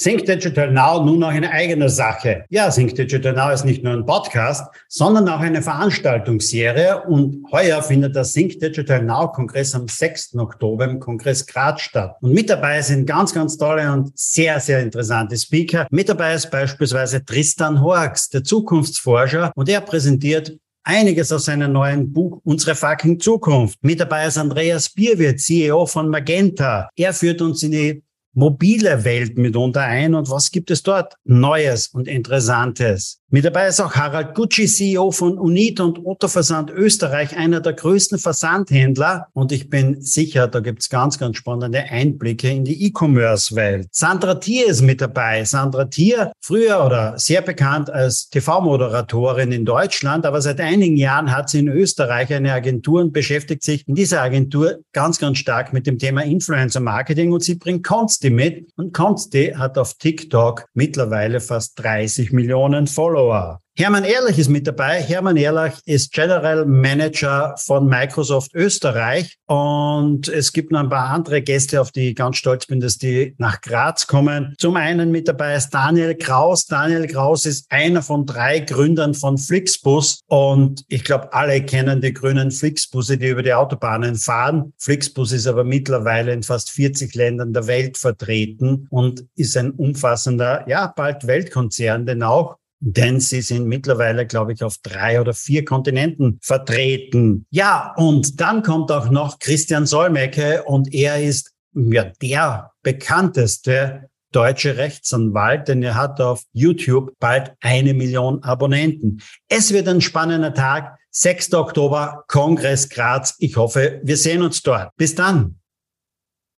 Think 0.00 0.24
Digital 0.24 0.72
Now 0.72 1.04
nun 1.04 1.22
auch 1.22 1.28
eine 1.28 1.50
eigene 1.50 1.90
Sache. 1.90 2.46
Ja, 2.48 2.70
Think 2.70 2.94
Digital 2.94 3.34
Now 3.34 3.50
ist 3.50 3.66
nicht 3.66 3.84
nur 3.84 3.92
ein 3.92 4.06
Podcast, 4.06 4.64
sondern 4.88 5.28
auch 5.28 5.40
eine 5.40 5.60
Veranstaltungsserie 5.60 7.02
und 7.02 7.44
heuer 7.52 7.82
findet 7.82 8.16
der 8.16 8.24
Think 8.24 8.58
Digital 8.60 9.02
Now 9.02 9.30
Kongress 9.30 9.74
am 9.74 9.88
6. 9.88 10.36
Oktober 10.36 10.86
im 10.86 11.00
Kongress 11.00 11.46
Graz 11.46 11.82
statt. 11.82 12.16
Und 12.22 12.32
mit 12.32 12.48
dabei 12.48 12.80
sind 12.80 13.04
ganz, 13.04 13.34
ganz 13.34 13.58
tolle 13.58 13.92
und 13.92 14.10
sehr, 14.18 14.58
sehr 14.58 14.80
interessante 14.80 15.36
Speaker. 15.36 15.86
Mit 15.90 16.08
dabei 16.08 16.32
ist 16.32 16.50
beispielsweise 16.50 17.22
Tristan 17.22 17.82
Horks, 17.82 18.30
der 18.30 18.42
Zukunftsforscher 18.42 19.52
und 19.54 19.68
er 19.68 19.82
präsentiert 19.82 20.56
einiges 20.84 21.32
aus 21.32 21.44
seinem 21.46 21.72
neuen 21.72 22.12
Buch 22.12 22.40
Unsere 22.44 22.74
fucking 22.74 23.20
Zukunft. 23.20 23.78
Mit 23.82 24.00
dabei 24.00 24.26
ist 24.26 24.38
Andreas 24.38 24.88
Bierwirt, 24.88 25.40
CEO 25.40 25.86
von 25.86 26.08
Magenta. 26.08 26.88
Er 26.96 27.12
führt 27.12 27.40
uns 27.42 27.62
in 27.62 27.72
die 27.72 28.02
mobile 28.32 29.04
Welt 29.04 29.38
mitunter 29.38 29.82
ein 29.82 30.14
und 30.14 30.30
was 30.30 30.50
gibt 30.50 30.70
es 30.70 30.82
dort 30.82 31.14
Neues 31.24 31.88
und 31.88 32.08
Interessantes? 32.08 33.20
Mit 33.32 33.44
dabei 33.44 33.68
ist 33.68 33.78
auch 33.78 33.94
Harald 33.94 34.34
Gucci, 34.34 34.66
CEO 34.66 35.12
von 35.12 35.38
Unit 35.38 35.78
und 35.78 36.04
Otto 36.04 36.26
Versand 36.26 36.68
Österreich, 36.68 37.36
einer 37.36 37.60
der 37.60 37.74
größten 37.74 38.18
Versandhändler. 38.18 39.28
Und 39.34 39.52
ich 39.52 39.70
bin 39.70 40.02
sicher, 40.02 40.48
da 40.48 40.58
gibt's 40.58 40.88
ganz, 40.88 41.16
ganz 41.16 41.36
spannende 41.36 41.78
Einblicke 41.78 42.50
in 42.50 42.64
die 42.64 42.86
E-Commerce-Welt. 42.86 43.86
Sandra 43.92 44.34
Thier 44.34 44.66
ist 44.66 44.82
mit 44.82 45.00
dabei. 45.00 45.44
Sandra 45.44 45.84
Thier, 45.84 46.32
früher 46.40 46.84
oder 46.84 47.16
sehr 47.20 47.40
bekannt 47.40 47.88
als 47.88 48.28
TV-Moderatorin 48.30 49.52
in 49.52 49.64
Deutschland, 49.64 50.26
aber 50.26 50.42
seit 50.42 50.60
einigen 50.60 50.96
Jahren 50.96 51.30
hat 51.30 51.50
sie 51.50 51.60
in 51.60 51.68
Österreich 51.68 52.34
eine 52.34 52.52
Agentur 52.52 53.00
und 53.00 53.12
beschäftigt 53.12 53.62
sich 53.62 53.86
in 53.86 53.94
dieser 53.94 54.22
Agentur 54.22 54.80
ganz, 54.92 55.20
ganz 55.20 55.38
stark 55.38 55.72
mit 55.72 55.86
dem 55.86 56.00
Thema 56.00 56.24
Influencer-Marketing 56.24 57.30
und 57.30 57.44
sie 57.44 57.54
bringt 57.54 57.84
Consti 58.20 58.30
mit. 58.30 58.70
Und 58.76 58.92
Consti 58.92 59.54
hat 59.56 59.78
auf 59.78 59.94
TikTok 59.94 60.66
mittlerweile 60.74 61.40
fast 61.40 61.78
30 61.78 62.32
Millionen 62.32 62.86
Follower. 62.86 63.60
Hermann 63.76 64.04
Ehrlich 64.04 64.38
ist 64.38 64.48
mit 64.48 64.66
dabei. 64.66 65.00
Hermann 65.00 65.36
Ehrlich 65.36 65.74
ist 65.86 66.12
General 66.12 66.66
Manager 66.66 67.54
von 67.56 67.86
Microsoft 67.86 68.52
Österreich. 68.52 69.38
Und 69.46 70.28
es 70.28 70.52
gibt 70.52 70.72
noch 70.72 70.80
ein 70.80 70.90
paar 70.90 71.08
andere 71.08 71.40
Gäste, 71.40 71.80
auf 71.80 71.92
die 71.92 72.10
ich 72.10 72.16
ganz 72.16 72.36
stolz 72.36 72.66
bin, 72.66 72.80
dass 72.80 72.98
die 72.98 73.34
nach 73.38 73.60
Graz 73.60 74.06
kommen. 74.06 74.54
Zum 74.58 74.76
einen 74.76 75.10
mit 75.12 75.28
dabei 75.28 75.54
ist 75.54 75.70
Daniel 75.70 76.14
Kraus. 76.16 76.66
Daniel 76.66 77.06
Kraus 77.06 77.46
ist 77.46 77.70
einer 77.70 78.02
von 78.02 78.26
drei 78.26 78.58
Gründern 78.58 79.14
von 79.14 79.38
Flixbus. 79.38 80.20
Und 80.26 80.84
ich 80.88 81.04
glaube, 81.04 81.32
alle 81.32 81.64
kennen 81.64 82.00
die 82.00 82.12
grünen 82.12 82.50
Flixbusse, 82.50 83.16
die 83.16 83.28
über 83.28 83.42
die 83.42 83.54
Autobahnen 83.54 84.16
fahren. 84.16 84.74
Flixbus 84.78 85.32
ist 85.32 85.46
aber 85.46 85.64
mittlerweile 85.64 86.32
in 86.32 86.42
fast 86.42 86.70
40 86.70 87.14
Ländern 87.14 87.52
der 87.52 87.66
Welt 87.66 87.96
vertreten 87.96 88.88
und 88.90 89.24
ist 89.36 89.56
ein 89.56 89.70
umfassender, 89.70 90.68
ja, 90.68 90.92
bald 90.94 91.26
Weltkonzern, 91.26 92.04
denn 92.04 92.22
auch 92.22 92.59
denn 92.80 93.20
sie 93.20 93.42
sind 93.42 93.66
mittlerweile, 93.66 94.26
glaube 94.26 94.52
ich, 94.52 94.64
auf 94.64 94.76
drei 94.82 95.20
oder 95.20 95.34
vier 95.34 95.64
Kontinenten 95.64 96.38
vertreten. 96.42 97.46
Ja, 97.50 97.94
und 97.96 98.40
dann 98.40 98.62
kommt 98.62 98.90
auch 98.90 99.10
noch 99.10 99.38
Christian 99.38 99.86
Solmecke 99.86 100.64
und 100.64 100.92
er 100.92 101.22
ist 101.22 101.52
ja 101.74 102.04
der 102.20 102.72
bekannteste 102.82 104.08
deutsche 104.32 104.76
Rechtsanwalt, 104.76 105.68
denn 105.68 105.82
er 105.82 105.94
hat 105.94 106.20
auf 106.20 106.42
YouTube 106.52 107.12
bald 107.18 107.52
eine 107.60 107.94
Million 107.94 108.42
Abonnenten. 108.42 109.20
Es 109.48 109.72
wird 109.72 109.88
ein 109.88 110.00
spannender 110.00 110.54
Tag. 110.54 110.96
6. 111.12 111.54
Oktober, 111.54 112.24
Kongress 112.28 112.88
Graz. 112.88 113.34
Ich 113.38 113.56
hoffe, 113.56 114.00
wir 114.04 114.16
sehen 114.16 114.42
uns 114.42 114.62
dort. 114.62 114.94
Bis 114.96 115.14
dann. 115.16 115.59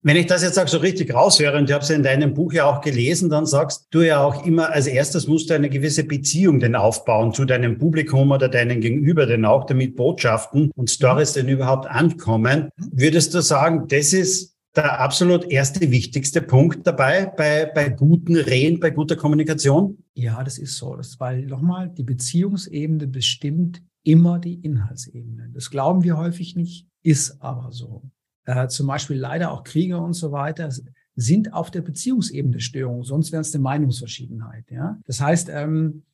Wenn 0.04 0.16
ich 0.16 0.26
das 0.26 0.42
jetzt 0.42 0.58
auch 0.58 0.66
so 0.66 0.78
richtig 0.78 1.14
raushöre, 1.14 1.56
und 1.56 1.68
ich 1.68 1.72
habe 1.72 1.84
es 1.84 1.88
ja 1.88 1.94
in 1.94 2.02
deinem 2.02 2.34
Buch 2.34 2.52
ja 2.52 2.64
auch 2.64 2.80
gelesen, 2.80 3.30
dann 3.30 3.46
sagst 3.46 3.86
du 3.92 4.00
ja 4.00 4.20
auch 4.20 4.44
immer, 4.44 4.70
als 4.70 4.88
erstes 4.88 5.28
musst 5.28 5.48
du 5.48 5.54
eine 5.54 5.70
gewisse 5.70 6.02
Beziehung 6.02 6.58
denn 6.58 6.74
aufbauen 6.74 7.32
zu 7.32 7.44
deinem 7.44 7.78
Publikum 7.78 8.32
oder 8.32 8.48
deinem 8.48 8.80
Gegenüber, 8.80 9.26
denn 9.26 9.44
auch 9.44 9.64
damit 9.64 9.94
Botschaften 9.94 10.72
und 10.74 10.90
Stories 10.90 11.34
denn 11.34 11.48
überhaupt 11.48 11.86
ankommen. 11.86 12.70
Würdest 12.76 13.32
du 13.32 13.42
sagen, 13.42 13.86
das 13.86 14.12
ist 14.12 14.56
der 14.74 14.98
absolut 14.98 15.44
erste 15.44 15.92
wichtigste 15.92 16.42
Punkt 16.42 16.84
dabei 16.84 17.26
bei, 17.26 17.70
bei 17.72 17.88
guten 17.88 18.34
Reden, 18.34 18.80
bei 18.80 18.90
guter 18.90 19.14
Kommunikation? 19.14 19.98
Ja, 20.14 20.42
das 20.42 20.58
ist 20.58 20.78
so. 20.78 20.96
Das, 20.96 21.20
weil 21.20 21.46
nochmal, 21.46 21.90
die 21.90 22.02
Beziehungsebene 22.02 23.06
bestimmt 23.06 23.82
immer 24.02 24.40
die 24.40 24.54
Inhaltsebene. 24.54 25.50
Das 25.54 25.70
glauben 25.70 26.02
wir 26.02 26.16
häufig 26.16 26.56
nicht, 26.56 26.88
ist 27.04 27.40
aber 27.40 27.70
so 27.70 28.02
äh, 28.44 28.68
zum 28.68 28.86
Beispiel 28.86 29.16
leider 29.16 29.52
auch 29.52 29.64
Kriege 29.64 29.98
und 29.98 30.14
so 30.14 30.32
weiter, 30.32 30.70
sind 31.14 31.52
auf 31.52 31.70
der 31.70 31.82
Beziehungsebene 31.82 32.60
Störungen, 32.60 33.04
sonst 33.04 33.32
wäre 33.32 33.42
es 33.42 33.54
eine 33.54 33.62
Meinungsverschiedenheit. 33.62 34.70
Ja? 34.70 34.98
Das 35.06 35.20
heißt, 35.20 35.48
ähm, 35.50 36.04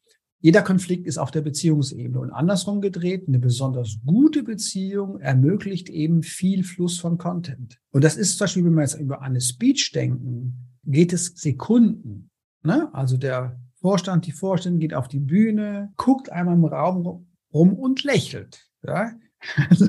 jeder 0.41 0.63
Konflikt 0.63 1.07
ist 1.07 1.19
auf 1.19 1.33
der 1.33 1.41
Beziehungsebene 1.41 2.21
und 2.21 2.31
andersrum 2.31 2.81
gedreht, 2.81 3.27
eine 3.27 3.41
besonders 3.41 3.99
gute 4.07 4.45
Beziehung 4.45 5.19
ermöglicht 5.19 5.89
eben 5.89 6.23
viel 6.23 6.63
Fluss 6.63 6.99
von 6.99 7.19
Content. 7.19 7.81
Und 7.91 8.05
das 8.05 8.17
ist 8.17 8.39
zum 8.39 8.45
Beispiel, 8.45 8.65
wenn 8.65 8.75
wir 8.75 8.83
jetzt 8.83 9.01
über 9.01 9.21
eine 9.21 9.41
Speech 9.41 9.91
denken, 9.93 10.79
geht 10.85 11.13
es 11.13 11.33
Sekunden. 11.35 12.31
Ne? 12.63 12.89
Also 12.95 13.17
der 13.17 13.61
Vorstand, 13.81 14.27
die 14.27 14.33
Vorständin 14.33 14.81
geht 14.81 14.95
auf 14.95 15.09
die 15.09 15.21
Bühne, 15.21 15.93
guckt 15.97 16.31
einmal 16.31 16.55
im 16.55 16.65
Raum 16.65 17.27
rum 17.53 17.75
und 17.75 18.05
lächelt. 18.05 18.69
Ja? 18.85 19.11
Also, 19.71 19.89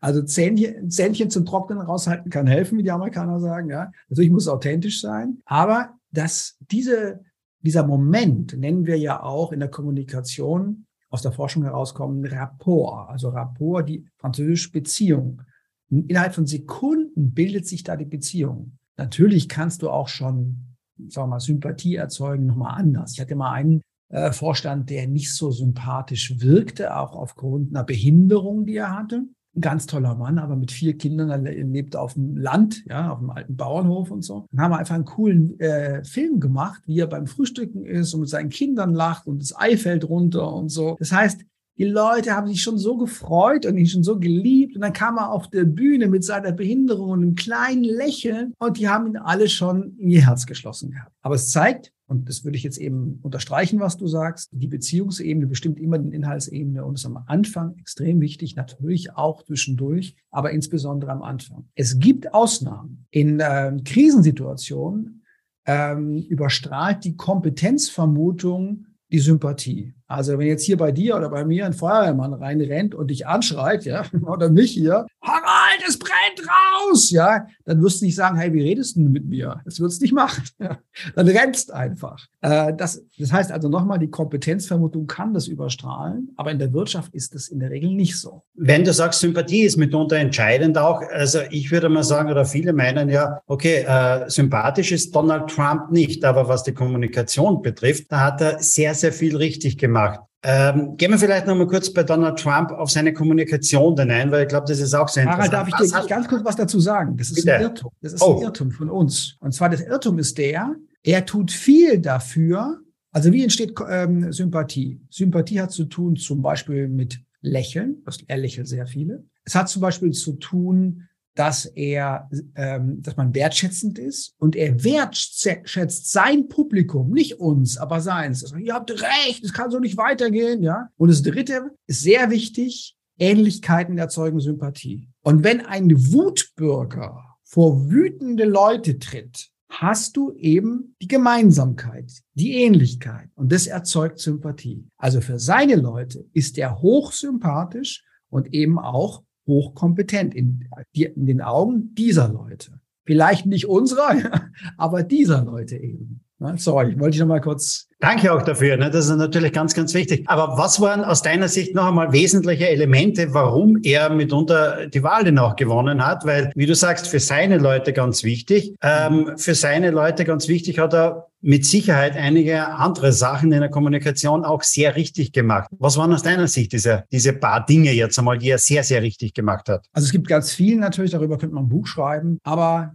also 0.00 0.22
Zähnchen, 0.22 0.90
Zähnchen 0.90 1.30
zum 1.30 1.44
Trocknen 1.44 1.80
raushalten 1.80 2.30
kann 2.30 2.46
helfen, 2.46 2.78
wie 2.78 2.82
die 2.82 2.90
Amerikaner 2.90 3.40
sagen. 3.40 3.70
Ja, 3.70 3.90
natürlich 4.08 4.30
muss 4.30 4.44
es 4.44 4.48
authentisch 4.48 5.00
sein, 5.00 5.38
aber 5.44 5.94
dass 6.12 6.56
diese, 6.70 7.24
dieser 7.60 7.86
Moment 7.86 8.56
nennen 8.56 8.86
wir 8.86 8.98
ja 8.98 9.22
auch 9.22 9.52
in 9.52 9.60
der 9.60 9.70
Kommunikation 9.70 10.86
aus 11.10 11.22
der 11.22 11.32
Forschung 11.32 11.64
herauskommen 11.64 12.24
Rapport, 12.24 13.08
also 13.08 13.28
Rapport, 13.28 13.88
die 13.88 14.06
französische 14.16 14.70
Beziehung. 14.70 15.42
Innerhalb 15.88 16.34
von 16.34 16.46
Sekunden 16.46 17.32
bildet 17.32 17.66
sich 17.66 17.84
da 17.84 17.96
die 17.96 18.04
Beziehung. 18.04 18.78
Natürlich 18.96 19.48
kannst 19.48 19.82
du 19.82 19.90
auch 19.90 20.08
schon, 20.08 20.76
sagen 21.08 21.26
wir 21.26 21.34
mal, 21.34 21.40
Sympathie 21.40 21.96
erzeugen, 21.96 22.46
nochmal 22.46 22.78
anders. 22.78 23.12
Ich 23.12 23.20
hatte 23.20 23.36
mal 23.36 23.52
einen 23.52 23.82
äh, 24.08 24.32
Vorstand, 24.32 24.90
der 24.90 25.06
nicht 25.08 25.34
so 25.34 25.50
sympathisch 25.50 26.40
wirkte, 26.40 26.96
auch 26.96 27.14
aufgrund 27.14 27.70
einer 27.70 27.84
Behinderung, 27.84 28.66
die 28.66 28.76
er 28.76 28.96
hatte. 28.96 29.24
ein 29.56 29.60
ganz 29.60 29.86
toller 29.86 30.14
Mann, 30.14 30.38
aber 30.38 30.54
mit 30.54 30.70
vier 30.70 30.96
Kindern, 30.98 31.30
er 31.30 31.38
lebt 31.38 31.96
auf 31.96 32.14
dem 32.14 32.36
Land, 32.36 32.84
ja, 32.86 33.10
auf 33.10 33.18
dem 33.20 33.30
alten 33.30 33.56
Bauernhof 33.56 34.10
und 34.10 34.22
so. 34.22 34.46
Dann 34.52 34.60
haben 34.60 34.70
wir 34.72 34.78
einfach 34.78 34.94
einen 34.94 35.06
coolen 35.06 35.58
äh, 35.60 36.04
Film 36.04 36.40
gemacht, 36.40 36.82
wie 36.86 37.00
er 37.00 37.06
beim 37.06 37.26
Frühstücken 37.26 37.84
ist 37.84 38.12
und 38.14 38.20
mit 38.20 38.28
seinen 38.28 38.50
Kindern 38.50 38.92
lacht 38.94 39.26
und 39.26 39.40
das 39.40 39.56
Ei 39.58 39.76
fällt 39.76 40.08
runter 40.08 40.52
und 40.52 40.68
so. 40.68 40.96
Das 40.98 41.10
heißt, 41.10 41.44
die 41.78 41.84
Leute 41.84 42.32
haben 42.32 42.46
sich 42.46 42.62
schon 42.62 42.78
so 42.78 42.96
gefreut 42.96 43.66
und 43.66 43.76
ihn 43.76 43.86
schon 43.86 44.02
so 44.02 44.18
geliebt. 44.18 44.74
Und 44.76 44.82
dann 44.82 44.92
kam 44.92 45.18
er 45.18 45.30
auf 45.30 45.48
der 45.48 45.64
Bühne 45.64 46.08
mit 46.08 46.24
seiner 46.24 46.52
Behinderung 46.52 47.10
und 47.10 47.22
einem 47.22 47.34
kleinen 47.34 47.84
Lächeln 47.84 48.54
und 48.58 48.78
die 48.78 48.88
haben 48.88 49.06
ihn 49.06 49.16
alle 49.16 49.48
schon 49.48 49.96
in 49.98 50.10
ihr 50.10 50.26
Herz 50.26 50.46
geschlossen 50.46 50.90
gehabt. 50.90 51.12
Aber 51.22 51.34
es 51.34 51.50
zeigt, 51.50 51.92
und 52.08 52.28
das 52.28 52.44
würde 52.44 52.56
ich 52.56 52.62
jetzt 52.62 52.78
eben 52.78 53.18
unterstreichen, 53.22 53.80
was 53.80 53.96
du 53.96 54.06
sagst, 54.06 54.50
die 54.52 54.68
Beziehungsebene 54.68 55.46
bestimmt 55.46 55.78
immer 55.78 55.98
die 55.98 56.14
Inhaltsebene 56.14 56.84
und 56.84 56.94
ist 56.94 57.04
am 57.04 57.18
Anfang 57.26 57.76
extrem 57.78 58.20
wichtig, 58.20 58.54
natürlich 58.54 59.14
auch 59.14 59.42
zwischendurch, 59.42 60.14
aber 60.30 60.52
insbesondere 60.52 61.10
am 61.10 61.22
Anfang. 61.22 61.68
Es 61.74 61.98
gibt 61.98 62.32
Ausnahmen. 62.32 63.06
In 63.10 63.40
äh, 63.40 63.76
Krisensituationen 63.84 65.24
ähm, 65.66 66.16
überstrahlt 66.28 67.04
die 67.04 67.16
Kompetenzvermutung 67.16 68.86
die 69.10 69.18
Sympathie. 69.18 69.94
Also 70.08 70.38
wenn 70.38 70.46
jetzt 70.46 70.64
hier 70.64 70.76
bei 70.76 70.92
dir 70.92 71.16
oder 71.16 71.28
bei 71.28 71.44
mir 71.44 71.66
ein 71.66 71.72
Feuerwehrmann 71.72 72.32
reinrennt 72.32 72.94
und 72.94 73.08
dich 73.08 73.26
anschreit, 73.26 73.84
ja, 73.84 74.04
oder 74.26 74.48
mich 74.48 74.72
hier, 74.72 75.06
Harald, 75.20 75.82
es 75.86 75.98
brennt 75.98 76.48
raus, 76.48 77.10
ja, 77.10 77.46
dann 77.64 77.82
wirst 77.82 78.00
du 78.00 78.04
nicht 78.04 78.14
sagen, 78.14 78.36
hey, 78.36 78.52
wie 78.52 78.62
redest 78.62 78.96
du 78.96 79.00
mit 79.00 79.26
mir? 79.26 79.60
Das 79.64 79.80
wirst 79.80 80.00
du 80.00 80.04
nicht 80.04 80.14
machen. 80.14 80.44
Ja. 80.58 80.78
Dann 81.14 81.28
rennst 81.28 81.72
einfach. 81.72 82.26
Äh, 82.40 82.72
das, 82.74 83.02
das 83.18 83.30
heißt 83.30 83.52
also 83.52 83.68
nochmal, 83.68 83.98
die 83.98 84.08
Kompetenzvermutung 84.08 85.06
kann 85.06 85.34
das 85.34 85.48
überstrahlen, 85.48 86.30
aber 86.36 86.50
in 86.50 86.58
der 86.58 86.72
Wirtschaft 86.72 87.14
ist 87.14 87.34
das 87.34 87.48
in 87.48 87.60
der 87.60 87.70
Regel 87.70 87.90
nicht 87.92 88.18
so. 88.18 88.42
Wenn 88.54 88.82
du 88.82 88.92
sagst, 88.92 89.20
Sympathie 89.20 89.62
ist 89.62 89.76
mitunter 89.76 90.16
entscheidend 90.16 90.78
auch, 90.78 91.02
also 91.12 91.40
ich 91.50 91.70
würde 91.70 91.88
mal 91.90 92.02
sagen, 92.02 92.30
oder 92.30 92.46
viele 92.46 92.72
meinen 92.72 93.10
ja, 93.10 93.40
okay, 93.46 93.84
äh, 93.86 94.30
sympathisch 94.30 94.92
ist 94.92 95.14
Donald 95.14 95.50
Trump 95.50 95.90
nicht, 95.90 96.24
aber 96.24 96.48
was 96.48 96.62
die 96.62 96.72
Kommunikation 96.74 97.60
betrifft, 97.60 98.06
da 98.10 98.20
hat 98.20 98.40
er 98.40 98.58
sehr, 98.60 98.94
sehr 98.94 99.12
viel 99.12 99.36
richtig 99.36 99.76
gemacht 99.76 99.95
gemacht. 99.96 100.20
Ähm, 100.42 100.96
gehen 100.96 101.10
wir 101.10 101.18
vielleicht 101.18 101.46
noch 101.46 101.56
mal 101.56 101.66
kurz 101.66 101.92
bei 101.92 102.04
Donald 102.04 102.38
Trump 102.38 102.70
auf 102.70 102.90
seine 102.90 103.12
Kommunikation 103.12 103.96
denn 103.96 104.10
ein, 104.10 104.30
weil 104.30 104.42
ich 104.42 104.48
glaube, 104.48 104.66
das 104.68 104.78
ist 104.78 104.94
auch 104.94 105.08
sehr 105.08 105.24
interessant. 105.24 105.52
Harald, 105.52 105.74
darf 105.74 105.82
ich 105.82 105.90
dir 105.90 106.06
ganz 106.06 106.28
kurz 106.28 106.44
was 106.44 106.54
dazu 106.54 106.78
sagen? 106.78 107.16
Das 107.16 107.30
ist 107.30 107.36
Bitte? 107.36 107.54
ein 107.54 107.62
Irrtum. 107.62 107.90
Das 108.00 108.12
ist 108.12 108.22
oh. 108.22 108.36
ein 108.36 108.42
Irrtum 108.42 108.70
von 108.70 108.88
uns. 108.88 109.36
Und 109.40 109.52
zwar 109.52 109.70
das 109.70 109.80
Irrtum 109.80 110.18
ist 110.18 110.38
der, 110.38 110.76
er 111.02 111.26
tut 111.26 111.50
viel 111.50 111.98
dafür. 111.98 112.80
Also 113.10 113.32
wie 113.32 113.42
entsteht 113.42 113.74
ähm, 113.88 114.32
Sympathie? 114.32 115.00
Sympathie 115.10 115.60
hat 115.60 115.72
zu 115.72 115.86
tun 115.86 116.16
zum 116.16 116.42
Beispiel 116.42 116.86
mit 116.86 117.18
Lächeln. 117.40 118.04
Er 118.28 118.36
lächelt 118.36 118.68
sehr 118.68 118.86
viele. 118.86 119.24
Es 119.44 119.54
hat 119.54 119.68
zum 119.68 119.82
Beispiel 119.82 120.12
zu 120.12 120.34
tun 120.34 121.08
dass 121.36 121.66
er, 121.66 122.28
ähm, 122.56 123.02
dass 123.02 123.16
man 123.16 123.34
wertschätzend 123.34 123.98
ist 123.98 124.34
und 124.38 124.56
er 124.56 124.82
wertschätzt 124.82 126.10
sein 126.10 126.48
Publikum, 126.48 127.10
nicht 127.10 127.38
uns, 127.38 127.76
aber 127.76 128.00
seins. 128.00 128.42
Also, 128.42 128.56
ihr 128.56 128.74
habt 128.74 128.90
recht, 128.90 129.44
es 129.44 129.52
kann 129.52 129.70
so 129.70 129.78
nicht 129.78 129.96
weitergehen, 129.96 130.62
ja. 130.62 130.88
Und 130.96 131.10
das 131.10 131.22
Dritte 131.22 131.70
ist 131.86 132.00
sehr 132.00 132.30
wichtig: 132.30 132.96
Ähnlichkeiten 133.18 133.98
erzeugen 133.98 134.40
Sympathie. 134.40 135.08
Und 135.22 135.44
wenn 135.44 135.64
ein 135.64 135.90
Wutbürger 136.12 137.22
vor 137.44 137.90
wütende 137.90 138.44
Leute 138.44 138.98
tritt, 138.98 139.50
hast 139.68 140.16
du 140.16 140.32
eben 140.32 140.96
die 141.02 141.08
Gemeinsamkeit, 141.08 142.10
die 142.34 142.62
Ähnlichkeit 142.62 143.28
und 143.34 143.52
das 143.52 143.66
erzeugt 143.66 144.20
Sympathie. 144.20 144.88
Also 144.96 145.20
für 145.20 145.38
seine 145.38 145.76
Leute 145.76 146.26
ist 146.32 146.56
er 146.56 146.80
hochsympathisch 146.80 148.04
und 148.30 148.54
eben 148.54 148.78
auch 148.78 149.22
hochkompetent 149.46 150.34
in, 150.34 150.68
in 150.92 151.26
den 151.26 151.40
Augen 151.40 151.94
dieser 151.94 152.28
Leute. 152.28 152.80
Vielleicht 153.04 153.46
nicht 153.46 153.66
unserer, 153.66 154.50
aber 154.76 155.02
dieser 155.02 155.44
Leute 155.44 155.76
eben. 155.76 156.25
Sorry, 156.56 156.98
wollte 157.00 157.14
ich 157.14 157.20
noch 157.20 157.28
mal 157.28 157.40
kurz. 157.40 157.88
Danke 157.98 158.30
auch 158.30 158.42
dafür. 158.42 158.76
Ne? 158.76 158.90
Das 158.90 159.08
ist 159.08 159.16
natürlich 159.16 159.52
ganz, 159.52 159.74
ganz 159.74 159.94
wichtig. 159.94 160.24
Aber 160.26 160.58
was 160.58 160.80
waren 160.82 161.02
aus 161.02 161.22
deiner 161.22 161.48
Sicht 161.48 161.74
noch 161.74 161.86
einmal 161.86 162.12
wesentliche 162.12 162.68
Elemente, 162.68 163.32
warum 163.32 163.78
er 163.82 164.10
mitunter 164.10 164.86
die 164.86 165.02
Wahl 165.02 165.24
denn 165.24 165.38
auch 165.38 165.56
gewonnen 165.56 166.04
hat? 166.04 166.26
Weil, 166.26 166.52
wie 166.54 166.66
du 166.66 166.74
sagst, 166.74 167.08
für 167.08 167.20
seine 167.20 167.56
Leute 167.56 167.94
ganz 167.94 168.22
wichtig. 168.22 168.74
Ähm, 168.82 169.32
für 169.38 169.54
seine 169.54 169.90
Leute 169.90 170.26
ganz 170.26 170.46
wichtig 170.46 170.78
hat 170.78 170.92
er 170.92 171.28
mit 171.40 171.64
Sicherheit 171.64 172.16
einige 172.16 172.68
andere 172.68 173.12
Sachen 173.12 173.52
in 173.52 173.60
der 173.60 173.70
Kommunikation 173.70 174.44
auch 174.44 174.62
sehr 174.62 174.94
richtig 174.94 175.32
gemacht. 175.32 175.70
Was 175.78 175.96
waren 175.96 176.12
aus 176.12 176.22
deiner 176.22 176.48
Sicht 176.48 176.72
diese, 176.72 177.04
diese 177.12 177.32
paar 177.32 177.64
Dinge 177.64 177.92
jetzt 177.92 178.18
einmal, 178.18 178.36
die 178.36 178.50
er 178.50 178.58
sehr, 178.58 178.82
sehr 178.82 179.00
richtig 179.00 179.32
gemacht 179.32 179.70
hat? 179.70 179.86
Also 179.94 180.04
es 180.06 180.12
gibt 180.12 180.28
ganz 180.28 180.52
viel 180.52 180.76
natürlich, 180.76 181.12
darüber 181.12 181.38
könnte 181.38 181.54
man 181.54 181.64
ein 181.64 181.68
Buch 181.68 181.86
schreiben. 181.86 182.38
Aber 182.42 182.94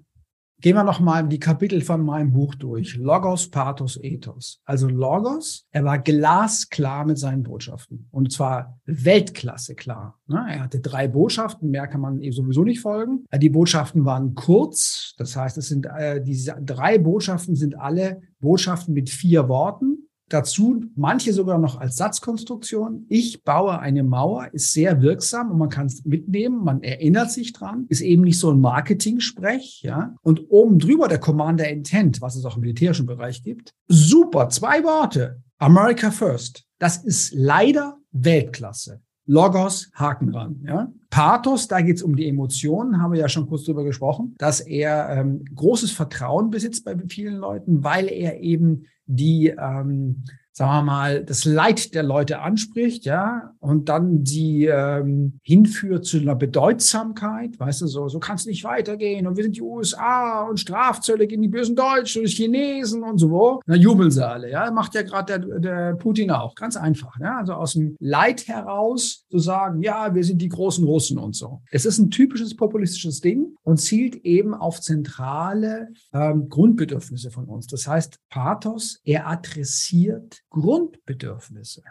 Gehen 0.62 0.76
wir 0.76 0.84
nochmal 0.84 1.28
die 1.28 1.40
Kapitel 1.40 1.82
von 1.82 2.06
meinem 2.06 2.32
Buch 2.32 2.54
durch. 2.54 2.96
Logos, 2.96 3.50
Pathos, 3.50 3.98
Ethos. 4.02 4.62
Also 4.64 4.88
Logos, 4.88 5.66
er 5.72 5.84
war 5.84 5.98
glasklar 5.98 7.04
mit 7.06 7.18
seinen 7.18 7.42
Botschaften. 7.42 8.08
Und 8.12 8.32
zwar 8.32 8.80
Weltklasse 8.86 9.74
klar. 9.74 10.20
Ne? 10.28 10.46
Er 10.50 10.60
hatte 10.62 10.80
drei 10.80 11.08
Botschaften, 11.08 11.72
mehr 11.72 11.88
kann 11.88 12.02
man 12.02 12.20
eben 12.20 12.34
sowieso 12.34 12.64
nicht 12.64 12.80
folgen. 12.80 13.26
Die 13.36 13.50
Botschaften 13.50 14.06
waren 14.06 14.36
kurz. 14.36 15.16
Das 15.18 15.36
heißt, 15.36 15.58
es 15.58 15.68
sind, 15.68 15.88
äh, 15.88 16.24
diese 16.24 16.56
drei 16.62 17.00
Botschaften 17.00 17.56
sind 17.56 17.80
alle 17.80 18.22
Botschaften 18.40 18.94
mit 18.94 19.10
vier 19.10 19.50
Worten. 19.50 20.10
Dazu 20.32 20.86
manche 20.96 21.34
sogar 21.34 21.58
noch 21.58 21.78
als 21.78 21.98
Satzkonstruktion. 21.98 23.06
Ich 23.10 23.44
baue 23.44 23.80
eine 23.80 24.02
Mauer, 24.04 24.48
ist 24.54 24.72
sehr 24.72 25.02
wirksam 25.02 25.52
und 25.52 25.58
man 25.58 25.68
kann 25.68 25.88
es 25.88 26.06
mitnehmen, 26.06 26.64
man 26.64 26.84
erinnert 26.84 27.32
sich 27.32 27.52
dran, 27.52 27.86
ist 27.90 28.00
eben 28.00 28.22
nicht 28.22 28.40
so 28.40 28.50
ein 28.50 28.62
Marketing-Sprech, 28.62 29.82
ja. 29.84 30.16
Und 30.22 30.50
oben 30.50 30.80
drüber 30.80 31.10
der 31.10 31.20
Commander 31.20 31.68
Intent, 31.68 32.22
was 32.22 32.38
es 32.38 32.46
auch 32.46 32.56
im 32.56 32.62
militärischen 32.62 33.06
Bereich 33.06 33.44
gibt. 33.44 33.74
Super, 33.90 34.48
zwei 34.48 34.86
Worte. 34.86 35.44
America 35.58 36.12
First. 36.12 36.64
Das 36.80 37.04
ist 37.04 37.34
leider 37.34 37.98
Weltklasse. 38.12 39.02
Logos, 39.26 39.92
Haken 39.94 40.34
ran. 40.34 40.62
Ja? 40.66 40.92
Pathos, 41.10 41.68
da 41.68 41.82
geht 41.82 41.98
es 41.98 42.04
um 42.04 42.16
die 42.16 42.28
Emotionen, 42.28 43.02
haben 43.02 43.14
wir 43.14 43.20
ja 43.20 43.30
schon 43.30 43.48
kurz 43.48 43.66
drüber 43.66 43.84
gesprochen, 43.84 44.36
dass 44.38 44.62
er 44.62 45.10
ähm, 45.10 45.46
großes 45.54 45.92
Vertrauen 45.92 46.50
besitzt 46.50 46.86
bei 46.86 46.98
vielen 47.10 47.36
Leuten, 47.36 47.84
weil 47.84 48.08
er 48.08 48.40
eben 48.40 48.86
die 49.06 49.48
ähm, 49.48 50.24
sagen 50.54 50.72
wir 50.72 50.84
mal, 50.84 51.24
das 51.24 51.46
Leid 51.46 51.94
der 51.94 52.04
Leute 52.04 52.40
anspricht, 52.40 53.06
ja, 53.06 53.54
und 53.60 53.88
dann 53.90 54.26
sie 54.26 54.66
ähm, 54.66 55.40
hinführt 55.44 56.06
zu 56.06 56.18
einer 56.18 56.36
Bedeutsamkeit, 56.36 57.60
weißt 57.60 57.82
du, 57.82 57.88
so, 57.88 58.10
so 58.10 58.20
kann 58.20 58.36
es 58.36 58.46
nicht 58.46 58.64
weitergehen 58.64 59.28
und 59.28 59.38
wir 59.38 59.44
sind 59.44 59.56
die 59.56 59.62
USA 59.62 60.42
und 60.42 60.60
Strafzölle 60.60 61.28
gegen 61.28 61.42
die 61.42 61.48
bösen 61.48 61.76
Deutschen 61.76 62.24
und 62.24 62.28
Chinesen 62.28 63.04
und 63.04 63.18
so, 63.18 63.62
na 63.66 63.76
jubeln 63.76 64.12
sie 64.12 64.28
alle, 64.28 64.50
ja, 64.52 64.70
macht 64.72 64.94
ja 64.96 65.04
gerade 65.04 65.40
der, 65.40 65.60
der 65.60 65.96
Putin 65.96 66.32
auch, 66.32 66.54
ganz 66.56 66.76
einfach, 66.76 67.18
ja, 67.20 67.38
also 67.38 67.54
aus 67.54 67.74
dem 67.74 67.96
Leid 68.00 68.48
heraus 68.48 69.26
zu 69.30 69.40
sagen, 69.40 69.82
ja, 69.82 70.14
wir 70.14 70.24
sind 70.24 70.42
die 70.42 70.50
großen 70.50 70.84
Russen 70.84 71.18
und 71.18 71.36
so. 71.36 71.62
Es 71.72 71.86
ist 71.86 71.98
ein 71.98 72.12
typisches 72.12 72.56
populistisches 72.56 73.22
Ding 73.22 73.56
und 73.64 73.78
zielt 73.78 74.16
eben 74.26 74.54
auf 74.54 74.82
zentrale 74.82 75.90
ähm, 76.14 76.50
Grundbedürfnisse 76.50 77.32
von 77.32 77.46
uns. 77.46 77.68
Das 77.68 77.88
heißt, 77.88 78.20
Pathos, 78.30 79.00
er 79.04 79.28
adressiert 79.28 80.42
Grundbedürfnisse. 80.52 81.82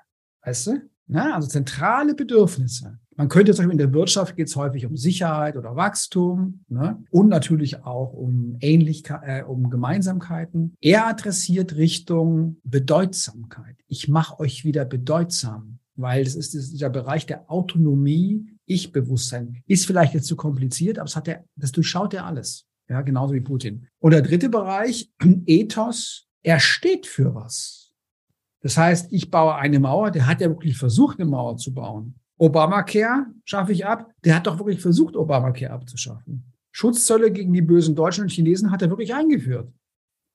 Weißt 0.45 0.69
du? 0.69 0.83
Na, 1.07 1.35
also 1.35 1.49
zentrale 1.49 2.15
Bedürfnisse. 2.15 3.01
Man 3.17 3.29
könnte 3.29 3.53
zum 3.53 3.65
Beispiel 3.65 3.73
in 3.73 3.79
der 3.79 3.93
Wirtschaft 3.93 4.37
geht 4.37 4.47
es 4.47 4.55
häufig 4.55 4.87
um 4.87 4.97
Sicherheit 4.97 5.57
oder 5.57 5.75
Wachstum 5.75 6.65
ne? 6.69 7.03
und 7.11 7.29
natürlich 7.29 7.85
auch 7.85 8.13
um 8.13 8.57
Ähnlichkeit, 8.61 9.21
äh, 9.25 9.43
um 9.43 9.71
Gemeinsamkeiten. 9.71 10.77
Er 10.81 11.09
adressiert 11.09 11.75
Richtung 11.75 12.59
Bedeutsamkeit. 12.63 13.77
Ich 13.89 14.09
mache 14.09 14.39
euch 14.39 14.65
wieder 14.65 14.85
bedeutsam, 14.85 15.81
weil 15.97 16.23
das 16.25 16.37
ist 16.37 16.55
dieser 16.55 16.91
Bereich 16.91 17.27
der 17.27 17.51
Autonomie, 17.51 18.47
Ich-Bewusstsein. 18.67 19.63
Ist 19.67 19.87
vielleicht 19.87 20.15
jetzt 20.15 20.29
zu 20.29 20.37
kompliziert, 20.37 20.99
aber 20.99 21.09
es 21.09 21.17
hat 21.17 21.27
er, 21.27 21.45
das 21.57 21.73
durchschaut 21.73 22.15
er 22.15 22.25
alles. 22.25 22.67
Ja, 22.89 23.03
genauso 23.03 23.35
wie 23.35 23.41
Putin. 23.41 23.87
Und 23.99 24.13
der 24.13 24.23
dritte 24.23 24.49
Bereich, 24.49 25.11
Ethos, 25.47 26.29
er 26.43 26.61
steht 26.61 27.07
für 27.07 27.35
was. 27.35 27.80
Das 28.63 28.77
heißt, 28.77 29.13
ich 29.13 29.31
baue 29.31 29.55
eine 29.55 29.81
Mauer, 29.81 30.11
der 30.11 30.27
hat 30.27 30.41
ja 30.41 30.49
wirklich 30.49 30.77
versucht, 30.77 31.19
eine 31.19 31.29
Mauer 31.29 31.57
zu 31.57 31.73
bauen. 31.73 32.15
Obamacare 32.37 33.27
schaffe 33.45 33.73
ich 33.73 33.87
ab, 33.87 34.11
der 34.25 34.37
hat 34.37 34.47
doch 34.47 34.59
wirklich 34.59 34.81
versucht, 34.81 35.17
Obamacare 35.17 35.73
abzuschaffen. 35.73 36.53
Schutzzölle 36.73 37.31
gegen 37.31 37.53
die 37.53 37.63
bösen 37.63 37.95
Deutschen 37.95 38.23
und 38.23 38.31
Chinesen 38.31 38.71
hat 38.71 38.83
er 38.83 38.91
wirklich 38.91 39.15
eingeführt. 39.15 39.73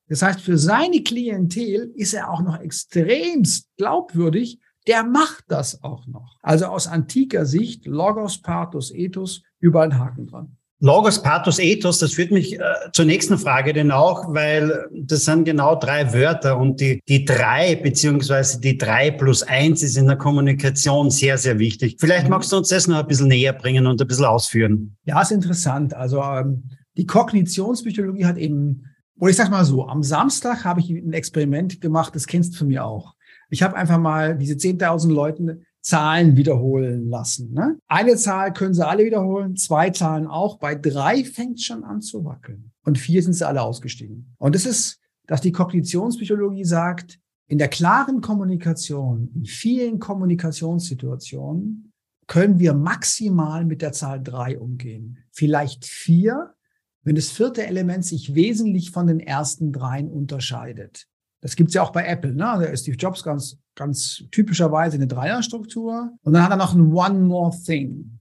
Das 0.07 0.21
heißt, 0.21 0.41
für 0.41 0.57
seine 0.57 1.01
Klientel 1.01 1.91
ist 1.95 2.13
er 2.13 2.29
auch 2.29 2.41
noch 2.41 2.59
extremst 2.59 3.69
glaubwürdig. 3.77 4.59
Der 4.88 5.03
macht 5.03 5.45
das 5.47 5.83
auch 5.83 6.05
noch. 6.05 6.38
Also 6.43 6.65
aus 6.65 6.88
antiker 6.88 7.45
Sicht, 7.45 7.88
Logos, 7.88 8.39
Pathos, 8.39 8.91
Ethos, 8.91 9.41
überall 9.59 9.91
ein 9.91 9.97
Haken 9.97 10.27
dran. 10.27 10.57
Logos, 10.79 11.21
Pathos, 11.21 11.57
Ethos, 11.57 11.99
das 11.99 12.13
führt 12.13 12.31
mich 12.31 12.59
äh, 12.59 12.63
zur 12.91 13.05
nächsten 13.05 13.38
Frage 13.38 13.71
denn 13.71 13.91
auch, 13.91 14.33
weil 14.33 14.88
das 14.91 15.23
sind 15.23 15.45
genau 15.45 15.75
drei 15.75 16.13
Wörter 16.13 16.57
und 16.57 16.81
die, 16.81 17.01
die 17.07 17.23
drei 17.23 17.75
beziehungsweise 17.75 18.59
die 18.59 18.77
drei 18.77 19.09
plus 19.11 19.41
eins 19.43 19.83
ist 19.83 19.95
in 19.95 20.07
der 20.07 20.17
Kommunikation 20.17 21.11
sehr, 21.11 21.38
sehr 21.38 21.59
wichtig. 21.59 21.95
Vielleicht 21.99 22.27
magst 22.27 22.51
du 22.51 22.57
uns 22.57 22.67
das 22.67 22.88
noch 22.88 22.97
ein 22.97 23.07
bisschen 23.07 23.29
näher 23.29 23.53
bringen 23.53 23.88
und 23.88 24.01
ein 24.01 24.07
bisschen 24.07 24.25
ausführen. 24.25 24.97
Ja, 25.05 25.21
ist 25.21 25.31
interessant. 25.31 25.93
Also 25.93 26.21
ähm, 26.21 26.69
die 26.97 27.05
Kognitionspsychologie 27.05 28.25
hat 28.25 28.38
eben, 28.38 28.85
oder 29.17 29.29
ich 29.29 29.38
sag 29.38 29.49
mal 29.49 29.63
so, 29.63 29.88
am 29.88 30.03
Samstag 30.03 30.65
habe 30.65 30.81
ich 30.81 30.89
ein 30.89 31.13
Experiment 31.13 31.79
gemacht, 31.79 32.15
das 32.15 32.27
kennst 32.27 32.53
du 32.53 32.57
von 32.59 32.67
mir 32.67 32.85
auch. 32.85 33.15
Ich 33.49 33.63
habe 33.63 33.77
einfach 33.77 33.97
mal 33.97 34.38
diese 34.38 34.55
10.000 34.55 35.13
Leuten 35.13 35.65
Zahlen 35.86 36.36
wiederholen 36.36 37.10
lassen. 37.10 37.54
Ne? 37.54 37.78
Eine 37.88 38.15
Zahl 38.15 38.52
können 38.54 38.74
sie 38.74 38.86
alle 38.86 39.06
wiederholen, 39.06 39.56
zwei 39.56 39.91
Zahlen 39.91 40.26
auch. 40.26 40.58
Bei 40.58 40.74
drei 40.74 41.24
fängt 41.24 41.60
es 41.60 41.65
schon 41.65 41.84
an 41.84 42.02
zu 42.02 42.26
wackeln. 42.26 42.71
Und 42.84 42.98
vier 42.98 43.21
sind 43.21 43.34
sie 43.34 43.48
alle 43.48 43.62
ausgestiegen. 43.62 44.34
Und 44.39 44.56
das 44.56 44.65
ist, 44.65 45.00
dass 45.28 45.41
die 45.41 45.52
Kognitionspsychologie 45.52 46.65
sagt, 46.65 47.19
in 47.48 47.60
der 47.60 47.67
klaren 47.67 48.21
Kommunikation, 48.21 49.30
in 49.36 49.45
vielen 49.45 50.00
Kommunikationssituationen, 50.00 51.93
können 52.26 52.58
wir 52.58 52.74
maximal 52.74 53.63
mit 53.63 53.84
der 53.84 53.91
Zahl 53.91 54.24
drei 54.24 54.58
umgehen. 54.58 55.19
Vielleicht 55.30 55.86
vier, 55.86 56.56
wenn 57.04 57.15
das 57.15 57.30
vierte 57.30 57.67
Element 57.67 58.04
sich 58.04 58.34
wesentlich 58.34 58.89
von 58.89 59.06
den 59.06 59.19
ersten 59.19 59.71
dreien 59.71 60.10
unterscheidet. 60.10 61.06
Das 61.45 61.55
gibt's 61.55 61.75
ja 61.75 61.84
auch 61.84 61.91
bei 61.91 62.08
Apple. 62.08 62.31
Ne? 62.31 62.39
Da 62.39 62.62
ist 62.63 62.81
Steve 62.81 62.97
Jobs 62.97 63.21
ganz, 63.21 63.60
ganz 63.75 64.23
typischerweise 64.31 64.95
eine 64.95 65.05
Dreierstruktur. 65.05 66.12
Und 66.23 66.34
dann 66.34 66.41
hat 66.41 66.49
er 66.49 66.58
noch 66.58 66.73
ein 66.73 66.91
One 66.91 67.19
More 67.19 67.55
Thing. 67.55 68.19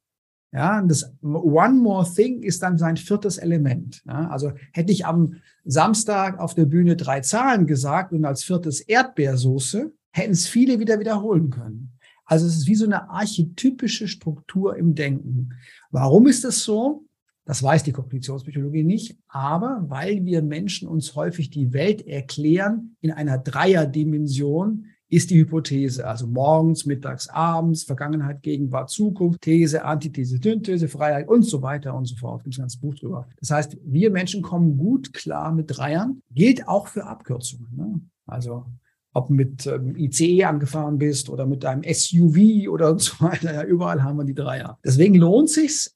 Ja, 0.52 0.82
das 0.82 1.10
One 1.22 1.72
More 1.72 2.06
Thing 2.06 2.42
ist 2.42 2.62
dann 2.62 2.76
sein 2.76 2.98
viertes 2.98 3.38
Element. 3.38 4.02
Ja? 4.04 4.28
Also 4.28 4.52
hätte 4.74 4.92
ich 4.92 5.06
am 5.06 5.36
Samstag 5.64 6.38
auf 6.38 6.52
der 6.52 6.66
Bühne 6.66 6.96
drei 6.96 7.20
Zahlen 7.20 7.66
gesagt 7.66 8.12
und 8.12 8.26
als 8.26 8.44
viertes 8.44 8.82
Erdbeersoße, 8.82 9.90
hätten 10.12 10.32
es 10.32 10.46
viele 10.46 10.78
wieder 10.78 11.00
wiederholen 11.00 11.48
können. 11.48 11.94
Also 12.26 12.46
es 12.46 12.58
ist 12.58 12.66
wie 12.66 12.74
so 12.74 12.84
eine 12.84 13.08
archetypische 13.08 14.06
Struktur 14.06 14.76
im 14.76 14.94
Denken. 14.94 15.54
Warum 15.90 16.26
ist 16.26 16.44
das 16.44 16.60
so? 16.60 17.06
Das 17.44 17.62
weiß 17.62 17.82
die 17.82 17.92
Kognitionspsychologie 17.92 18.84
nicht, 18.84 19.18
aber 19.28 19.84
weil 19.88 20.24
wir 20.24 20.42
Menschen 20.42 20.88
uns 20.88 21.14
häufig 21.14 21.50
die 21.50 21.72
Welt 21.72 22.06
erklären 22.06 22.96
in 23.00 23.10
einer 23.10 23.38
Dreierdimension, 23.38 24.86
ist 25.14 25.30
die 25.30 25.38
Hypothese. 25.38 26.06
Also 26.06 26.26
morgens, 26.26 26.86
mittags, 26.86 27.28
abends, 27.28 27.84
Vergangenheit, 27.84 28.42
Gegenwart, 28.42 28.90
Zukunft, 28.90 29.42
These, 29.42 29.84
Antithese, 29.84 30.38
Synthese, 30.42 30.88
Freiheit 30.88 31.28
und 31.28 31.42
so 31.42 31.62
weiter 31.62 31.94
und 31.94 32.06
so 32.06 32.16
fort. 32.16 32.42
Gibt 32.42 32.54
es 32.54 32.58
ein 32.58 32.62
ganzes 32.62 32.80
Buch 32.80 32.94
drüber. 32.94 33.28
Das 33.38 33.50
heißt, 33.50 33.76
wir 33.84 34.10
Menschen 34.10 34.42
kommen 34.42 34.76
gut 34.76 35.12
klar 35.12 35.52
mit 35.52 35.76
Dreiern. 35.76 36.20
Gilt 36.30 36.66
auch 36.66 36.88
für 36.88 37.06
Abkürzungen. 37.06 37.68
Ne? 37.76 38.00
Also 38.26 38.64
ob 39.12 39.30
mit 39.30 39.66
ähm, 39.66 39.94
ICE 39.96 40.44
angefahren 40.44 40.98
bist 40.98 41.28
oder 41.28 41.46
mit 41.46 41.62
deinem 41.62 41.84
SUV 41.84 42.68
oder 42.68 42.98
so 42.98 43.24
weiter. 43.24 43.54
Ja, 43.54 43.62
überall 43.62 44.02
haben 44.02 44.16
wir 44.16 44.24
die 44.24 44.34
Dreier. 44.34 44.78
Deswegen 44.84 45.14
lohnt 45.14 45.50
sich's, 45.50 45.94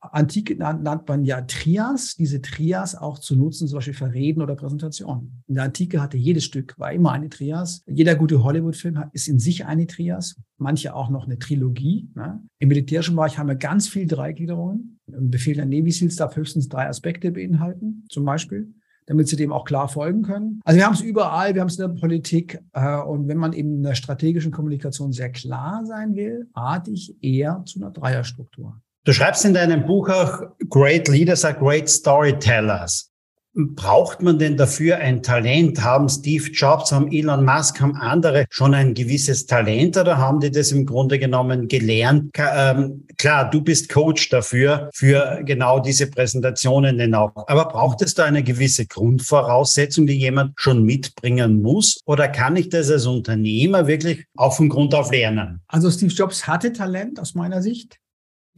Antike 0.00 0.56
nannt 0.56 1.08
man 1.08 1.24
ja 1.24 1.40
Trias, 1.42 2.14
diese 2.16 2.40
Trias 2.40 2.94
auch 2.94 3.18
zu 3.18 3.34
nutzen, 3.36 3.66
zum 3.66 3.78
Beispiel 3.78 3.94
für 3.94 4.12
Reden 4.12 4.42
oder 4.42 4.54
Präsentationen. 4.54 5.42
In 5.48 5.56
der 5.56 5.64
Antike 5.64 6.00
hatte 6.00 6.16
jedes 6.16 6.44
Stück, 6.44 6.78
war 6.78 6.92
immer 6.92 7.12
eine 7.12 7.28
Trias. 7.28 7.82
Jeder 7.86 8.14
gute 8.14 8.44
Hollywood-Film 8.44 9.04
ist 9.12 9.28
in 9.28 9.38
sich 9.38 9.66
eine 9.66 9.86
Trias, 9.86 10.36
manche 10.56 10.94
auch 10.94 11.10
noch 11.10 11.26
eine 11.26 11.38
Trilogie. 11.38 12.08
Ne? 12.14 12.40
Im 12.58 12.68
militärischen 12.68 13.16
Bereich 13.16 13.38
haben 13.38 13.48
wir 13.48 13.56
ganz 13.56 13.88
viel 13.88 14.06
Dreigliederungen. 14.06 15.00
Ein 15.08 15.30
Befehl 15.30 15.56
der 15.56 15.66
Navy 15.66 15.90
Seals 15.90 16.16
darf 16.16 16.36
höchstens 16.36 16.68
drei 16.68 16.86
Aspekte 16.86 17.32
beinhalten, 17.32 18.04
zum 18.08 18.24
Beispiel 18.24 18.72
damit 19.06 19.26
sie 19.26 19.36
dem 19.36 19.52
auch 19.52 19.64
klar 19.64 19.88
folgen 19.88 20.20
können. 20.20 20.60
Also 20.66 20.76
wir 20.76 20.84
haben 20.84 20.92
es 20.92 21.00
überall, 21.00 21.54
wir 21.54 21.62
haben 21.62 21.68
es 21.68 21.78
in 21.78 21.88
der 21.88 21.98
Politik 21.98 22.60
äh, 22.74 23.00
und 23.00 23.26
wenn 23.26 23.38
man 23.38 23.54
eben 23.54 23.76
in 23.76 23.82
der 23.82 23.94
strategischen 23.94 24.52
Kommunikation 24.52 25.12
sehr 25.12 25.32
klar 25.32 25.86
sein 25.86 26.14
will, 26.14 26.46
rate 26.54 26.90
ich 26.90 27.16
eher 27.22 27.62
zu 27.64 27.80
einer 27.80 27.90
Dreierstruktur. 27.90 28.78
Du 29.08 29.14
schreibst 29.14 29.42
in 29.46 29.54
deinem 29.54 29.86
Buch 29.86 30.10
auch, 30.10 30.42
Great 30.68 31.08
Leaders 31.08 31.42
are 31.42 31.54
great 31.54 31.88
storytellers. 31.88 33.10
Braucht 33.54 34.20
man 34.20 34.38
denn 34.38 34.58
dafür 34.58 34.98
ein 34.98 35.22
Talent? 35.22 35.82
Haben 35.82 36.10
Steve 36.10 36.50
Jobs, 36.50 36.92
haben 36.92 37.10
Elon 37.10 37.42
Musk, 37.42 37.80
haben 37.80 37.96
andere 37.96 38.44
schon 38.50 38.74
ein 38.74 38.92
gewisses 38.92 39.46
Talent 39.46 39.96
oder 39.96 40.18
haben 40.18 40.40
die 40.40 40.50
das 40.50 40.72
im 40.72 40.84
Grunde 40.84 41.18
genommen 41.18 41.68
gelernt? 41.68 42.32
Ähm, 42.36 43.06
klar, 43.16 43.48
du 43.48 43.62
bist 43.62 43.88
Coach 43.88 44.28
dafür, 44.28 44.90
für 44.92 45.40
genau 45.42 45.80
diese 45.80 46.08
Präsentationen 46.08 46.98
denn 46.98 47.14
auch. 47.14 47.32
Aber 47.48 47.64
braucht 47.64 48.02
es 48.02 48.12
da 48.12 48.26
eine 48.26 48.42
gewisse 48.42 48.84
Grundvoraussetzung, 48.84 50.06
die 50.06 50.18
jemand 50.18 50.52
schon 50.56 50.82
mitbringen 50.82 51.62
muss? 51.62 51.98
Oder 52.04 52.28
kann 52.28 52.56
ich 52.56 52.68
das 52.68 52.90
als 52.90 53.06
Unternehmer 53.06 53.86
wirklich 53.86 54.26
auch 54.36 54.54
von 54.54 54.68
Grund 54.68 54.94
auf 54.94 55.10
lernen? 55.10 55.62
Also 55.66 55.90
Steve 55.90 56.12
Jobs 56.12 56.46
hatte 56.46 56.74
Talent 56.74 57.18
aus 57.18 57.34
meiner 57.34 57.62
Sicht. 57.62 57.98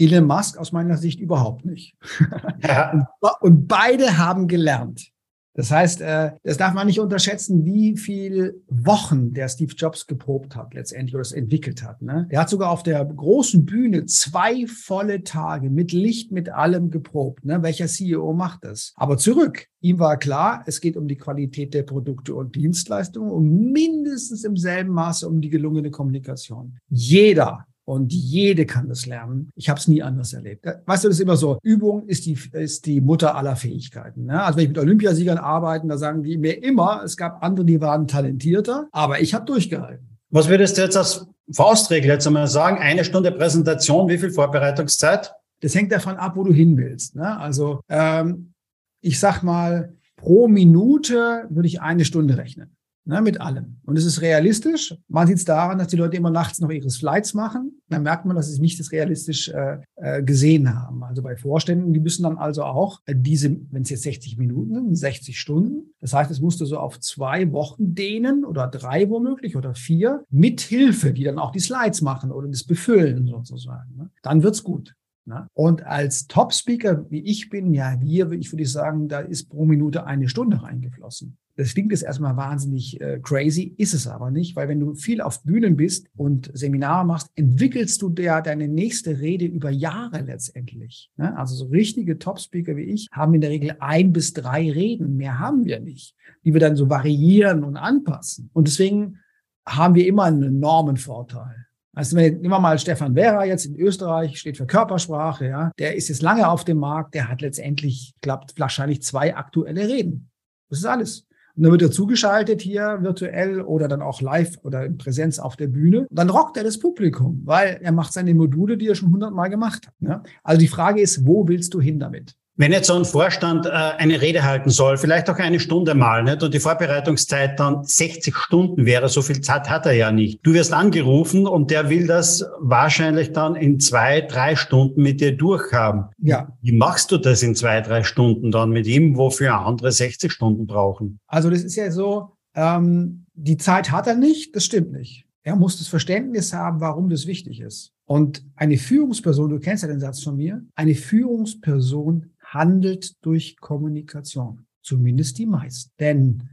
Elon 0.01 0.27
Musk 0.27 0.59
aus 0.59 0.73
meiner 0.73 0.97
Sicht 0.97 1.21
überhaupt 1.21 1.65
nicht. 1.65 1.95
Ja. 2.63 3.09
Und 3.41 3.69
beide 3.69 4.19
haben 4.19 4.47
gelernt. 4.47 5.13
Das 5.55 5.71
heißt, 5.71 6.01
äh, 6.01 6.33
das 6.45 6.57
darf 6.59 6.75
man 6.75 6.87
nicht 6.87 7.01
unterschätzen, 7.01 7.65
wie 7.65 7.97
viel 7.97 8.63
Wochen 8.69 9.33
der 9.33 9.49
Steve 9.49 9.75
Jobs 9.77 10.07
geprobt 10.07 10.55
hat 10.55 10.75
letztendlich 10.75 11.15
oder 11.15 11.23
es 11.23 11.33
entwickelt 11.33 11.83
hat. 11.83 12.03
Ne? 12.03 12.27
Er 12.31 12.43
hat 12.43 12.49
sogar 12.49 12.71
auf 12.71 12.83
der 12.83 13.05
großen 13.05 13.67
Bühne 13.67 14.07
zwei 14.07 14.67
volle 14.67 15.25
Tage 15.25 15.69
mit 15.69 15.93
Licht, 15.93 16.31
mit 16.31 16.49
allem 16.51 16.91
geprobt. 16.91 17.45
Ne? 17.45 17.63
Welcher 17.63 17.89
CEO 17.89 18.33
macht 18.33 18.65
das? 18.65 18.93
Aber 18.97 19.19
zurück, 19.19 19.67
ihm 19.81 19.99
war 19.99 20.19
klar, 20.19 20.63
es 20.67 20.81
geht 20.81 20.97
um 20.97 21.09
die 21.09 21.19
Qualität 21.19 21.75
der 21.75 21.83
Produkte 21.83 22.35
und 22.35 22.55
Dienstleistungen 22.55 23.31
und 23.31 23.73
mindestens 23.73 24.45
im 24.45 24.57
selben 24.57 24.93
Maße 24.93 25.29
um 25.29 25.41
die 25.41 25.51
gelungene 25.51 25.91
Kommunikation. 25.91 26.79
Jeder 26.89 27.67
und 27.85 28.13
jede 28.13 28.67
kann 28.67 28.89
das 28.89 29.07
lernen. 29.07 29.51
Ich 29.55 29.69
habe 29.69 29.79
es 29.79 29.89
nie 29.89 30.03
anders 30.03 30.33
erlebt. 30.33 30.65
Weißt 30.87 31.05
du, 31.05 31.09
das 31.09 31.17
ist 31.17 31.23
immer 31.23 31.37
so, 31.37 31.59
Übung 31.63 32.07
ist 32.07 32.27
die, 32.27 32.39
ist 32.53 32.87
die 32.87 33.01
Mutter 33.01 33.35
aller 33.35 33.57
Fähigkeiten. 33.57 34.27
Ne? 34.27 34.43
Also 34.43 34.59
wenn 34.59 34.65
ich 34.65 34.69
mit 34.71 34.79
Olympiasiegern 34.79 35.39
arbeite, 35.39 35.87
da 35.87 35.99
sagen 35.99 36.23
die 36.23 36.39
mir 36.39 36.63
immer, 36.63 37.03
es 37.05 37.17
gab 37.17 37.43
andere, 37.43 37.67
die 37.67 37.81
waren 37.81 38.07
talentierter, 38.07 38.89
aber 38.93 39.21
ich 39.21 39.35
habe 39.35 39.45
durchgehalten. 39.45 40.07
Was 40.31 40.49
würdest 40.49 40.79
du 40.79 40.83
jetzt 40.83 40.97
als 40.97 41.27
Faustregel 41.53 42.11
jetzt 42.11 42.27
einmal 42.27 42.47
sagen? 42.47 42.79
Eine 42.79 43.05
Stunde 43.05 43.33
Präsentation, 43.33 44.09
wie 44.09 44.19
viel 44.19 44.31
Vorbereitungszeit? 44.31 45.33
Das 45.61 45.75
hängt 45.75 45.91
davon 45.91 46.17
ab, 46.17 46.37
wo 46.37 46.45
du 46.45 46.53
hin 46.53 46.77
willst. 46.77 47.17
Ne? 47.17 47.37
Also 47.39 47.81
ähm, 47.89 48.53
ich 49.01 49.19
sag 49.19 49.43
mal, 49.43 49.95
pro 50.17 50.47
Minute 50.47 51.47
würde 51.49 51.67
ich 51.67 51.81
eine 51.81 52.05
Stunde 52.05 52.37
rechnen 52.37 52.77
ne, 53.11 53.21
mit 53.21 53.41
allem. 53.41 53.77
Und 53.85 53.99
es 53.99 54.05
ist 54.05 54.23
realistisch. 54.23 54.95
Man 55.09 55.27
sieht 55.27 55.39
es 55.39 55.45
daran, 55.45 55.79
dass 55.79 55.89
die 55.89 55.97
Leute 55.97 56.17
immer 56.17 56.31
nachts 56.31 56.61
noch 56.61 56.71
ihre 56.71 56.89
Slides 56.89 57.35
machen. 57.35 57.83
Dann 57.89 58.05
merkt 58.05 58.25
man, 58.25 58.37
dass 58.37 58.51
sie 58.51 58.61
nicht 58.61 58.79
das 58.79 58.93
realistisch 58.93 59.49
äh, 59.49 59.79
äh, 59.97 60.23
gesehen 60.23 60.75
haben. 60.75 61.03
Also 61.03 61.21
bei 61.21 61.37
Vorständen, 61.37 61.93
die 61.93 62.01
müssen 62.01 62.23
dann 62.23 62.39
also 62.39 62.63
auch 62.63 63.01
äh, 63.07 63.15
diese, 63.17 63.57
wenn 63.71 63.83
es 63.83 63.91
jetzt 63.91 64.03
60 64.05 64.39
Minuten 64.39 64.75
sind, 64.75 64.95
60 64.95 65.39
Stunden. 65.39 65.93
Das 66.01 66.13
heißt, 66.13 66.31
es 66.31 66.41
musste 66.41 66.67
so 66.67 66.79
auf 66.79 67.01
zwei 67.01 67.51
Wochen 67.53 67.95
dehnen 67.95 68.45
oder 68.45 68.69
drei 68.69 69.11
womöglich 69.11 69.57
oder 69.57 69.75
vier 69.75 70.25
mit 70.31 70.61
Hilfe, 70.61 71.13
die 71.13 71.25
dann 71.25 71.39
auch 71.39 71.51
die 71.51 71.59
Slides 71.59 72.01
machen 72.01 72.31
oder 72.31 72.49
das 72.49 72.65
befüllen 72.65 73.27
sozusagen. 73.27 73.97
Ne? 73.97 74.11
Dann 74.23 74.43
wird's 74.45 74.63
gut. 74.63 74.95
Ne? 75.27 75.47
Und 75.55 75.85
als 75.85 76.27
Top-Speaker, 76.27 77.11
wie 77.11 77.21
ich 77.21 77.49
bin, 77.51 77.73
ja, 77.75 78.01
wir, 78.01 78.31
ich 78.33 78.53
würde 78.53 78.67
sagen, 78.67 79.09
da 79.09 79.21
ist 79.21 79.49
pro 79.49 79.65
Minute 79.65 80.07
eine 80.07 80.29
Stunde 80.29 80.63
reingeflossen. 80.63 81.37
Das 81.57 81.75
klingt 81.75 81.93
jetzt 81.93 82.05
erstmal 82.05 82.39
wahnsinnig 82.39 82.99
äh, 83.03 83.21
crazy, 83.23 83.75
ist 83.77 83.93
es 83.93 84.07
aber 84.07 84.31
nicht, 84.31 84.57
weil 84.57 84.69
wenn 84.69 84.81
du 84.81 84.95
viel 84.95 85.21
auf 85.21 85.43
Bühnen 85.43 85.77
bist 85.77 86.07
und 86.17 86.51
Seminare 86.55 87.05
machst, 87.05 87.31
entwickelst 87.35 88.01
du 88.01 88.15
ja 88.19 88.41
deine 88.41 88.67
nächste 88.67 89.21
Rede 89.21 89.45
über 89.45 89.69
Jahre 89.69 90.23
letztendlich. 90.23 91.11
Ne? 91.17 91.37
Also 91.37 91.55
so 91.55 91.67
richtige 91.67 92.19
Top-Speaker 92.19 92.77
wie 92.77 92.85
ich 92.85 93.09
haben 93.13 93.35
in 93.35 93.43
der 93.43 93.51
Regel 93.51 93.77
ein 93.79 94.13
bis 94.13 94.33
drei 94.33 94.71
Reden, 94.71 95.19
mehr 95.19 95.39
haben 95.39 95.67
wir 95.67 95.81
nicht, 95.81 96.15
die 96.45 96.55
wir 96.55 96.61
dann 96.61 96.77
so 96.77 96.89
variieren 96.89 97.63
und 97.63 97.77
anpassen. 97.77 98.49
Und 98.55 98.67
deswegen 98.67 99.19
haben 99.67 99.95
wir 99.95 100.07
immer 100.07 100.25
einen 100.25 100.43
enormen 100.43 100.97
Vorteil. 100.97 101.67
Also 102.01 102.17
nehmen 102.17 102.41
wir 102.41 102.59
mal 102.59 102.79
Stefan 102.79 103.13
Vera 103.13 103.45
jetzt 103.45 103.67
in 103.67 103.77
Österreich, 103.77 104.39
steht 104.39 104.57
für 104.57 104.65
Körpersprache, 104.65 105.47
ja. 105.47 105.71
Der 105.79 105.97
ist 105.97 106.09
jetzt 106.09 106.23
lange 106.23 106.49
auf 106.49 106.65
dem 106.65 106.79
Markt, 106.79 107.15
der 107.15 107.29
hat 107.29 107.43
letztendlich, 107.43 108.15
klappt 108.23 108.59
wahrscheinlich 108.59 109.03
zwei 109.03 109.37
aktuelle 109.37 109.87
Reden. 109.87 110.31
Das 110.71 110.79
ist 110.79 110.87
alles. 110.87 111.27
Und 111.57 111.65
dann 111.65 111.73
wird 111.73 111.83
er 111.83 111.91
zugeschaltet 111.91 112.63
hier 112.63 113.01
virtuell 113.03 113.61
oder 113.61 113.87
dann 113.87 114.01
auch 114.01 114.23
live 114.23 114.57
oder 114.63 114.87
in 114.87 114.97
Präsenz 114.97 115.39
auf 115.39 115.57
der 115.57 115.67
Bühne. 115.67 116.07
Und 116.09 116.19
dann 116.19 116.31
rockt 116.31 116.57
er 116.57 116.65
das 116.65 116.79
Publikum, 116.79 117.43
weil 117.45 117.81
er 117.83 117.93
macht 117.93 118.15
seine 118.15 118.33
Module, 118.33 118.79
die 118.79 118.89
er 118.89 118.95
schon 118.95 119.13
hundertmal 119.13 119.51
gemacht 119.51 119.87
hat. 119.87 119.95
Ne? 120.01 120.23
Also 120.43 120.59
die 120.59 120.69
Frage 120.69 121.03
ist, 121.03 121.27
wo 121.27 121.49
willst 121.49 121.75
du 121.75 121.83
hin 121.83 121.99
damit? 121.99 122.35
Wenn 122.61 122.73
jetzt 122.73 122.89
so 122.89 122.95
ein 122.95 123.07
Vorstand 123.07 123.65
äh, 123.65 123.71
eine 123.71 124.21
Rede 124.21 124.45
halten 124.45 124.69
soll, 124.69 124.99
vielleicht 124.99 125.31
auch 125.31 125.39
eine 125.39 125.59
Stunde 125.61 125.95
mal, 125.95 126.23
nicht? 126.23 126.43
und 126.43 126.53
die 126.53 126.61
Vorbereitungszeit 126.61 127.59
dann 127.59 127.85
60 127.85 128.37
Stunden 128.37 128.85
wäre, 128.85 129.09
so 129.09 129.23
viel 129.23 129.41
Zeit 129.41 129.71
hat 129.71 129.87
er 129.87 129.93
ja 129.93 130.13
nicht. 130.13 130.41
Du 130.43 130.53
wirst 130.53 130.75
angerufen 130.75 131.47
und 131.47 131.71
der 131.71 131.89
will 131.89 132.07
das 132.07 132.45
wahrscheinlich 132.59 133.33
dann 133.33 133.57
in 133.57 133.81
zwei, 133.81 134.21
drei 134.21 134.57
Stunden 134.57 135.01
mit 135.01 135.23
dir 135.23 135.35
durchhaben. 135.35 136.11
Ja. 136.19 136.55
Wie 136.61 136.73
machst 136.73 137.11
du 137.13 137.17
das 137.17 137.43
in 137.43 137.55
zwei, 137.55 137.81
drei 137.81 138.03
Stunden 138.03 138.51
dann 138.51 138.69
mit 138.69 138.87
ihm, 138.87 139.17
wofür 139.17 139.55
andere 139.55 139.91
60 139.91 140.31
Stunden 140.31 140.67
brauchen? 140.67 141.19
Also 141.29 141.49
das 141.49 141.65
ist 141.65 141.77
ja 141.77 141.91
so, 141.91 142.37
ähm, 142.55 143.25
die 143.33 143.57
Zeit 143.57 143.91
hat 143.91 144.07
er 144.07 144.17
nicht, 144.17 144.55
das 144.55 144.67
stimmt 144.67 144.93
nicht. 144.93 145.25
Er 145.45 145.57
muss 145.57 145.79
das 145.79 145.89
Verständnis 145.89 146.53
haben, 146.53 146.83
warum 146.83 147.09
das 147.09 147.27
wichtig 147.27 147.61
ist. 147.61 147.95
Und 148.05 148.45
eine 148.55 148.77
Führungsperson, 148.77 149.49
du 149.49 149.61
kennst 149.61 149.83
ja 149.83 149.89
den 149.89 150.01
Satz 150.01 150.23
von 150.23 150.37
mir, 150.37 150.63
eine 150.75 150.95
Führungsperson 150.95 152.27
handelt 152.53 153.25
durch 153.25 153.57
Kommunikation. 153.59 154.67
Zumindest 154.83 155.39
die 155.39 155.47
meisten. 155.47 155.93
Denn 155.99 156.49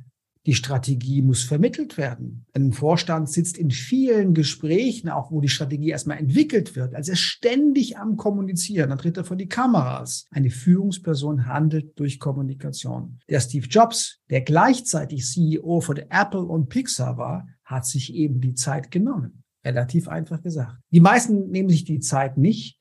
die 0.47 0.53
Strategie 0.53 1.21
muss 1.21 1.43
vermittelt 1.43 1.97
werden. 1.97 2.45
Ein 2.53 2.71
Vorstand 2.71 3.29
sitzt 3.29 3.57
in 3.57 3.69
vielen 3.69 4.33
Gesprächen, 4.33 5.09
auch 5.09 5.29
wo 5.29 5.41
die 5.41 5.49
Strategie 5.49 5.89
erstmal 5.89 6.19
entwickelt 6.19 6.77
wird. 6.77 6.95
Also 6.95 7.11
er 7.11 7.13
ist 7.13 7.19
ständig 7.19 7.97
am 7.97 8.15
Kommunizieren. 8.15 8.89
Dann 8.89 8.97
tritt 8.97 9.17
er 9.17 9.25
vor 9.25 9.35
die 9.35 9.49
Kameras. 9.49 10.25
Eine 10.31 10.49
Führungsperson 10.49 11.47
handelt 11.47 11.99
durch 11.99 12.17
Kommunikation. 12.17 13.19
Der 13.29 13.41
Steve 13.41 13.67
Jobs, 13.67 14.21
der 14.29 14.39
gleichzeitig 14.39 15.25
CEO 15.25 15.81
von 15.81 15.97
Apple 15.97 16.45
und 16.45 16.69
Pixar 16.69 17.17
war, 17.17 17.45
hat 17.65 17.85
sich 17.85 18.13
eben 18.13 18.39
die 18.39 18.53
Zeit 18.53 18.89
genommen. 18.89 19.43
Relativ 19.65 20.07
einfach 20.07 20.41
gesagt. 20.41 20.77
Die 20.91 21.01
meisten 21.01 21.49
nehmen 21.49 21.67
sich 21.67 21.83
die 21.83 21.99
Zeit 21.99 22.37
nicht. 22.37 22.76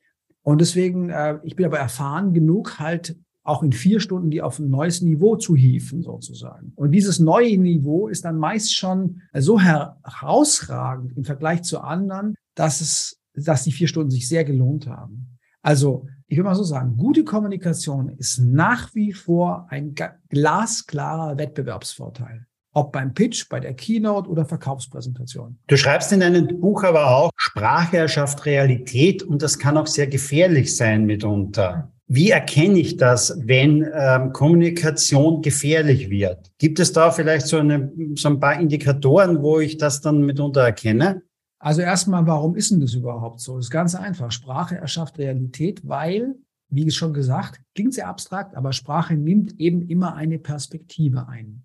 Und 0.47 0.61
deswegen, 0.61 1.09
äh, 1.09 1.39
ich 1.43 1.57
bin 1.57 1.65
aber 1.65 1.77
erfahren 1.77 2.33
genug, 2.33 2.79
halt 2.79 3.17
auch 3.43 3.63
in 3.63 3.73
vier 3.73 3.99
Stunden 3.99 4.29
die 4.29 4.41
auf 4.41 4.59
ein 4.59 4.69
neues 4.69 5.01
Niveau 5.01 5.35
zu 5.35 5.57
hieven, 5.57 6.01
sozusagen. 6.01 6.71
Und 6.77 6.91
dieses 6.91 7.19
neue 7.19 7.57
Niveau 7.57 8.07
ist 8.07 8.23
dann 8.23 8.37
meist 8.37 8.73
schon 8.73 9.23
so 9.33 9.59
herausragend 9.59 11.17
im 11.17 11.25
Vergleich 11.25 11.63
zu 11.63 11.81
anderen, 11.81 12.33
dass 12.55 12.79
es, 12.79 13.19
dass 13.33 13.65
die 13.65 13.73
vier 13.73 13.89
Stunden 13.89 14.09
sich 14.09 14.29
sehr 14.29 14.45
gelohnt 14.45 14.87
haben. 14.87 15.37
Also, 15.61 16.07
ich 16.27 16.37
will 16.37 16.45
mal 16.45 16.55
so 16.55 16.63
sagen, 16.63 16.95
gute 16.95 17.25
Kommunikation 17.25 18.07
ist 18.07 18.39
nach 18.39 18.95
wie 18.95 19.11
vor 19.11 19.67
ein 19.69 19.95
glasklarer 20.29 21.37
Wettbewerbsvorteil 21.37 22.47
ob 22.77 22.91
beim 22.91 23.13
Pitch, 23.15 23.49
bei 23.49 23.59
der 23.59 23.73
Keynote 23.73 24.29
oder 24.29 24.45
Verkaufspräsentation. 24.45 25.57
Du 25.65 25.77
schreibst 25.77 26.11
in 26.11 26.19
deinem 26.19 26.59
Buch 26.59 26.83
aber 26.83 27.09
auch, 27.09 27.31
Sprache 27.35 27.97
erschafft 27.97 28.45
Realität 28.45 29.23
und 29.23 29.41
das 29.41 29.57
kann 29.57 29.77
auch 29.77 29.87
sehr 29.87 30.05
gefährlich 30.05 30.75
sein 30.75 31.05
mitunter. 31.05 31.91
Wie 32.07 32.29
erkenne 32.29 32.77
ich 32.77 32.95
das, 32.95 33.35
wenn 33.43 33.85
ähm, 33.93 34.31
Kommunikation 34.31 35.41
gefährlich 35.41 36.11
wird? 36.11 36.51
Gibt 36.59 36.79
es 36.79 36.93
da 36.93 37.09
vielleicht 37.09 37.47
so, 37.47 37.57
eine, 37.57 37.91
so 38.15 38.29
ein 38.29 38.39
paar 38.39 38.59
Indikatoren, 38.59 39.41
wo 39.41 39.59
ich 39.59 39.77
das 39.77 40.01
dann 40.01 40.21
mitunter 40.21 40.61
erkenne? 40.61 41.23
Also 41.59 41.81
erstmal, 41.81 42.27
warum 42.27 42.55
ist 42.55 42.69
denn 42.69 42.79
das 42.79 42.93
überhaupt 42.93 43.39
so? 43.39 43.55
Das 43.55 43.65
ist 43.65 43.71
ganz 43.71 43.95
einfach. 43.95 44.31
Sprache 44.31 44.77
erschafft 44.77 45.17
Realität, 45.17 45.81
weil, 45.83 46.35
wie 46.69 46.89
schon 46.91 47.13
gesagt, 47.13 47.59
klingt 47.73 47.95
sehr 47.95 48.07
abstrakt, 48.07 48.55
aber 48.55 48.71
Sprache 48.71 49.15
nimmt 49.15 49.59
eben 49.59 49.81
immer 49.81 50.13
eine 50.13 50.37
Perspektive 50.37 51.27
ein. 51.27 51.63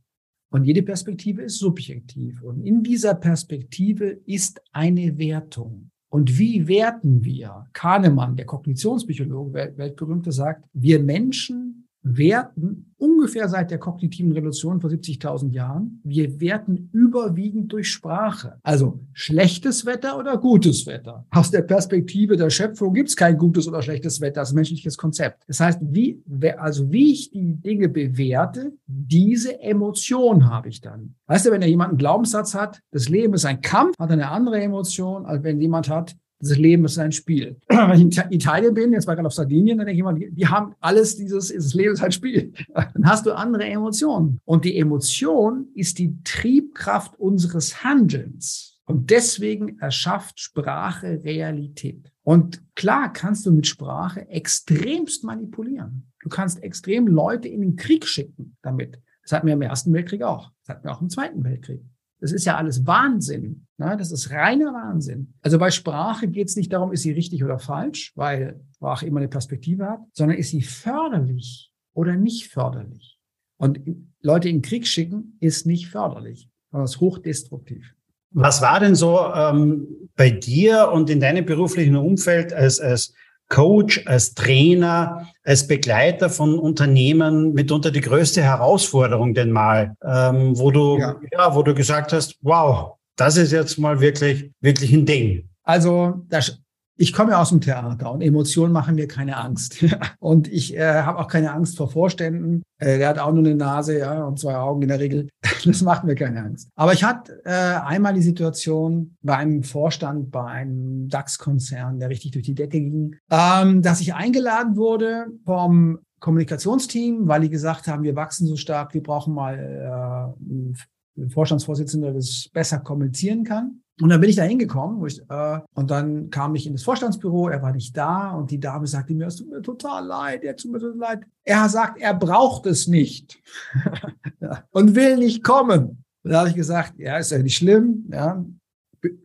Und 0.53 0.65
jede 0.65 0.83
Perspektive 0.83 1.43
ist 1.43 1.59
subjektiv. 1.59 2.43
Und 2.43 2.61
in 2.61 2.83
dieser 2.83 3.15
Perspektive 3.15 4.21
ist 4.27 4.61
eine 4.73 5.17
Wertung. 5.19 5.91
Und 6.11 6.39
wie 6.39 6.69
werten 6.69 7.25
wir? 7.25 7.69
Kahnemann, 7.73 8.37
der 8.37 8.45
Kognitionspsychologe, 8.45 9.73
weltberühmte, 9.77 10.31
sagt, 10.31 10.69
wir 10.75 11.01
Menschen 11.01 11.82
werten 12.03 12.93
ungefähr 13.03 13.49
seit 13.49 13.71
der 13.71 13.79
kognitiven 13.79 14.33
Revolution 14.33 14.81
vor 14.81 14.91
70.000 14.91 15.51
Jahren, 15.51 16.01
wir 16.05 16.41
werten 16.41 16.89
überwiegend 16.93 17.73
durch 17.73 17.91
Sprache. 17.91 18.59
Also 18.63 19.01
schlechtes 19.13 19.87
Wetter 19.87 20.19
oder 20.19 20.39
gutes 20.39 20.87
Wetter. 20.87 21.27
Aus 21.31 21.51
der 21.51 21.63
Perspektive 21.63 22.37
der 22.37 22.51
Schöpfung 22.51 22.95
gibt 22.95 23.09
es 23.09 23.17
kein 23.17 23.37
gutes 23.37 23.67
oder 23.67 23.83
schlechtes 23.83 24.21
Wetter, 24.21 24.41
das 24.41 24.51
ist 24.51 24.53
ein 24.53 24.57
menschliches 24.57 24.97
Konzept. 24.97 25.43
Das 25.49 25.59
heißt, 25.61 25.81
wie, 25.83 26.23
also 26.59 26.93
wie 26.93 27.13
ich 27.13 27.31
die 27.31 27.55
Dinge 27.55 27.89
bewerte, 27.89 28.73
diese 28.87 29.61
Emotion 29.61 30.49
habe 30.49 30.69
ich 30.69 30.81
dann. 30.81 31.15
Weißt 31.27 31.47
du, 31.47 31.51
wenn 31.51 31.61
da 31.61 31.67
jemand 31.67 31.91
einen 31.91 31.99
Glaubenssatz 31.99 32.55
hat, 32.55 32.81
das 32.93 33.09
Leben 33.09 33.35
ist 33.35 33.45
ein 33.45 33.63
Kampf, 33.63 33.97
hat 33.99 34.11
er 34.11 34.15
eine 34.15 34.31
andere 34.31 34.61
Emotion, 34.61 35.27
als 35.27 35.43
wenn 35.43 35.61
jemand 35.61 35.89
hat, 35.89 36.15
das 36.43 36.59
Leben 36.59 36.85
ist 36.85 36.99
ein 36.99 37.13
Spiel. 37.13 37.57
Wenn 37.69 38.09
ich 38.09 38.19
in 38.19 38.33
Italien 38.33 38.75
bin, 38.75 38.93
jetzt 38.93 39.07
war 39.07 39.15
ich 39.15 39.17
gerade 39.17 39.29
auf 39.29 39.35
Sardinien, 39.35 39.79
dann 39.79 39.87
denke 39.87 39.97
ich 39.97 40.01
immer, 40.01 40.13
die, 40.13 40.31
die 40.31 40.47
haben 40.47 40.75
alles 40.81 41.17
dieses, 41.17 41.55
das 41.55 41.75
Leben 41.75 41.95
ist 41.95 42.03
ein 42.03 42.13
Spiel. 42.13 42.53
Dann 42.75 43.07
hast 43.07 43.27
du 43.27 43.33
andere 43.33 43.65
Emotionen. 43.65 44.41
Und 44.45 44.65
die 44.65 44.77
Emotion 44.77 45.69
ist 45.75 45.99
die 45.99 46.19
Triebkraft 46.25 47.19
unseres 47.19 47.85
Handelns. 47.85 48.81
Und 48.85 49.11
deswegen 49.11 49.79
erschafft 49.79 50.41
Sprache 50.41 51.23
Realität. 51.23 52.13
Und 52.25 52.63
klar 52.75 53.13
kannst 53.13 53.47
du 53.47 53.53
mit 53.53 53.67
Sprache 53.67 54.29
extremst 54.29 55.25
manipulieren. 55.25 56.11
Du 56.23 56.29
kannst 56.29 56.63
extrem 56.63 57.07
Leute 57.07 57.49
in 57.49 57.61
den 57.61 57.77
Krieg 57.77 58.07
schicken 58.07 58.57
damit. 58.63 59.01
Das 59.23 59.33
hatten 59.33 59.47
wir 59.47 59.55
im 59.55 59.63
Ersten 59.63 59.93
Weltkrieg 59.93 60.23
auch. 60.23 60.51
Das 60.61 60.75
hatten 60.75 60.85
wir 60.85 60.93
auch 60.93 61.01
im 61.01 61.09
Zweiten 61.09 61.45
Weltkrieg. 61.45 61.83
Das 62.23 62.31
ist 62.31 62.45
ja 62.45 62.57
alles 62.57 62.87
Wahnsinn. 62.87 63.67
Ne? 63.79 63.97
Das 63.99 64.13
ist 64.13 64.31
reiner 64.31 64.73
Wahnsinn. 64.73 65.35
Also 65.43 65.59
bei 65.59 65.73
Sprache 65.73 66.29
geht 66.29 66.49
es 66.49 66.55
nicht 66.55 66.73
darum, 66.73 66.93
ist 66.93 67.03
sie 67.03 67.11
richtig 67.11 67.43
oder 67.43 67.59
falsch, 67.59 68.13
weil 68.15 68.61
Sprache 68.77 69.07
immer 69.07 69.19
eine 69.19 69.29
Perspektive 69.29 69.87
hat, 69.87 70.01
sondern 70.13 70.39
ist 70.39 70.51
sie 70.51 70.63
förderlich 70.63 71.73
oder 71.95 72.15
nicht 72.15 72.47
förderlich. 72.47 73.19
Und 73.57 73.81
Leute 74.21 74.49
in 74.49 74.63
Krieg 74.63 74.87
schicken 74.87 75.37
ist 75.41 75.67
nicht 75.67 75.89
förderlich, 75.89 76.49
sondern 76.71 76.85
ist 76.85 77.01
hochdestruktiv. 77.01 77.93
Was 78.31 78.63
war 78.63 78.79
denn 78.79 78.95
so 78.95 79.19
ähm, 79.35 79.89
bei 80.15 80.31
dir 80.31 80.91
und 80.93 81.11
in 81.11 81.19
deinem 81.19 81.45
beruflichen 81.45 81.97
Umfeld 81.97 82.53
als, 82.53 82.79
als 82.79 83.15
Coach, 83.53 84.01
als 84.07 84.33
Trainer, 84.33 85.29
als 85.45 85.67
Begleiter 85.67 86.31
von 86.31 86.59
Unternehmen 86.59 87.53
mitunter 87.53 87.91
die 87.91 88.01
größte 88.01 88.43
Herausforderung 88.43 89.35
denn 89.35 89.53
mal, 89.53 89.95
ähm, 90.03 90.59
wo 90.59 90.71
du, 90.71 90.99
ja. 90.99 91.17
ja, 91.31 91.55
wo 91.55 91.63
du 91.63 91.75
gesagt 91.75 92.15
hast, 92.15 92.37
wow, 92.41 92.95
das 93.17 93.37
ist 93.37 93.53
jetzt 93.53 93.79
mal 93.79 94.01
wirklich, 94.01 94.51
wirklich 94.63 94.93
ein 94.93 95.05
Ding. 95.05 95.51
Also, 95.65 96.15
das, 96.31 96.59
ich 96.97 97.13
komme 97.13 97.39
aus 97.39 97.49
dem 97.49 97.61
Theater 97.61 98.13
und 98.13 98.21
Emotionen 98.21 98.73
machen 98.73 98.95
mir 98.95 99.09
keine 99.09 99.37
Angst. 99.37 99.85
und 100.21 100.49
ich 100.49 100.77
äh, 100.77 101.03
habe 101.03 101.19
auch 101.19 101.29
keine 101.29 101.53
Angst 101.53 101.77
vor 101.77 101.91
Vorständen. 101.91 102.63
Äh, 102.79 102.99
der 102.99 103.09
hat 103.09 103.19
auch 103.19 103.33
nur 103.33 103.45
eine 103.45 103.55
Nase 103.55 103.99
ja, 103.99 104.25
und 104.25 104.39
zwei 104.39 104.57
Augen 104.57 104.83
in 104.83 104.89
der 104.89 105.01
Regel. 105.01 105.29
das 105.65 105.83
macht 105.83 106.05
mir 106.05 106.15
keine 106.15 106.43
Angst. 106.43 106.69
Aber 106.77 106.93
ich 106.93 107.05
hatte 107.05 107.41
äh, 107.45 107.51
einmal 107.51 108.15
die 108.15 108.23
Situation 108.23 109.17
bei 109.23 109.37
einem 109.37 109.63
Vorstand 109.63 110.31
bei 110.31 110.45
einem 110.45 111.09
DAX-Konzern, 111.09 111.99
der 111.99 112.11
richtig 112.11 112.33
durch 112.33 112.45
die 112.45 112.55
Decke 112.55 112.81
ging, 112.81 113.17
ähm, 113.31 113.83
dass 113.83 114.01
ich 114.01 114.15
eingeladen 114.15 114.77
wurde 114.77 115.27
vom 115.45 115.99
Kommunikationsteam, 116.21 117.27
weil 117.27 117.41
die 117.41 117.51
gesagt 117.51 117.89
haben, 117.89 118.05
wir 118.05 118.15
wachsen 118.15 118.47
so 118.47 118.57
stark, 118.57 118.95
wir 118.95 119.03
brauchen 119.03 119.35
mal 119.35 119.59
äh, 119.59 121.21
einen 121.21 121.31
Vorstandsvorsitzenden, 121.31 122.13
der 122.13 122.15
das 122.15 122.49
besser 122.53 122.79
kommunizieren 122.79 123.45
kann. 123.45 123.82
Und 124.01 124.09
dann 124.09 124.21
bin 124.21 124.31
ich 124.31 124.37
da 124.37 124.43
hingekommen 124.43 125.05
ich, 125.07 125.21
äh, 125.29 125.61
und 125.75 125.91
dann 125.91 126.31
kam 126.31 126.55
ich 126.55 126.67
in 126.67 126.73
das 126.73 126.83
Vorstandsbüro, 126.83 127.49
er 127.49 127.63
war 127.63 127.73
nicht 127.73 127.97
da 127.97 128.33
und 128.33 128.51
die 128.51 128.59
Dame 128.59 128.87
sagte 128.87 129.13
mir, 129.15 129.27
es 129.27 129.37
tut 129.37 129.51
mir 129.51 129.61
total 129.61 130.07
leid, 130.07 130.45
er 130.45 130.57
tut 130.57 130.73
mir 130.73 130.79
total 130.79 130.99
leid. 130.99 131.21
Er 131.45 131.69
sagt, 131.69 132.01
er 132.01 132.15
braucht 132.15 132.67
es 132.67 132.89
nicht 132.89 133.41
und 134.71 134.95
will 134.95 135.19
nicht 135.19 135.45
kommen. 135.45 136.05
Und 136.23 136.31
da 136.31 136.41
habe 136.41 136.49
ich 136.49 136.55
gesagt, 136.55 136.95
ja, 136.99 137.19
ist 137.19 137.33
ja 137.33 137.39
nicht 137.39 137.57
schlimm. 137.57 138.09
Ja. 138.11 138.45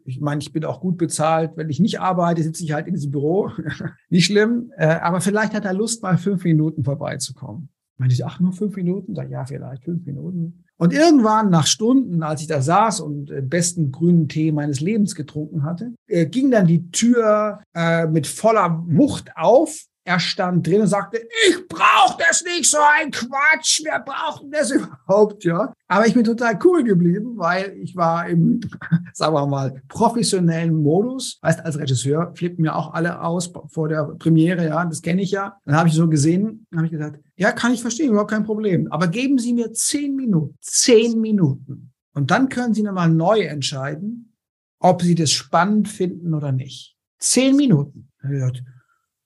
Ich 0.05 0.19
meine, 0.19 0.41
ich 0.41 0.51
bin 0.51 0.65
auch 0.65 0.81
gut 0.81 0.97
bezahlt. 0.97 1.51
Wenn 1.55 1.69
ich 1.69 1.79
nicht 1.79 1.99
arbeite, 1.99 2.41
sitze 2.41 2.63
ich 2.63 2.73
halt 2.73 2.87
in 2.87 2.95
diesem 2.95 3.11
Büro. 3.11 3.51
nicht 4.09 4.25
schlimm. 4.25 4.71
Äh, 4.75 4.87
aber 4.87 5.21
vielleicht 5.21 5.53
hat 5.53 5.65
er 5.65 5.73
Lust, 5.73 6.01
mal 6.01 6.17
fünf 6.17 6.43
Minuten 6.43 6.83
vorbeizukommen. 6.83 7.69
Meinte 7.97 8.15
ich, 8.15 8.25
ach, 8.25 8.39
nur 8.39 8.53
fünf 8.53 8.75
Minuten? 8.75 9.13
Da, 9.13 9.23
ja, 9.23 9.45
vielleicht 9.45 9.83
fünf 9.83 10.05
Minuten. 10.05 10.63
Und 10.79 10.93
irgendwann 10.93 11.49
nach 11.49 11.65
Stunden, 11.65 12.21
als 12.21 12.41
ich 12.41 12.47
da 12.47 12.61
saß 12.61 12.99
und 12.99 13.29
den 13.29 13.49
besten 13.49 13.91
grünen 13.91 14.27
Tee 14.27 14.51
meines 14.51 14.79
Lebens 14.79 15.15
getrunken 15.15 15.63
hatte, 15.63 15.93
äh, 16.07 16.27
ging 16.27 16.51
dann 16.51 16.67
die 16.67 16.91
Tür 16.91 17.61
äh, 17.73 18.05
mit 18.05 18.27
voller 18.27 18.83
Wucht 18.87 19.31
auf 19.35 19.85
er 20.07 20.21
stand 20.21 20.65
drin 20.65 20.81
und 20.81 20.87
sagte, 20.87 21.19
ich 21.49 21.67
brauche 21.67 22.17
das 22.17 22.41
nicht, 22.41 22.65
so 22.65 22.77
ein 22.97 23.11
Quatsch, 23.11 23.81
wer 23.83 23.99
braucht 23.99 24.45
das 24.51 24.71
überhaupt, 24.71 25.43
ja? 25.43 25.73
Aber 25.89 26.07
ich 26.07 26.13
bin 26.13 26.23
total 26.23 26.57
cool 26.63 26.85
geblieben, 26.85 27.33
weil 27.35 27.75
ich 27.77 27.93
war 27.93 28.25
im, 28.25 28.61
sagen 29.13 29.35
wir 29.35 29.45
mal, 29.45 29.81
professionellen 29.89 30.81
Modus. 30.81 31.39
Weißt, 31.41 31.59
als 31.59 31.77
Regisseur 31.77 32.31
flippen 32.35 32.61
mir 32.61 32.75
auch 32.75 32.93
alle 32.93 33.21
aus 33.21 33.51
vor 33.67 33.89
der 33.89 34.15
Premiere, 34.17 34.67
ja, 34.67 34.85
das 34.85 35.01
kenne 35.01 35.21
ich 35.21 35.31
ja. 35.31 35.57
Dann 35.65 35.75
habe 35.75 35.89
ich 35.89 35.95
so 35.95 36.07
gesehen, 36.07 36.65
habe 36.73 36.85
ich 36.85 36.91
gesagt, 36.91 37.19
ja, 37.35 37.51
kann 37.51 37.73
ich 37.73 37.81
verstehen, 37.81 38.11
überhaupt 38.11 38.31
kein 38.31 38.45
Problem. 38.45 38.89
Aber 38.89 39.09
geben 39.09 39.37
Sie 39.39 39.51
mir 39.51 39.73
zehn 39.73 40.15
Minuten, 40.15 40.55
zehn 40.61 41.19
Minuten. 41.19 41.91
Und 42.13 42.31
dann 42.31 42.47
können 42.47 42.73
Sie 42.73 42.81
nochmal 42.81 43.09
neu 43.09 43.41
entscheiden, 43.41 44.33
ob 44.79 45.01
Sie 45.01 45.15
das 45.15 45.31
spannend 45.31 45.89
finden 45.89 46.33
oder 46.33 46.53
nicht. 46.53 46.95
Zehn 47.19 47.57
Minuten. 47.57 48.09
Dann 48.21 48.29
habe 48.29 48.35
ich 48.35 48.41
gesagt, 48.41 48.76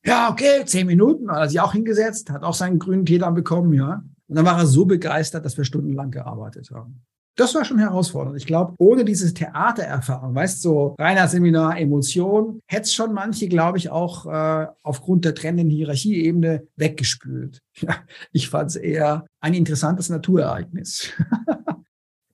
Ja, 0.04 0.30
okay, 0.30 0.66
zehn 0.66 0.88
Minuten, 0.88 1.30
hat 1.30 1.40
er 1.40 1.50
sich 1.50 1.60
auch 1.60 1.74
hingesetzt, 1.74 2.32
hat 2.32 2.44
auch 2.44 2.56
seinen 2.56 2.80
grünen 2.80 3.06
Tee 3.06 3.20
dann 3.20 3.36
bekommen, 3.36 3.74
ja. 3.74 4.04
Und 4.28 4.36
dann 4.36 4.46
war 4.46 4.58
er 4.58 4.66
so 4.66 4.86
begeistert, 4.86 5.46
dass 5.46 5.58
wir 5.58 5.64
stundenlang 5.64 6.10
gearbeitet 6.10 6.72
haben. 6.72 7.04
Das 7.36 7.56
war 7.56 7.64
schon 7.64 7.80
herausfordernd. 7.80 8.38
Ich 8.38 8.46
glaube, 8.46 8.74
ohne 8.78 9.06
diese 9.06 9.34
Theatererfahrung, 9.34 10.36
weißt 10.36 10.64
du, 10.64 10.70
so 10.70 10.96
reiner 11.00 11.28
Seminar, 11.28 11.80
Emotion, 11.80 12.62
hätte 12.68 12.84
es 12.84 12.94
schon 12.94 13.14
manche, 13.14 13.48
glaube 13.48 13.78
ich, 13.78 13.90
auch 13.90 14.26
äh, 14.26 14.68
aufgrund 14.84 15.24
der 15.24 15.36
trennenden 15.36 15.70
Hierarchieebene 15.70 16.68
weggespült. 16.76 17.60
Ja, 17.82 17.96
ich 18.32 18.50
fand 18.50 18.70
es 18.70 18.76
eher 18.76 19.26
ein 19.40 19.54
interessantes 19.54 20.10
Naturereignis. 20.10 21.12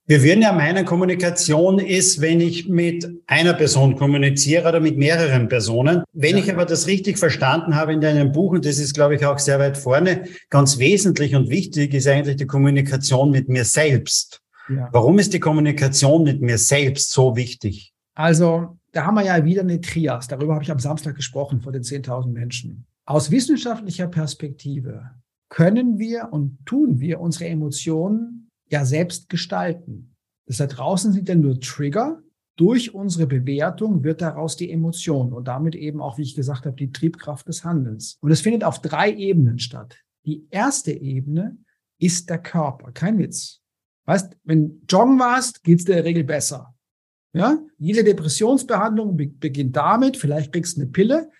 Wir 0.08 0.22
würden 0.22 0.40
ja 0.40 0.52
meinen, 0.52 0.86
Kommunikation 0.86 1.78
ist, 1.78 2.22
wenn 2.22 2.40
ich 2.40 2.66
mit 2.66 3.06
einer 3.26 3.52
Person 3.52 3.94
kommuniziere 3.94 4.66
oder 4.66 4.80
mit 4.80 4.96
mehreren 4.96 5.48
Personen. 5.48 6.02
Wenn 6.14 6.38
ja. 6.38 6.44
ich 6.44 6.50
aber 6.50 6.64
das 6.64 6.86
richtig 6.86 7.18
verstanden 7.18 7.76
habe 7.76 7.92
in 7.92 8.00
deinem 8.00 8.32
Buch, 8.32 8.52
und 8.52 8.64
das 8.64 8.78
ist, 8.78 8.94
glaube 8.94 9.16
ich, 9.16 9.26
auch 9.26 9.38
sehr 9.38 9.58
weit 9.58 9.76
vorne, 9.76 10.24
ganz 10.48 10.78
wesentlich 10.78 11.36
und 11.36 11.50
wichtig 11.50 11.92
ist 11.92 12.08
eigentlich 12.08 12.36
die 12.36 12.46
Kommunikation 12.46 13.30
mit 13.30 13.50
mir 13.50 13.66
selbst. 13.66 14.40
Ja. 14.70 14.88
Warum 14.92 15.18
ist 15.18 15.34
die 15.34 15.40
Kommunikation 15.40 16.22
mit 16.22 16.40
mir 16.40 16.56
selbst 16.56 17.12
so 17.12 17.36
wichtig? 17.36 17.92
Also, 18.14 18.78
da 18.92 19.04
haben 19.04 19.16
wir 19.16 19.26
ja 19.26 19.44
wieder 19.44 19.60
eine 19.60 19.78
Trias. 19.78 20.26
Darüber 20.26 20.54
habe 20.54 20.64
ich 20.64 20.70
am 20.70 20.78
Samstag 20.78 21.16
gesprochen 21.16 21.60
vor 21.60 21.72
den 21.72 21.82
10.000 21.82 22.28
Menschen. 22.28 22.86
Aus 23.04 23.30
wissenschaftlicher 23.30 24.06
Perspektive 24.06 25.10
können 25.50 25.98
wir 25.98 26.28
und 26.30 26.64
tun 26.64 26.98
wir 26.98 27.20
unsere 27.20 27.48
Emotionen 27.48 28.47
ja 28.70 28.84
selbst 28.84 29.28
gestalten. 29.28 30.14
Das 30.46 30.58
da 30.58 30.66
draußen 30.66 31.12
sind 31.12 31.28
ja 31.28 31.34
nur 31.34 31.60
Trigger. 31.60 32.22
Durch 32.56 32.94
unsere 32.94 33.26
Bewertung 33.26 34.02
wird 34.02 34.20
daraus 34.20 34.56
die 34.56 34.70
Emotion 34.70 35.32
und 35.32 35.46
damit 35.46 35.76
eben 35.76 36.00
auch, 36.00 36.18
wie 36.18 36.22
ich 36.22 36.34
gesagt 36.34 36.66
habe, 36.66 36.74
die 36.74 36.90
Triebkraft 36.90 37.46
des 37.46 37.64
Handelns. 37.64 38.18
Und 38.20 38.32
es 38.32 38.40
findet 38.40 38.64
auf 38.64 38.80
drei 38.80 39.12
Ebenen 39.12 39.58
statt. 39.58 39.96
Die 40.26 40.46
erste 40.50 40.92
Ebene 40.92 41.56
ist 42.00 42.28
der 42.28 42.38
Körper. 42.38 42.90
Kein 42.92 43.18
Witz. 43.18 43.60
Weißt, 44.06 44.36
wenn 44.44 44.82
joggen 44.88 45.18
warst, 45.18 45.62
geht's 45.62 45.84
dir 45.84 45.92
in 45.92 45.96
der 45.98 46.04
Regel 46.04 46.24
besser. 46.24 46.74
Ja, 47.34 47.58
jede 47.76 48.02
Depressionsbehandlung 48.04 49.16
beginnt 49.16 49.76
damit, 49.76 50.16
vielleicht 50.16 50.52
kriegst 50.52 50.76
du 50.76 50.80
eine 50.80 50.90
Pille, 50.90 51.30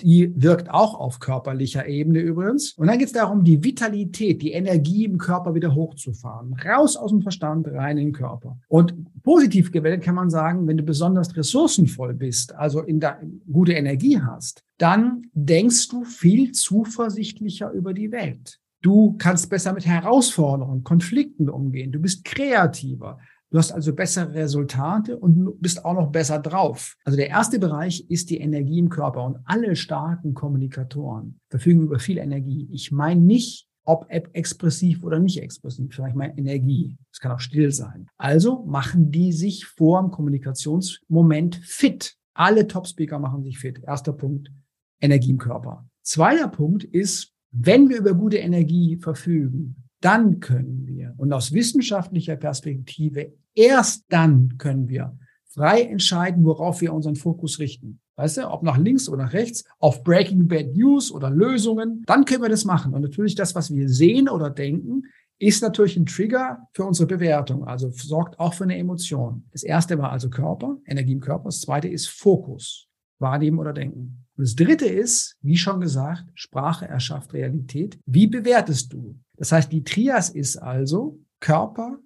die 0.00 0.32
wirkt 0.36 0.70
auch 0.70 0.94
auf 0.94 1.20
körperlicher 1.20 1.86
Ebene 1.86 2.20
übrigens. 2.20 2.72
Und 2.72 2.88
dann 2.88 2.98
geht 2.98 3.08
es 3.08 3.12
darum, 3.12 3.44
die 3.44 3.62
Vitalität, 3.64 4.42
die 4.42 4.52
Energie 4.52 5.04
im 5.04 5.18
Körper 5.18 5.54
wieder 5.54 5.74
hochzufahren. 5.74 6.54
Raus 6.64 6.96
aus 6.96 7.10
dem 7.10 7.22
Verstand, 7.22 7.66
rein 7.68 7.98
in 7.98 8.08
den 8.08 8.12
Körper. 8.12 8.58
Und 8.68 8.94
positiv 9.22 9.72
gewählt 9.72 10.02
kann 10.02 10.14
man 10.14 10.30
sagen, 10.30 10.66
wenn 10.66 10.76
du 10.76 10.82
besonders 10.82 11.34
ressourcenvoll 11.36 12.14
bist, 12.14 12.54
also 12.54 12.82
in 12.82 13.00
der 13.00 13.20
gute 13.50 13.72
Energie 13.72 14.20
hast, 14.20 14.62
dann 14.78 15.22
denkst 15.32 15.88
du 15.88 16.04
viel 16.04 16.52
zuversichtlicher 16.52 17.70
über 17.70 17.94
die 17.94 18.12
Welt. 18.12 18.60
Du 18.82 19.16
kannst 19.18 19.50
besser 19.50 19.72
mit 19.72 19.86
Herausforderungen, 19.86 20.84
Konflikten 20.84 21.48
umgehen. 21.48 21.90
Du 21.90 21.98
bist 21.98 22.24
kreativer. 22.24 23.18
Du 23.56 23.60
hast 23.60 23.72
also 23.72 23.94
bessere 23.94 24.34
Resultate 24.34 25.16
und 25.16 25.62
bist 25.62 25.82
auch 25.82 25.94
noch 25.94 26.12
besser 26.12 26.38
drauf. 26.40 26.94
Also 27.06 27.16
der 27.16 27.30
erste 27.30 27.58
Bereich 27.58 28.04
ist 28.10 28.28
die 28.28 28.36
Energie 28.36 28.78
im 28.78 28.90
Körper 28.90 29.24
und 29.24 29.38
alle 29.46 29.76
starken 29.76 30.34
Kommunikatoren 30.34 31.40
verfügen 31.48 31.84
über 31.84 31.98
viel 31.98 32.18
Energie. 32.18 32.68
Ich 32.70 32.92
meine 32.92 33.22
nicht, 33.22 33.66
ob 33.84 34.08
expressiv 34.10 35.02
oder 35.02 35.20
nicht 35.20 35.40
expressiv, 35.40 35.94
sondern 35.94 36.10
ich 36.10 36.16
meine 36.18 36.36
Energie. 36.36 36.98
Es 37.10 37.18
kann 37.18 37.32
auch 37.32 37.40
still 37.40 37.72
sein. 37.72 38.10
Also 38.18 38.62
machen 38.66 39.10
die 39.10 39.32
sich 39.32 39.64
vor 39.64 40.02
dem 40.02 40.10
Kommunikationsmoment 40.10 41.56
fit. 41.56 42.14
Alle 42.34 42.66
Top-Speaker 42.66 43.18
machen 43.18 43.42
sich 43.42 43.58
fit. 43.58 43.80
Erster 43.86 44.12
Punkt, 44.12 44.52
Energie 45.00 45.30
im 45.30 45.38
Körper. 45.38 45.88
Zweiter 46.02 46.48
Punkt 46.48 46.84
ist, 46.84 47.32
wenn 47.52 47.88
wir 47.88 48.00
über 48.00 48.12
gute 48.12 48.36
Energie 48.36 48.98
verfügen, 48.98 49.85
dann 50.06 50.38
können 50.38 50.86
wir, 50.86 51.14
und 51.16 51.32
aus 51.32 51.52
wissenschaftlicher 51.52 52.36
Perspektive, 52.36 53.32
erst 53.56 54.04
dann 54.08 54.56
können 54.56 54.88
wir 54.88 55.18
frei 55.46 55.82
entscheiden, 55.82 56.44
worauf 56.44 56.80
wir 56.80 56.94
unseren 56.94 57.16
Fokus 57.16 57.58
richten. 57.58 57.98
Weißt 58.14 58.36
du, 58.36 58.48
ob 58.48 58.62
nach 58.62 58.78
links 58.78 59.08
oder 59.08 59.24
nach 59.24 59.32
rechts, 59.32 59.64
auf 59.80 60.04
Breaking 60.04 60.46
Bad 60.46 60.76
News 60.76 61.10
oder 61.10 61.28
Lösungen, 61.28 62.04
dann 62.06 62.24
können 62.24 62.42
wir 62.42 62.48
das 62.48 62.64
machen. 62.64 62.94
Und 62.94 63.02
natürlich 63.02 63.34
das, 63.34 63.56
was 63.56 63.74
wir 63.74 63.88
sehen 63.88 64.28
oder 64.28 64.48
denken, 64.48 65.02
ist 65.40 65.60
natürlich 65.60 65.96
ein 65.96 66.06
Trigger 66.06 66.60
für 66.72 66.84
unsere 66.84 67.08
Bewertung, 67.08 67.66
also 67.66 67.90
sorgt 67.90 68.38
auch 68.38 68.54
für 68.54 68.64
eine 68.64 68.78
Emotion. 68.78 69.44
Das 69.50 69.64
erste 69.64 69.98
war 69.98 70.12
also 70.12 70.30
Körper, 70.30 70.76
Energie 70.86 71.14
im 71.14 71.20
Körper. 71.20 71.46
Das 71.46 71.60
zweite 71.60 71.88
ist 71.88 72.06
Fokus, 72.06 72.86
wahrnehmen 73.18 73.58
oder 73.58 73.72
denken. 73.72 74.25
Und 74.36 74.44
das 74.44 74.54
dritte 74.54 74.86
ist, 74.86 75.36
wie 75.40 75.56
schon 75.56 75.80
gesagt, 75.80 76.30
Sprache 76.34 76.86
erschafft 76.86 77.32
Realität. 77.32 77.98
Wie 78.04 78.26
bewertest 78.26 78.92
du? 78.92 79.18
Das 79.36 79.52
heißt, 79.52 79.72
die 79.72 79.82
Trias 79.82 80.28
ist 80.28 80.56
also 80.56 81.18
Körper, 81.40 81.98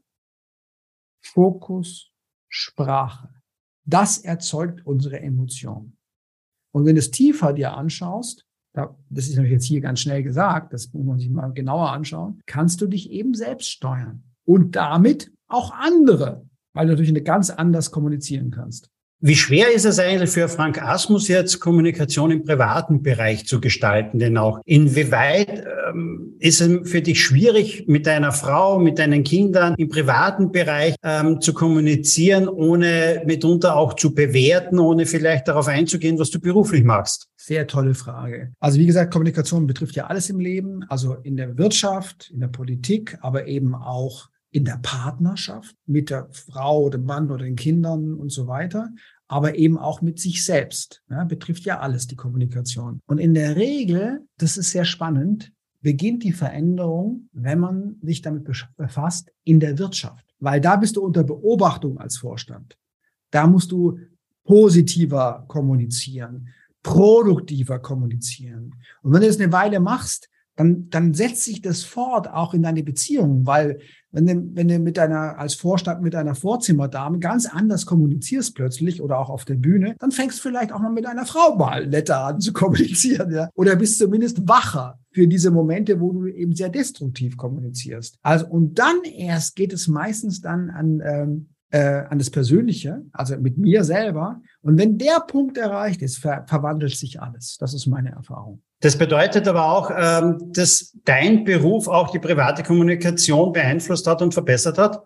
Fokus, 1.23 2.13
Sprache. 2.49 3.29
Das 3.85 4.19
erzeugt 4.19 4.87
unsere 4.87 5.21
Emotion. 5.21 5.97
Und 6.73 6.85
wenn 6.87 6.95
du 6.95 7.01
es 7.01 7.11
tiefer 7.11 7.53
dir 7.53 7.75
anschaust, 7.77 8.47
das 8.73 9.27
ist 9.27 9.31
natürlich 9.31 9.53
jetzt 9.53 9.65
hier 9.65 9.81
ganz 9.81 10.01
schnell 10.01 10.23
gesagt, 10.23 10.73
das 10.73 10.93
muss 10.93 11.05
man 11.05 11.19
sich 11.19 11.29
mal 11.29 11.53
genauer 11.53 11.91
anschauen, 11.91 12.41
kannst 12.47 12.81
du 12.81 12.87
dich 12.87 13.11
eben 13.11 13.35
selbst 13.35 13.69
steuern 13.69 14.23
und 14.45 14.77
damit 14.77 15.33
auch 15.49 15.73
andere, 15.73 16.49
weil 16.73 16.87
du 16.87 16.93
natürlich 16.93 17.25
ganz 17.25 17.51
anders 17.51 17.91
kommunizieren 17.91 18.53
kannst. 18.53 18.89
Wie 19.23 19.37
schwer 19.37 19.71
ist 19.71 19.85
es 19.85 19.99
eigentlich 19.99 20.31
für 20.31 20.49
Frank 20.49 20.81
Asmus 20.81 21.29
jetzt, 21.29 21.61
Kommunikation 21.61 22.31
im 22.31 22.43
privaten 22.43 23.03
Bereich 23.03 23.47
zu 23.47 23.61
gestalten? 23.61 24.19
Denn 24.19 24.39
auch 24.39 24.61
inwieweit 24.65 25.63
ähm, 25.91 26.37
ist 26.39 26.63
es 26.63 26.89
für 26.89 27.03
dich 27.03 27.23
schwierig, 27.23 27.85
mit 27.87 28.07
deiner 28.07 28.33
Frau, 28.33 28.79
mit 28.79 28.99
deinen 28.99 29.23
Kindern 29.23 29.75
im 29.77 29.91
privaten 29.91 30.53
Bereich 30.53 30.95
ähm, 31.03 31.39
zu 31.43 31.53
kommunizieren, 31.53 32.49
ohne 32.49 33.23
mitunter 33.27 33.77
auch 33.77 33.93
zu 33.93 34.15
bewerten, 34.15 34.79
ohne 34.79 35.05
vielleicht 35.05 35.49
darauf 35.49 35.69
einzugehen, 35.69 36.19
was 36.19 36.31
du 36.31 36.41
beruflich 36.41 36.83
machst? 36.83 37.29
Sehr 37.37 37.67
tolle 37.67 37.93
Frage. 37.93 38.55
Also 38.59 38.79
wie 38.79 38.87
gesagt, 38.87 39.13
Kommunikation 39.13 39.67
betrifft 39.67 39.97
ja 39.97 40.07
alles 40.07 40.31
im 40.31 40.41
Leben, 40.41 40.83
also 40.89 41.17
in 41.25 41.37
der 41.37 41.59
Wirtschaft, 41.59 42.31
in 42.33 42.41
der 42.41 42.49
Politik, 42.49 43.19
aber 43.21 43.47
eben 43.49 43.75
auch 43.75 44.31
in 44.51 44.65
der 44.65 44.79
Partnerschaft 44.83 45.77
mit 45.87 46.11
der 46.11 46.29
Frau, 46.33 46.89
dem 46.91 47.05
Mann 47.05 47.31
oder 47.31 47.45
den 47.45 47.57
Kindern 47.57 48.15
und 48.15 48.31
so 48.31 48.47
weiter, 48.47 48.91
aber 49.29 49.57
eben 49.57 49.79
auch 49.79 50.03
mit 50.03 50.19
sich 50.19 50.45
selbst. 50.45 51.03
Ja, 51.09 51.25
betrifft 51.25 51.65
ja 51.65 51.79
alles 51.79 52.07
die 52.09 52.17
Kommunikation. 52.17 53.01
Und 53.07 53.19
in 53.19 53.35
der 53.35 53.57
Regel, 53.57 54.27
das 54.39 54.57
ist 54.57 54.71
sehr 54.71 54.85
spannend, 54.85 55.53
beginnt 55.83 56.25
die 56.25 56.33
Veränderung, 56.33 57.29
wenn 57.33 57.61
man 57.61 57.97
sich 58.03 58.23
damit 58.23 58.49
befasst, 58.77 59.31
in 59.45 59.61
der 59.61 59.79
Wirtschaft. 59.79 60.27
Weil 60.41 60.61
da 60.61 60.77
bist 60.77 60.97
du 60.97 61.03
unter 61.03 61.23
Beobachtung 61.23 61.99
als 61.99 62.17
Vorstand. 62.19 62.77
Da 63.31 63.47
musst 63.47 63.71
du 63.71 63.99
positiver 64.45 65.45
kommunizieren, 65.47 66.49
produktiver 66.83 67.79
kommunizieren. 67.79 68.75
Und 69.03 69.13
wenn 69.13 69.21
du 69.21 69.27
das 69.27 69.39
eine 69.39 69.53
Weile 69.53 69.81
machst, 69.81 70.30
dann, 70.57 70.91
dann 70.91 71.15
setzt 71.15 71.45
sich 71.45 71.63
das 71.63 71.85
fort 71.85 72.29
auch 72.29 72.55
in 72.55 72.63
deine 72.63 72.83
Beziehungen, 72.83 73.47
weil 73.47 73.79
wenn 74.13 74.27
du, 74.27 74.51
wenn 74.55 74.69
du 74.69 74.79
mit 74.79 74.97
deiner, 74.97 75.39
als 75.39 75.55
Vorstand 75.55 76.03
mit 76.03 76.15
einer 76.15 76.35
Vorzimmerdame 76.35 77.19
ganz 77.19 77.47
anders 77.47 77.87
kommunizierst 77.87 78.55
plötzlich 78.55 79.01
oder 79.01 79.19
auch 79.19 79.31
auf 79.31 79.45
der 79.45 79.55
Bühne, 79.55 79.95
dann 79.99 80.11
fängst 80.11 80.39
du 80.39 80.43
vielleicht 80.49 80.73
auch 80.73 80.81
mal 80.81 80.93
mit 80.93 81.07
einer 81.07 81.27
Frau 81.27 81.57
mal 81.57 81.87
netter 81.87 82.25
an 82.25 82.41
zu 82.41 82.53
kommunizieren, 82.53 83.33
ja. 83.33 83.49
Oder 83.55 83.77
bist 83.77 83.99
zumindest 83.99 84.49
wacher 84.49 84.99
für 85.13 85.27
diese 85.27 85.51
Momente, 85.51 86.01
wo 86.01 86.13
du 86.13 86.27
eben 86.27 86.55
sehr 86.55 86.69
destruktiv 86.69 87.37
kommunizierst. 87.37 88.19
Also, 88.23 88.47
und 88.49 88.79
dann 88.79 89.03
erst 89.05 89.57
geht 89.57 89.73
es 89.73 89.89
meistens 89.89 90.41
dann 90.41 90.71
an, 90.71 91.01
ähm, 91.05 91.49
äh, 91.71 92.05
an 92.09 92.19
das 92.19 92.31
Persönliche, 92.31 93.05
also 93.13 93.37
mit 93.39 93.59
mir 93.59 93.85
selber. 93.85 94.41
Und 94.63 94.77
wenn 94.79 94.99
der 94.99 95.21
Punkt 95.21 95.57
erreicht 95.57 96.03
ist, 96.03 96.19
ver 96.19 96.45
verwandelt 96.47 96.97
sich 96.97 97.21
alles. 97.21 97.57
Das 97.59 97.75
ist 97.75 97.87
meine 97.87 98.11
Erfahrung. 98.11 98.63
Das 98.81 98.97
bedeutet 98.97 99.47
aber 99.47 99.67
auch, 99.67 99.91
ähm, 99.95 100.53
dass 100.53 100.97
dein 101.05 101.45
Beruf 101.45 101.87
auch 101.87 102.11
die 102.11 102.19
private 102.19 102.63
Kommunikation 102.63 103.53
beeinflusst 103.53 104.07
hat 104.07 104.23
und 104.23 104.33
verbessert 104.33 104.79
hat? 104.79 105.03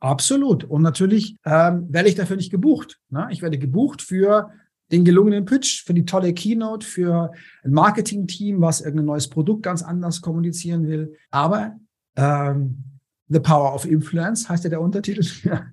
Absolut. 0.00 0.64
Und 0.64 0.82
natürlich 0.82 1.36
ähm, 1.46 1.86
werde 1.90 2.10
ich 2.10 2.14
dafür 2.14 2.36
nicht 2.36 2.50
gebucht. 2.50 2.98
Ne? 3.08 3.26
Ich 3.30 3.40
werde 3.40 3.58
gebucht 3.58 4.02
für 4.02 4.50
den 4.92 5.04
gelungenen 5.04 5.46
Pitch, 5.46 5.84
für 5.84 5.94
die 5.94 6.04
tolle 6.04 6.32
Keynote, 6.34 6.86
für 6.86 7.32
ein 7.64 7.72
Marketing-Team, 7.72 8.60
was 8.60 8.82
irgendein 8.82 9.06
neues 9.06 9.28
Produkt 9.28 9.62
ganz 9.62 9.82
anders 9.82 10.20
kommunizieren 10.20 10.86
will. 10.86 11.16
Aber 11.30 11.76
ähm, 12.16 12.84
The 13.28 13.40
Power 13.40 13.74
of 13.74 13.86
Influence 13.86 14.48
heißt 14.48 14.64
ja 14.64 14.70
der 14.70 14.80
Untertitel. 14.80 15.24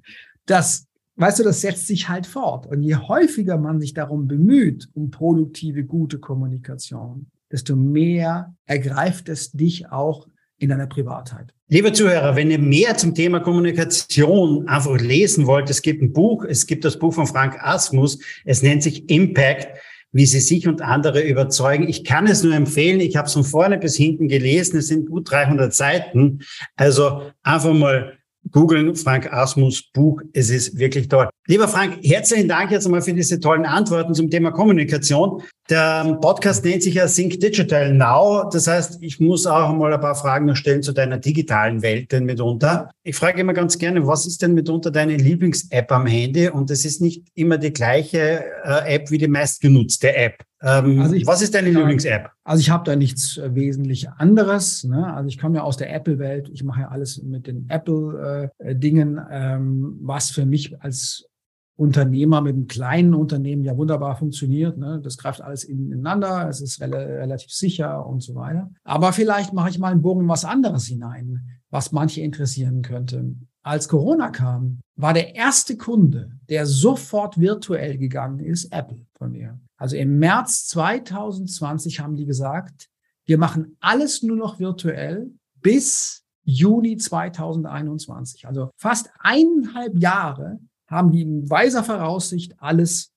das, 0.46 0.88
weißt 1.16 1.40
du, 1.40 1.44
das 1.44 1.62
setzt 1.62 1.88
sich 1.88 2.10
halt 2.10 2.26
fort. 2.26 2.66
Und 2.66 2.82
je 2.82 2.96
häufiger 2.96 3.58
man 3.58 3.80
sich 3.80 3.94
darum 3.94 4.28
bemüht, 4.28 4.90
um 4.94 5.12
produktive, 5.12 5.84
gute 5.84 6.20
Kommunikation, 6.20 7.28
desto 7.52 7.76
mehr 7.76 8.56
ergreift 8.66 9.30
es 9.30 9.52
dich 9.52 9.92
auch 9.92 10.28
in 10.58 10.70
deiner 10.70 10.88
Privatheit. 10.88 11.54
Liebe 11.68 11.92
Zuhörer, 11.92 12.36
wenn 12.36 12.52
ihr 12.52 12.60
mehr 12.60 12.96
zum 12.98 13.16
Thema 13.16 13.40
Kommunikation 13.40 14.68
einfach 14.68 15.00
lesen 15.00 15.48
wollt, 15.48 15.70
es 15.70 15.82
gibt 15.82 16.02
ein 16.02 16.14
Buch, 16.14 16.46
es 16.46 16.68
gibt 16.68 16.86
das 16.86 16.98
Buch 17.00 17.14
von 17.14 17.28
Frank 17.28 17.58
Asmus, 17.62 18.20
es 18.46 18.62
nennt 18.62 18.84
sich 18.84 19.10
Impact. 19.10 19.68
wie 20.14 20.28
sie 20.28 20.40
sich 20.40 20.68
und 20.68 20.82
andere 20.82 21.22
überzeugen. 21.22 21.90
Ich 21.90 22.04
kann 22.04 22.28
es 22.28 22.44
nur 22.44 22.54
empfehlen. 22.54 23.00
Ich 23.00 23.18
habe 23.18 23.28
es 23.28 23.34
von 23.34 23.44
vorne 23.44 23.80
bis 23.80 23.96
hinten 23.96 24.28
gelesen. 24.28 24.78
Es 24.78 24.88
sind 24.88 25.10
gut 25.10 25.30
300 25.30 25.74
Seiten. 25.74 26.42
Also 26.76 27.24
einfach 27.42 27.74
mal 27.74 28.14
googeln, 28.52 28.96
Frank 28.96 29.32
Asmus 29.32 29.84
Buch. 29.94 30.22
Es 30.34 30.50
ist 30.50 30.78
wirklich 30.78 31.08
toll. 31.08 31.30
Lieber 31.48 31.68
Frank, 31.68 31.98
herzlichen 32.04 32.48
Dank 32.48 32.72
jetzt 32.72 32.86
einmal 32.86 33.02
für 33.02 33.14
diese 33.14 33.40
tollen 33.40 33.66
Antworten 33.66 34.14
zum 34.14 34.30
Thema 34.30 34.52
Kommunikation. 34.52 35.42
Der 35.70 36.18
Podcast 36.22 36.64
nennt 36.64 36.84
sich 36.84 36.96
ja 36.96 37.08
Think 37.08 37.40
Digital 37.40 37.94
Now. 37.94 38.50
Das 38.52 38.68
heißt, 38.68 39.00
ich 39.02 39.20
muss 39.20 39.46
auch 39.46 39.74
mal 39.74 39.94
ein 39.94 40.00
paar 40.00 40.16
Fragen 40.16 40.46
noch 40.46 40.56
stellen 40.56 40.84
zu 40.84 40.94
deiner 40.94 41.18
digitalen 41.18 41.82
Welt 41.82 42.12
denn 42.12 42.26
mitunter. 42.26 42.90
Ich 43.04 43.16
frage 43.16 43.42
immer 43.42 43.54
ganz 43.54 43.78
gerne, 43.78 44.06
was 44.06 44.26
ist 44.26 44.42
denn 44.42 44.54
mitunter 44.54 44.92
deine 44.92 45.18
Lieblings-App 45.18 45.92
am 45.92 46.06
Handy? 46.06 46.50
Und 46.50 46.70
es 46.72 46.86
ist 46.86 47.02
nicht 47.02 47.26
immer 47.34 47.58
die 47.58 47.74
gleiche 47.74 48.44
äh, 48.64 48.96
App 48.96 49.10
wie 49.12 49.18
die 49.18 49.28
meistgenutzte 49.28 50.16
App. 50.16 50.44
Ähm, 50.64 51.02
also 51.02 51.14
ich, 51.14 51.28
was 51.28 51.42
ist 51.42 51.54
deine 51.54 51.70
Lieblings-App? 51.70 52.32
Also 52.46 52.62
ich 52.62 52.70
habe 52.70 52.86
da 52.86 52.96
nichts 52.96 53.38
äh, 53.38 53.54
wesentlich 53.54 54.10
anderes. 54.10 54.86
Ne? 54.86 55.14
Also 55.14 55.28
ich 55.28 55.38
komme 55.38 55.58
ja 55.58 55.64
aus 55.64 55.78
der 55.78 55.94
Apple-Welt. 55.94 56.50
Ich 56.54 56.64
mache 56.64 56.82
ja 56.82 56.88
alles 56.88 57.22
mit 57.22 57.48
den 57.48 57.70
Apple-Dingen, 57.70 59.18
äh, 59.18 59.56
ähm, 59.56 60.00
was 60.02 60.32
für 60.32 60.46
mich 60.46 60.82
als 60.82 61.28
Unternehmer 61.76 62.40
mit 62.40 62.56
einem 62.56 62.68
kleinen 62.68 63.14
Unternehmen 63.14 63.66
ja 63.66 63.76
wunderbar 63.76 64.16
funktioniert. 64.16 64.78
Ne? 64.78 65.02
Das 65.04 65.18
greift 65.18 65.42
alles 65.42 65.66
ineinander, 65.66 66.48
es 66.48 66.62
ist 66.62 66.80
rel 66.80 66.94
relativ 66.94 67.52
sicher 67.52 68.06
und 68.06 68.22
so 68.22 68.36
weiter. 68.36 68.72
Aber 68.84 69.12
vielleicht 69.12 69.54
mache 69.54 69.70
ich 69.70 69.80
mal 69.80 69.92
einen 69.92 70.02
Bogen 70.02 70.28
was 70.28 70.46
anderes 70.46 70.86
hinein, 70.86 71.42
was 71.72 71.92
manche 71.92 72.22
interessieren 72.22 72.84
könnte. 72.84 73.36
Als 73.64 73.88
Corona 73.88 74.30
kam, 74.30 74.82
war 74.96 75.14
der 75.14 75.36
erste 75.36 75.78
Kunde, 75.78 76.38
der 76.50 76.66
sofort 76.66 77.40
virtuell 77.40 77.98
gegangen 77.98 78.40
ist, 78.40 78.72
Apple 78.74 79.06
von 79.18 79.32
mir. 79.32 79.60
Also 79.78 79.96
im 79.96 80.20
März 80.20 80.68
2020 80.68 82.02
haben 82.02 82.18
die 82.18 82.26
gesagt, 82.26 82.90
wir 83.26 83.38
machen 83.38 83.78
alles 83.80 84.22
nur 84.22 84.36
noch 84.36 84.60
virtuell 84.60 85.32
bis 85.62 86.24
Juni 86.44 86.98
2021. 86.98 88.46
Also 88.48 88.70
fast 88.76 89.10
eineinhalb 89.20 89.98
Jahre 89.98 90.60
haben 90.88 91.12
die 91.12 91.22
in 91.22 91.50
weiser 91.50 91.84
Voraussicht 91.84 92.56
alles 92.60 93.13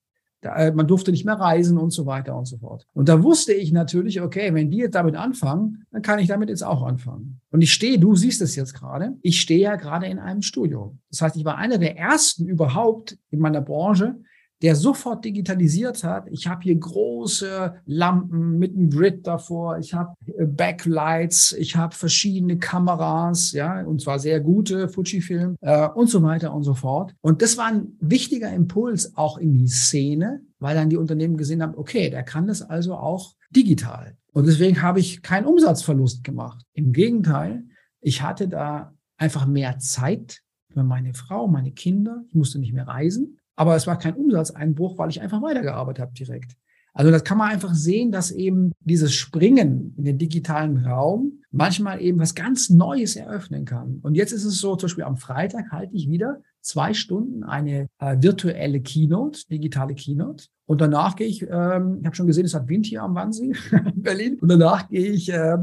man 0.75 0.87
durfte 0.87 1.11
nicht 1.11 1.25
mehr 1.25 1.35
reisen 1.35 1.79
und 1.79 1.91
so 1.91 2.07
weiter 2.07 2.37
und 2.37 2.47
so 2.47 2.59
fort. 2.59 2.87
Und 2.95 3.09
da 3.09 3.23
wusste 3.23 3.53
ich 3.53 3.73
natürlich, 3.73 4.21
okay, 4.21 4.53
wenn 4.55 4.71
die 4.71 4.79
jetzt 4.79 4.95
damit 4.95 5.17
anfangen, 5.17 5.85
dann 5.91 6.03
kann 6.03 6.19
ich 6.19 6.29
damit 6.29 6.49
jetzt 6.49 6.65
auch 6.65 6.83
anfangen. 6.83 7.41
Und 7.51 7.63
ich 7.63 7.73
stehe, 7.73 7.99
du 7.99 8.15
siehst 8.15 8.43
es 8.43 8.57
jetzt 8.57 8.75
gerade, 8.75 9.17
ich 9.23 9.41
stehe 9.41 9.61
ja 9.61 9.77
gerade 9.77 10.07
in 10.07 10.19
einem 10.19 10.43
Studio. 10.43 10.97
Das 11.11 11.23
heißt, 11.23 11.37
ich 11.37 11.45
war 11.45 11.57
einer 11.57 11.79
der 11.79 11.97
ersten 11.97 12.47
überhaupt 12.47 13.19
in 13.31 13.39
meiner 13.41 13.61
Branche, 13.61 14.17
der 14.63 14.75
sofort 14.75 15.25
digitalisiert 15.25 16.03
hat. 16.03 16.29
Ich 16.31 16.47
habe 16.47 16.63
hier 16.63 16.75
große 16.77 17.75
Lampen 17.85 18.59
mit 18.59 18.75
einem 18.75 18.91
Grid 18.91 19.27
davor, 19.27 19.79
ich 19.79 19.93
habe 19.93 20.15
äh, 20.27 20.47
Backlights, 20.47 21.53
ich 21.53 21.77
habe 21.77 21.95
verschiedene 21.95 22.59
Kameras, 22.59 23.53
ja, 23.53 23.83
und 23.83 24.01
zwar 24.01 24.19
sehr 24.19 24.41
gute 24.41 24.89
Fujifilm 24.89 25.57
äh, 25.61 25.89
und 25.89 26.09
so 26.09 26.23
weiter 26.23 26.55
und 26.55 26.63
so 26.63 26.75
fort. 26.75 27.15
Und 27.21 27.43
das 27.43 27.59
war 27.59 27.67
ein 27.67 27.97
wichtiger 28.01 28.53
Impuls 28.53 29.17
auch 29.17 29.39
in 29.39 29.53
die 29.53 29.69
Szene, 29.69 30.41
weil 30.59 30.75
dann 30.75 30.91
die 30.91 30.97
Unternehmen 30.97 31.37
gesehen 31.37 31.63
haben, 31.63 31.75
okay, 31.77 32.09
der 32.11 32.23
kann 32.23 32.47
das 32.47 32.63
also 32.63 32.95
auch 32.95 33.35
digital. 33.51 34.17
Und 34.33 34.47
deswegen 34.47 34.83
habe 34.83 35.01
ich 35.01 35.23
keinen 35.23 35.47
Umsatzverlust 35.47 36.25
gemacht. 36.25 36.63
Im 36.75 36.93
Gegenteil, 36.93 37.65
ich 38.01 38.23
hatte 38.23 38.49
da 38.49 38.95
einfach 39.17 39.47
mehr 39.47 39.79
Zeit 39.79 40.43
für 40.73 40.83
meine 40.83 41.15
Frau, 41.15 41.49
meine 41.49 41.73
Kinder. 41.73 42.23
Ich 42.29 42.35
musste 42.35 42.59
nicht 42.59 42.75
mehr 42.75 42.87
reisen. 42.87 43.39
Aber 43.57 43.75
es 43.75 43.87
war 43.87 43.99
kein 43.99 44.15
Umsatzeinbruch, 44.15 44.99
weil 44.99 45.11
ich 45.11 45.21
einfach 45.21 45.43
weitergearbeitet 45.43 46.01
habe 46.01 46.13
direkt. 46.13 46.57
Also 46.97 47.11
das 47.11 47.25
kann 47.25 47.37
man 47.37 47.51
einfach 47.51 47.75
sehen, 47.75 48.11
dass 48.11 48.31
eben 48.31 48.73
dieses 48.81 49.13
Springen 49.13 49.95
in 49.99 50.05
den 50.05 50.19
digitalen 50.19 50.79
Raum 50.87 51.43
manchmal 51.51 52.01
eben 52.01 52.19
was 52.19 52.35
ganz 52.35 52.71
Neues 52.71 53.17
eröffnen 53.17 53.67
kann. 53.67 53.99
Und 54.03 54.15
jetzt 54.15 54.33
ist 54.33 54.45
es 54.45 54.61
so, 54.61 54.77
zum 54.77 54.87
Beispiel 54.87 55.05
am 55.05 55.19
Freitag 55.19 55.71
halte 55.73 55.95
ich 55.95 56.09
wieder 56.09 56.41
zwei 56.63 56.95
Stunden 56.95 57.45
eine 57.45 57.89
äh, 57.99 58.17
virtuelle 58.21 58.81
Keynote, 58.81 59.41
digitale 59.51 59.95
Keynote. 59.95 60.47
Und 60.65 60.81
danach 60.81 61.17
gehe 61.17 61.27
ich, 61.27 61.43
ähm, 61.43 61.99
ich 62.01 62.07
habe 62.07 62.17
schon 62.17 62.27
gesehen, 62.27 62.47
es 62.47 62.55
hat 62.55 62.69
Wind 62.69 62.87
hier 62.87 63.03
am 63.03 63.15
Wannsee 63.15 63.53
in 63.95 64.03
Berlin. 64.03 64.39
Und 64.41 64.49
danach 64.49 64.89
gehe 64.89 65.11
ich 65.11 65.31
äh, 65.31 65.59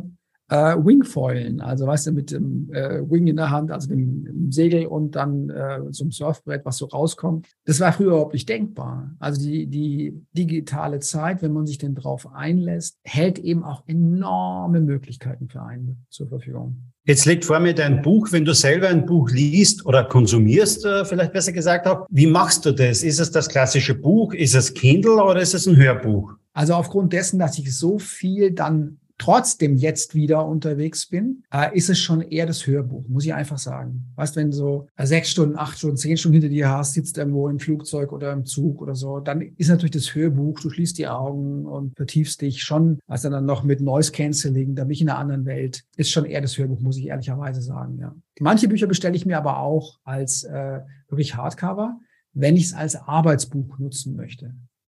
äh, 0.54 0.76
Wingfoilen, 0.78 1.62
also 1.62 1.88
weißt 1.88 2.08
du, 2.08 2.12
mit 2.12 2.30
dem 2.30 2.72
äh, 2.72 3.02
Wing 3.10 3.26
in 3.26 3.38
der 3.38 3.50
Hand, 3.50 3.72
also 3.72 3.88
dem, 3.88 4.24
dem 4.24 4.52
Segel 4.52 4.86
und 4.86 5.16
dann 5.16 5.50
äh, 5.50 5.80
so 5.90 6.06
ein 6.06 6.12
Surfbrett, 6.12 6.64
was 6.64 6.78
so 6.78 6.86
rauskommt. 6.86 7.48
Das 7.66 7.80
war 7.80 7.92
früher 7.92 8.10
überhaupt 8.10 8.34
nicht 8.34 8.48
denkbar. 8.48 9.16
Also 9.20 9.42
die, 9.42 9.66
die 9.66 10.22
digitale 10.34 11.00
Zeit, 11.00 11.42
wenn 11.42 11.54
man 11.54 11.66
sich 11.66 11.80
denn 11.80 11.96
drauf 11.96 12.32
einlässt, 12.32 13.00
hält 13.04 13.40
eben 13.40 13.64
auch 13.64 13.84
enorme 13.88 14.80
Möglichkeiten 14.80 15.50
für 15.50 15.64
einen 15.64 16.06
zur 16.10 16.28
Verfügung. 16.28 16.78
Jetzt 17.06 17.26
liegt 17.26 17.46
vor 17.46 17.60
mir 17.60 17.74
dein 17.74 18.04
Buch. 18.04 18.32
Wenn 18.32 18.46
du 18.46 18.54
selber 18.54 18.90
ein 18.90 19.08
Buch 19.08 19.32
liest 19.32 19.86
oder 19.88 20.04
konsumierst, 20.04 20.86
äh, 20.86 21.04
vielleicht 21.04 21.34
besser 21.34 21.52
gesagt 21.52 21.88
auch, 21.88 22.06
wie 22.12 22.28
machst 22.28 22.64
du 22.66 22.72
das? 22.72 23.02
Ist 23.02 23.20
es 23.20 23.32
das 23.32 23.50
klassische 23.50 23.96
Buch? 23.96 24.34
Ist 24.34 24.54
es 24.54 24.74
Kindle 24.74 25.24
oder 25.24 25.42
ist 25.42 25.56
es 25.56 25.66
ein 25.66 25.78
Hörbuch? 25.78 26.36
Also 26.54 26.76
aufgrund 26.76 27.12
dessen, 27.12 27.40
dass 27.40 27.58
ich 27.58 27.76
so 27.76 27.98
viel 27.98 28.52
dann 28.52 29.00
trotzdem 29.24 29.78
jetzt 29.78 30.16
wieder 30.16 30.46
unterwegs 30.46 31.06
bin, 31.08 31.44
äh, 31.50 31.74
ist 31.78 31.90
es 31.90 31.98
schon 31.98 32.20
eher 32.20 32.46
das 32.46 32.68
Hörbuch, 32.68 33.08
muss 33.08 33.24
ich 33.24 33.34
einfach 33.34 33.58
sagen. 33.58 34.12
Weißt, 34.16 34.36
wenn 34.36 34.52
du 34.52 34.58
so 34.58 34.88
äh, 34.98 35.06
sechs 35.06 35.30
Stunden, 35.30 35.58
acht 35.58 35.78
Stunden, 35.78 35.96
zehn 35.96 36.18
Stunden 36.18 36.34
hinter 36.34 36.50
dir 36.50 36.70
hast, 36.70 36.92
sitzt 36.92 37.18
irgendwo 37.18 37.48
im 37.48 37.58
Flugzeug 37.58 38.12
oder 38.12 38.34
im 38.34 38.46
Zug 38.46 38.82
oder 38.82 38.96
so, 38.96 39.22
dann 39.22 39.42
ist 39.42 39.70
natürlich 39.70 39.92
das 39.92 40.14
Hörbuch, 40.14 40.60
du 40.60 40.70
schließt 40.70 40.98
die 40.98 41.08
Augen 41.08 41.66
und 41.66 41.96
vertiefst 41.96 42.42
dich 42.42 42.64
schon, 42.64 43.00
also 43.08 43.30
dann 43.30 43.46
noch 43.46 43.64
mit 43.64 43.80
Noise 43.80 44.12
Cancelling, 44.12 44.76
da 44.76 44.84
bin 44.84 44.92
ich 44.92 45.02
in 45.02 45.08
einer 45.08 45.20
anderen 45.20 45.46
Welt, 45.46 45.86
ist 45.96 46.12
schon 46.12 46.26
eher 46.26 46.42
das 46.42 46.58
Hörbuch, 46.58 46.82
muss 46.82 46.98
ich 46.98 47.08
ehrlicherweise 47.08 47.62
sagen, 47.62 48.00
ja. 48.00 48.14
Manche 48.42 48.68
Bücher 48.68 48.88
bestelle 48.88 49.16
ich 49.16 49.26
mir 49.26 49.38
aber 49.38 49.60
auch 49.60 50.00
als 50.04 50.44
äh, 50.44 50.82
wirklich 51.08 51.36
Hardcover, 51.36 51.98
wenn 52.34 52.58
ich 52.58 52.66
es 52.66 52.74
als 52.74 52.98
Arbeitsbuch 52.98 53.80
nutzen 53.80 54.18
möchte. 54.18 54.54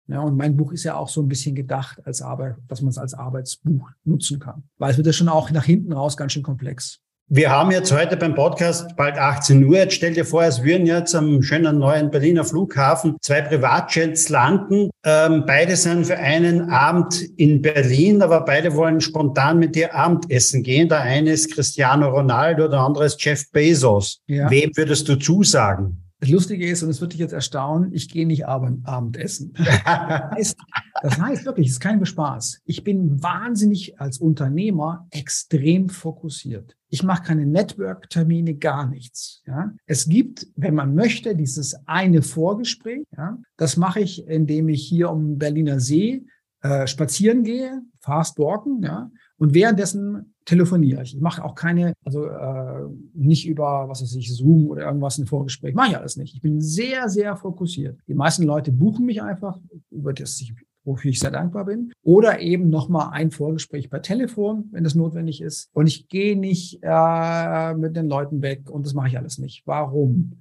Ja, 0.09 0.21
und 0.21 0.37
mein 0.37 0.57
Buch 0.57 0.73
ist 0.73 0.85
ja 0.85 0.97
auch 0.97 1.09
so 1.09 1.23
ein 1.23 1.29
bisschen 1.29 1.55
gedacht, 1.55 2.01
als 2.05 2.23
Arbeit, 2.23 2.57
dass 2.67 2.81
man 2.81 2.89
es 2.91 2.99
als 2.99 3.13
Arbeitsbuch 3.13 3.91
nutzen 4.05 4.41
kann. 4.41 4.65
Weil 4.79 4.91
es 4.91 4.97
wird 4.97 5.07
ja 5.07 5.13
schon 5.13 5.29
auch 5.29 5.51
nach 5.51 5.65
hinten 5.65 5.93
raus 5.93 6.17
ganz 6.17 6.33
schön 6.33 6.43
komplex. 6.43 7.01
Wir 7.31 7.51
haben 7.51 7.71
jetzt 7.71 7.93
heute 7.93 8.17
beim 8.17 8.35
Podcast 8.35 8.97
bald 8.97 9.19
18 9.19 9.63
Uhr. 9.63 9.77
Jetzt 9.77 9.93
stell 9.93 10.15
dir 10.15 10.25
vor, 10.25 10.45
es 10.45 10.63
würden 10.63 10.87
jetzt 10.87 11.15
am 11.15 11.43
schönen 11.43 11.79
neuen 11.79 12.11
Berliner 12.11 12.43
Flughafen 12.43 13.19
zwei 13.21 13.43
Privatjets 13.43 14.31
landen. 14.31 14.89
Ähm, 15.05 15.45
beide 15.47 15.77
sind 15.77 16.07
für 16.07 16.17
einen 16.17 16.71
Abend 16.71 17.21
in 17.37 17.61
Berlin, 17.61 18.23
aber 18.23 18.47
beide 18.47 18.75
wollen 18.75 19.03
spontan 19.03 19.59
mit 19.59 19.75
dir 19.75 19.95
Abendessen 19.95 20.63
gehen. 20.63 20.89
Der 20.89 21.03
eine 21.03 21.33
ist 21.33 21.53
Cristiano 21.53 22.09
Ronaldo, 22.09 22.67
der 22.67 22.81
andere 22.81 23.05
ist 23.05 23.23
Jeff 23.23 23.45
Bezos. 23.53 24.23
Ja. 24.27 24.51
Wem 24.51 24.71
würdest 24.75 25.07
du 25.07 25.17
zusagen? 25.17 26.08
Das 26.21 26.31
Lustige 26.31 26.69
ist, 26.69 26.83
und 26.83 26.91
es 26.91 27.01
wird 27.01 27.13
dich 27.13 27.21
jetzt 27.21 27.33
erstaunen, 27.33 27.93
ich 27.93 28.09
gehe 28.09 28.27
nicht 28.27 28.47
Abendessen. 28.47 29.53
das, 29.57 29.85
heißt, 29.85 30.57
das 31.03 31.21
heißt 31.21 31.45
wirklich, 31.45 31.69
es 31.69 31.75
ist 31.75 31.81
kein 31.81 32.05
Spaß. 32.05 32.61
Ich 32.65 32.83
bin 32.83 33.23
wahnsinnig 33.23 34.01
als 34.01 34.19
Unternehmer 34.19 35.07
extrem 35.11 35.89
fokussiert. 35.89 36.77
Ich 36.89 37.03
mache 37.05 37.23
keine 37.23 37.47
Network-Termine, 37.47 38.55
gar 38.55 38.89
nichts. 38.89 39.43
Ja? 39.47 39.73
Es 39.87 40.09
gibt, 40.09 40.47
wenn 40.57 40.75
man 40.75 40.95
möchte, 40.95 41.37
dieses 41.37 41.77
eine 41.87 42.23
Vorgespräch. 42.23 43.05
Ja? 43.17 43.39
Das 43.57 43.77
mache 43.77 44.01
ich, 44.01 44.27
indem 44.27 44.69
ich 44.69 44.83
hier 44.89 45.11
um 45.11 45.39
Berliner 45.39 45.79
See 45.79 46.25
äh, 46.63 46.89
spazieren 46.89 47.45
gehe, 47.45 47.83
fast 48.01 48.39
walken, 48.39 48.83
ja, 48.83 49.11
und 49.39 49.55
währenddessen 49.55 50.35
telefoniere 50.45 51.03
ich. 51.03 51.15
Ich 51.15 51.21
mache 51.21 51.45
auch 51.45 51.55
keine, 51.55 51.93
also 52.05 52.27
äh, 52.27 52.89
nicht 53.15 53.47
über, 53.47 53.89
was 53.89 54.03
weiß 54.03 54.15
ich, 54.17 54.35
Zoom 54.35 54.69
oder 54.69 54.83
irgendwas 54.83 55.19
ein 55.19 55.27
Vorgespräch. 55.27 55.75
Mache 55.75 55.91
ich 55.91 55.97
alles 55.97 56.17
nicht. 56.17 56.35
Ich 56.35 56.41
bin 56.41 56.61
sehr, 56.61 57.09
sehr 57.09 57.37
fokussiert. 57.37 57.99
Die 58.09 58.15
meisten 58.15 58.45
Leute 58.45 58.73
buchen 58.73 59.07
mich 59.07 59.23
einfach, 59.23 59.59
über 59.91 60.13
das 60.13 60.41
ich 60.41 60.55
wofür 60.89 61.11
ich 61.11 61.21
sehr 61.21 61.31
dankbar 61.31 61.67
bin. 61.67 61.93
Oder 62.03 62.41
eben 62.41 62.71
nochmal 62.71 63.11
ein 63.13 63.31
Vorgespräch 63.31 63.91
per 63.91 64.03
Telefon, 64.03 64.69
wenn 64.73 64.85
das 64.85 64.95
notwendig 64.95 65.41
ist. 65.43 65.69
Und 65.73 65.87
ich 65.87 66.09
gehe 66.09 66.37
nicht 66.37 66.81
äh, 66.83 67.75
mit 67.75 67.95
den 67.95 68.09
Leuten 68.09 68.43
weg 68.43 68.71
und 68.71 68.87
das 68.87 68.95
mache 68.95 69.09
ich 69.09 69.19
alles 69.19 69.39
nicht. 69.39 69.63
Warum? 69.67 70.41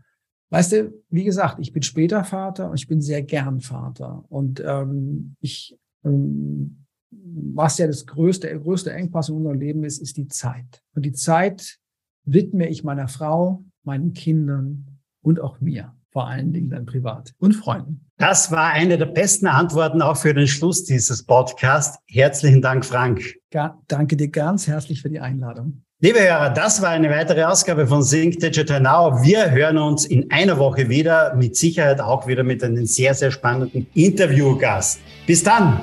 Weißt 0.50 0.72
du, 0.72 0.94
wie 1.10 1.26
gesagt, 1.26 1.60
ich 1.60 1.74
bin 1.74 1.84
später 1.84 2.24
Vater 2.24 2.70
und 2.70 2.80
ich 2.80 2.88
bin 2.88 3.02
sehr 3.02 3.22
gern 3.22 3.60
Vater. 3.60 4.24
Und 4.30 4.64
ähm, 4.66 5.36
ich 5.42 5.78
ähm, 6.06 6.87
was 7.12 7.78
ja 7.78 7.88
das 7.88 8.06
größte, 8.06 8.60
größte 8.60 8.92
Engpass 8.92 9.30
in 9.30 9.36
unserem 9.36 9.60
Leben 9.60 9.84
ist, 9.84 10.02
ist 10.02 10.18
die 10.18 10.28
Zeit. 10.28 10.84
Und 10.96 11.06
die 11.06 11.14
Zeit 11.14 11.78
widme 12.26 12.68
ich 12.68 12.84
meiner 12.84 13.08
Frau, 13.08 13.64
meinen 13.84 14.14
Kindern 14.14 15.00
und 15.22 15.40
auch 15.40 15.60
mir. 15.62 15.94
Vor 16.12 16.28
allen 16.28 16.52
Dingen 16.52 16.70
dann 16.70 16.86
privat 16.86 17.34
und 17.38 17.54
Freunden. 17.54 18.08
Das 18.18 18.52
war 18.52 18.72
eine 18.72 18.98
der 18.98 19.06
besten 19.06 19.46
Antworten 19.46 20.02
auch 20.02 20.18
für 20.18 20.34
den 20.34 20.48
Schluss 20.48 20.84
dieses 20.84 21.24
Podcasts. 21.24 22.00
Herzlichen 22.08 22.62
Dank, 22.62 22.86
Frank. 22.86 23.22
Ja, 23.54 23.78
danke 23.88 24.18
dir 24.18 24.30
ganz 24.30 24.68
herzlich 24.68 25.02
für 25.02 25.10
die 25.10 25.20
Einladung. 25.20 25.84
Liebe 26.00 26.20
Hörer, 26.20 26.52
das 26.52 26.82
war 26.82 26.90
eine 26.90 27.10
weitere 27.10 27.44
Ausgabe 27.44 27.88
von 27.88 28.04
Sync 28.04 28.40
Digital 28.40 28.82
Now. 28.82 29.24
Wir 29.24 29.52
hören 29.52 29.78
uns 29.78 30.06
in 30.06 30.30
einer 30.32 30.58
Woche 30.58 30.90
wieder, 30.90 31.36
mit 31.36 31.56
Sicherheit 31.56 32.00
auch 32.00 32.28
wieder 32.28 32.44
mit 32.44 32.64
einem 32.64 32.86
sehr, 32.86 33.14
sehr 33.14 33.32
spannenden 33.32 33.88
Interviewgast. 33.94 35.00
Bis 35.26 35.44
dann! 35.44 35.82